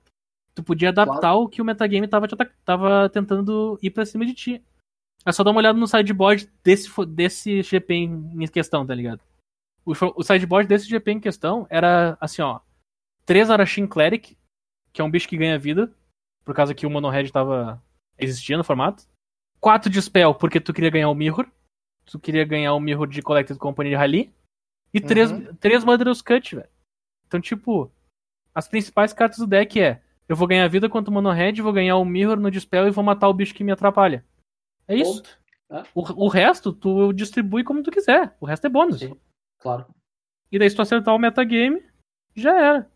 [0.55, 2.35] Tu podia adaptar o que o metagame tava, te
[2.65, 4.63] tava tentando ir pra cima de ti.
[5.25, 9.21] É só dar uma olhada no sideboard desse, desse GP em, questão, tá ligado?
[9.85, 12.59] O, o sideboard desse GP em questão era assim, ó.
[13.29, 14.35] 3 Arashin Cleric,
[14.91, 15.93] que é um bicho que ganha vida,
[16.43, 17.79] por causa que o Mono Red tava
[18.17, 19.03] existia no formato.
[19.59, 21.45] 4 de Spell, porque tu queria ganhar o Mirror.
[22.05, 24.33] Tu queria ganhar o Mirror de Collected Company de Rally.
[24.91, 25.55] E 3 Uhum.
[25.57, 26.67] três Murderous Cut, velho.
[27.27, 27.91] Então, tipo,
[28.55, 31.71] as principais cartas do deck é eu vou ganhar vida contra o Mono Red, vou
[31.71, 34.25] ganhar o Mirror no Dispel e vou matar o bicho que me atrapalha.
[34.87, 35.21] É isso.
[35.21, 35.39] Ponto.
[35.93, 38.35] O, o resto, tu distribui como tu quiser.
[38.39, 38.97] O resto é bônus.
[39.01, 39.15] Sim.
[39.59, 39.85] Claro.
[40.51, 41.83] E daí, se tu acertar o metagame,
[42.35, 42.91] já era.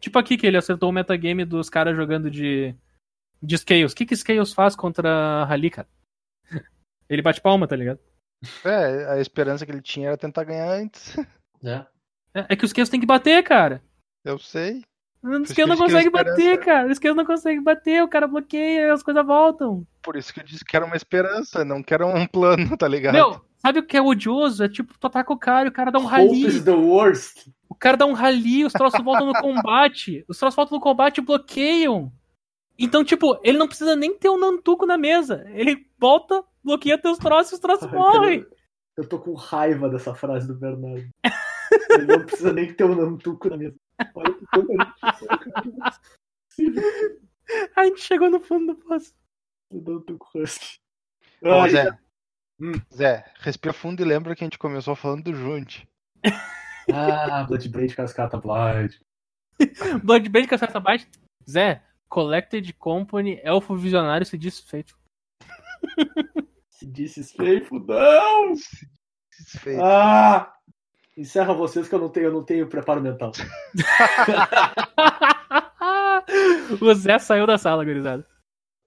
[0.00, 2.74] Tipo aqui que ele acertou o metagame dos caras jogando de,
[3.42, 3.92] de Scales.
[3.92, 5.88] O que que Scales faz contra a Rally, cara?
[7.08, 8.00] Ele bate palma, tá ligado?
[8.64, 11.16] É, a esperança que ele tinha era tentar ganhar antes.
[11.62, 11.86] Né?
[12.36, 13.80] É, é que o Scales tem que bater, cara.
[14.24, 14.82] Eu sei.
[15.22, 16.88] O isso Scales não consegue bater, cara.
[16.90, 19.86] O Scales não consegue bater, o cara bloqueia, as coisas voltam.
[20.02, 22.88] Por isso que eu disse que era uma esperança, não que era um plano, tá
[22.88, 23.14] ligado?
[23.14, 24.64] Meu, sabe o que é odioso?
[24.64, 26.46] É tipo, tu ataca o cara e o cara dá um Hope rally.
[26.46, 27.46] is the worst.
[27.74, 30.24] O cara dá um rally, os troços voltam no combate.
[30.28, 32.12] Os troços voltam no combate e bloqueiam.
[32.78, 35.44] Então, tipo, ele não precisa nem ter um Nantuco na mesa.
[35.50, 38.46] Ele volta, bloqueia teus troços e os troços morrem.
[38.96, 41.08] Eu tô com raiva dessa frase do Bernardo.
[41.90, 43.74] Ele não precisa nem ter um nantuco na mesa.
[44.14, 44.68] Olha que coisa
[47.74, 49.12] A gente chegou no fundo do poço.
[49.72, 50.78] do nantuco husky.
[51.42, 51.98] Ô, Ai, Zé.
[52.60, 52.72] Hum.
[52.94, 55.88] Zé, respira fundo e lembra que a gente começou falando do Junte.
[56.92, 58.94] Ah, Bloodbraid Cascata Blind.
[60.02, 61.06] Bloodbraid com essa baixa.
[61.48, 64.96] Zé, Collected Company, Elfo Visionário se diz feito.
[66.70, 68.52] Se disse feio, não!
[68.52, 69.82] Desfeito.
[69.82, 70.52] Ah!
[71.16, 73.30] Encerra vocês que eu não tenho, eu não tenho preparo mental.
[76.80, 78.26] o Zé saiu da sala, gurizada.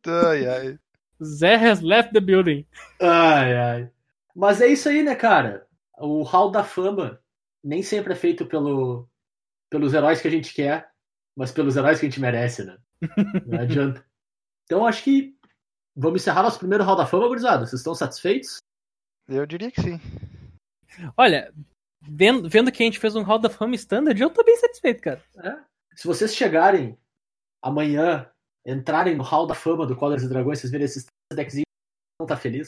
[0.06, 0.80] Ai, ai.
[1.24, 2.68] Zé has left the building.
[3.02, 3.90] Ai, ai.
[4.36, 5.66] Mas é isso aí, né, cara?
[5.98, 7.20] O Hall da Fama
[7.68, 9.10] nem sempre é feito pelo,
[9.70, 10.90] pelos heróis que a gente quer,
[11.36, 12.78] mas pelos heróis que a gente merece, né?
[13.46, 14.06] Não adianta.
[14.64, 15.38] Então acho que
[15.94, 17.66] vamos encerrar nosso primeiro Hall da Fama, gurizada.
[17.66, 18.60] Vocês estão satisfeitos?
[19.28, 20.00] Eu diria que sim.
[21.18, 21.54] Olha,
[22.02, 25.02] vendo, vendo que a gente fez um Hall da Fama Standard, eu tô bem satisfeito,
[25.02, 25.22] cara.
[25.44, 25.58] É.
[25.94, 26.98] Se vocês chegarem
[27.62, 28.32] amanhã,
[28.66, 31.66] entrarem no Hall da Fama do Colors e Dragões, vocês verem esses três deckzinhos,
[32.18, 32.68] não tá feliz?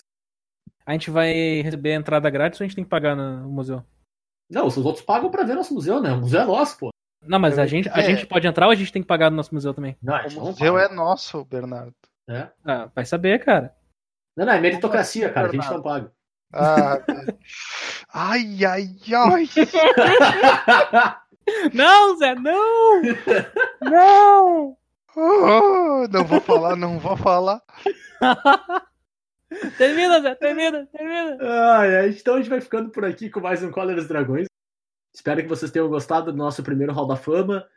[0.86, 3.82] A gente vai receber a entrada grátis ou a gente tem que pagar no museu?
[4.50, 6.12] Não, os outros pagam pra ver nosso museu, né?
[6.14, 6.90] O museu é nosso, pô.
[7.22, 8.04] Não, mas a gente, a é.
[8.04, 9.98] gente pode entrar ou a gente tem que pagar no nosso museu também?
[10.02, 10.86] Não, a O gente museu paga.
[10.86, 11.94] é nosso, Bernardo.
[12.28, 12.48] É.
[12.66, 13.74] Ah, vai saber, cara.
[14.36, 15.50] Não, não, é meritocracia, cara.
[15.50, 16.12] A gente não paga.
[16.54, 17.00] Ah,
[18.14, 19.50] ai, ai, ai.
[21.74, 23.02] Não, Zé, não!
[23.82, 24.78] não!
[25.16, 27.60] Oh, não vou falar, não vou falar.
[29.78, 31.38] Termina, Zé, termina, termina.
[31.42, 34.46] Ai, então a gente vai ficando por aqui com mais um Colors Dragões.
[35.16, 37.68] Espero que vocês tenham gostado do nosso primeiro Hall da Fama.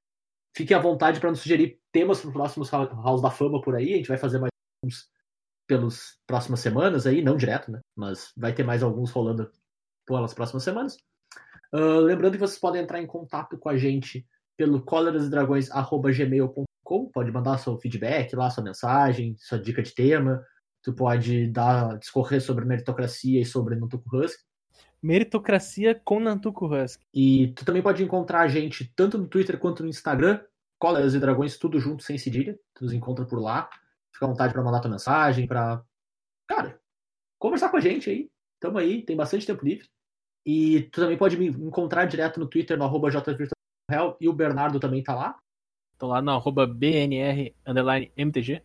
[0.55, 3.75] Fiquem à vontade para nos sugerir temas para os próximos Hall- Halls da Fama por
[3.75, 3.95] aí.
[3.95, 4.51] A gente vai fazer mais
[4.83, 5.09] alguns
[5.67, 7.81] pelas próximas semanas aí, não direto, né?
[7.97, 9.51] Mas vai ter mais alguns rolando
[10.07, 10.99] pelas próximas semanas.
[11.73, 14.27] Ah, lembrando que vocês podem entrar em contato com a gente
[14.59, 17.11] pelo colorsdragões.gmail.com.
[17.11, 20.45] Pode mandar seu feedback lá, sua mensagem, sua dica de tema.
[20.83, 24.43] Tu pode dar, discorrer sobre meritocracia e sobre Nantuko Husky.
[25.03, 27.05] Meritocracia com Nantuko Husky.
[27.15, 30.41] E tu também pode encontrar a gente tanto no Twitter quanto no Instagram.
[30.79, 32.59] Coleras e Dragões, tudo junto, sem cedilha.
[32.75, 33.71] Tu nos encontra por lá.
[34.13, 35.85] Fica à vontade para mandar tua mensagem, para
[36.47, 36.79] Cara,
[37.39, 38.31] conversar com a gente aí.
[38.61, 39.89] Tamo aí, tem bastante tempo livre.
[40.45, 44.79] E tu também pode me encontrar direto no Twitter, no arroba jvirtual, e o Bernardo
[44.79, 45.39] também tá lá.
[45.97, 48.63] Tô lá no arroba BNR underline MTG.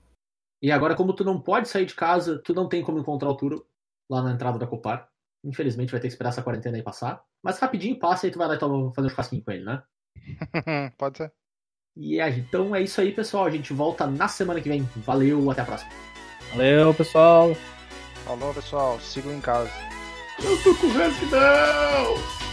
[0.62, 3.36] E agora, como tu não pode sair de casa, tu não tem como encontrar o
[3.38, 3.66] Turo
[4.10, 5.08] lá na entrada da Copar.
[5.44, 7.22] Infelizmente vai ter que esperar essa quarentena aí passar.
[7.44, 9.84] Mas rapidinho passa e tu vai lá e toma- fazer um churrasquinho com ele, né?
[10.98, 11.32] Pode ser.
[11.96, 13.46] E é, então é isso aí, pessoal.
[13.46, 14.82] A gente volta na semana que vem.
[14.98, 15.92] Valeu, até a próxima.
[16.52, 17.50] Valeu, pessoal.
[18.26, 19.00] Falou, pessoal.
[19.00, 19.72] Sigam em casa.
[20.44, 22.47] Eu tô com o resto não!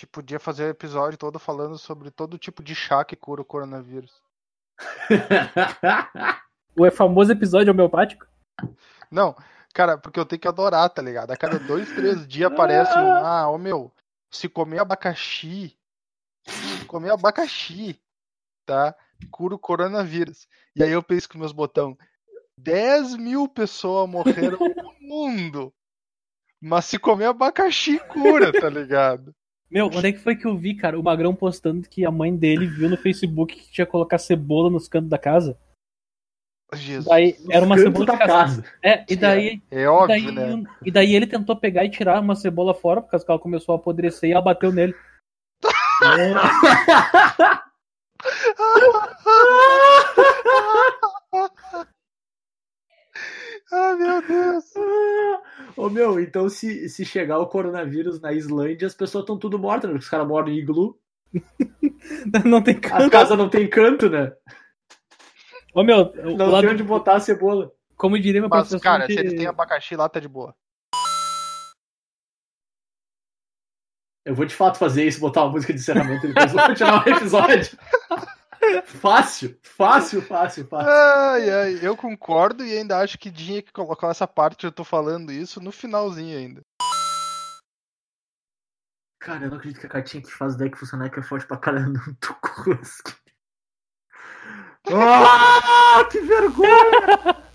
[0.00, 3.44] Gente podia fazer o episódio todo falando sobre todo tipo de chá que cura o
[3.44, 4.22] coronavírus'.
[6.76, 8.26] O famoso episódio homeopático?
[9.10, 9.36] Não,
[9.74, 11.32] cara, porque eu tenho que adorar, tá ligado?
[11.32, 13.12] A cada dois, três dias aparece um.
[13.26, 13.92] Ah, ô meu,
[14.30, 15.76] se comer abacaxi.
[16.46, 18.00] Se comer abacaxi,
[18.64, 18.94] tá?
[19.32, 20.46] Cura o coronavírus.
[20.74, 21.98] E aí eu penso com meus botão:
[22.56, 25.74] 10 mil pessoas morreram no mundo.
[26.60, 29.34] Mas se comer abacaxi, cura, tá ligado?
[29.70, 30.98] Meu, onde é que foi que eu vi, cara?
[30.98, 34.68] O Magrão postando que a mãe dele viu no Facebook que tinha que colocar cebola
[34.68, 35.56] nos cantos da casa.
[36.74, 37.06] Jesus.
[37.06, 38.62] Daí era uma cebola da de casa.
[38.62, 38.64] casa.
[38.82, 40.64] É, e daí, É e óbvio, daí, né?
[40.84, 44.30] e daí ele tentou pegar e tirar uma cebola fora, porque ela começou a apodrecer
[44.30, 44.94] e ela bateu nele.
[53.72, 54.64] Ah, meu Deus.
[55.80, 59.84] Ô meu, então se, se chegar o coronavírus na Islândia, as pessoas estão tudo mortas,
[59.88, 59.94] né?
[59.94, 60.98] Porque os caras moram em iglu.
[62.44, 63.10] Não tem A canto.
[63.10, 64.32] casa não tem canto, né?
[65.72, 67.70] Ô meu, o Não lado, tem onde botar a cebola.
[67.96, 68.80] como diria meu Mas, professor.
[68.82, 70.54] cara, que- se eles têm abacaxi lá, tá de boa.
[74.24, 77.06] Eu vou de fato fazer isso, botar uma música de encerramento e depois vou continuar
[77.06, 77.78] o episódio.
[78.84, 80.90] Fácil, fácil, fácil, fácil.
[80.90, 84.84] Ai, ai, eu concordo e ainda acho que tinha que colocar essa parte eu tô
[84.84, 86.62] falando isso no finalzinho ainda.
[89.18, 91.46] Cara, eu não acredito que a cartinha que faz o deck funcionar que é forte
[91.46, 93.14] pra caralho no Tukurusk.
[94.88, 97.36] Ah, que vergonha!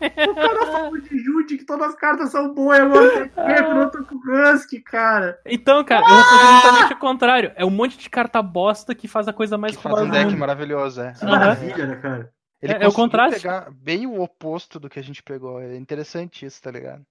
[0.00, 3.90] O cara falou de Jude que todas as cartas são boas, agora tem que pro
[3.90, 5.38] Tukurusk, cara.
[5.44, 7.52] Então, cara, eu vou fazer justamente o contrário.
[7.56, 10.34] É um monte de carta bosta que faz a coisa mais Que faz um deck
[10.36, 11.12] maravilhoso, é.
[11.12, 12.32] Que maravilha, né, cara?
[12.62, 13.40] Ele É- é o contraste.
[13.42, 15.60] pegar bem o oposto do que a gente pegou.
[15.60, 17.02] É interessante isso, tá ligado?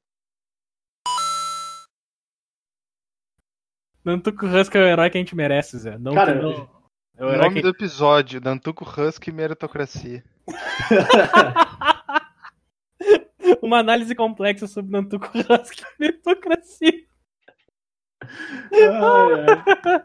[4.03, 5.97] Nantuko Husk é o herói que a gente merece, Zé.
[5.97, 6.69] Não, Cara, não...
[7.17, 7.61] É o nome que...
[7.61, 10.23] do episódio, Dantuco Husky Meritocracia.
[13.61, 17.05] Uma análise complexa sobre Nantuko Husk e meritocracia.
[18.71, 20.03] Ai, ai.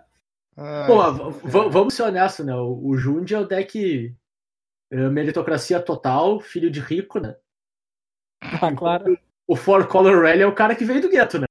[0.57, 2.55] Ai, Pô, v- vamos ser honestos, né?
[2.55, 4.15] O o Jund é o deck
[4.91, 7.35] eh, meritocracia total, filho de rico, né?
[8.43, 9.19] Ah, claro.
[9.47, 11.47] O Four Color Rally é o cara que veio do gueto, né?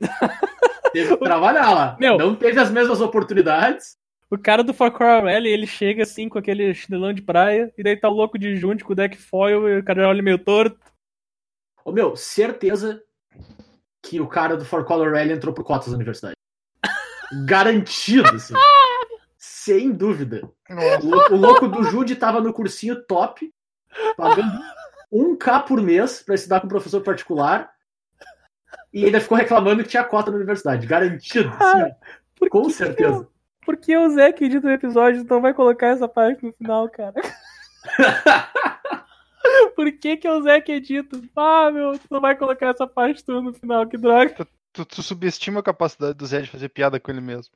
[0.92, 1.96] Teve que trabalhar lá.
[1.98, 2.18] Meu.
[2.18, 3.96] Não teve as mesmas oportunidades.
[4.30, 7.82] O cara do Far Cry Rally, ele chega assim com aquele chinelão de praia, e
[7.82, 10.38] daí tá o louco de junto com o deck foil e o cara olha meio
[10.38, 10.78] torto.
[11.84, 13.02] Ô, meu, certeza
[14.02, 16.34] que o cara do Four Color Rally entrou por cotas da universidade.
[17.46, 18.54] Garantido, assim.
[19.38, 20.42] Sem dúvida.
[21.02, 23.52] O, o louco do Jude tava no cursinho top,
[24.16, 24.50] pagando
[25.12, 27.70] 1k por mês pra estudar com professor particular.
[28.92, 30.86] E ainda ficou reclamando que tinha cota na universidade.
[30.86, 31.48] Garantido.
[31.58, 33.24] assim, com que certeza.
[33.24, 33.30] que-
[33.64, 36.88] Por que o Zé que edita o episódio não vai colocar essa parte no final,
[36.90, 37.14] cara?
[39.74, 41.20] Por que que é o Zé que edita?
[41.36, 44.46] Ah, meu, tu não vai colocar essa parte tu no final, que droga.
[44.72, 47.54] Tu, tu subestima a capacidade do Zé de fazer piada com ele mesmo.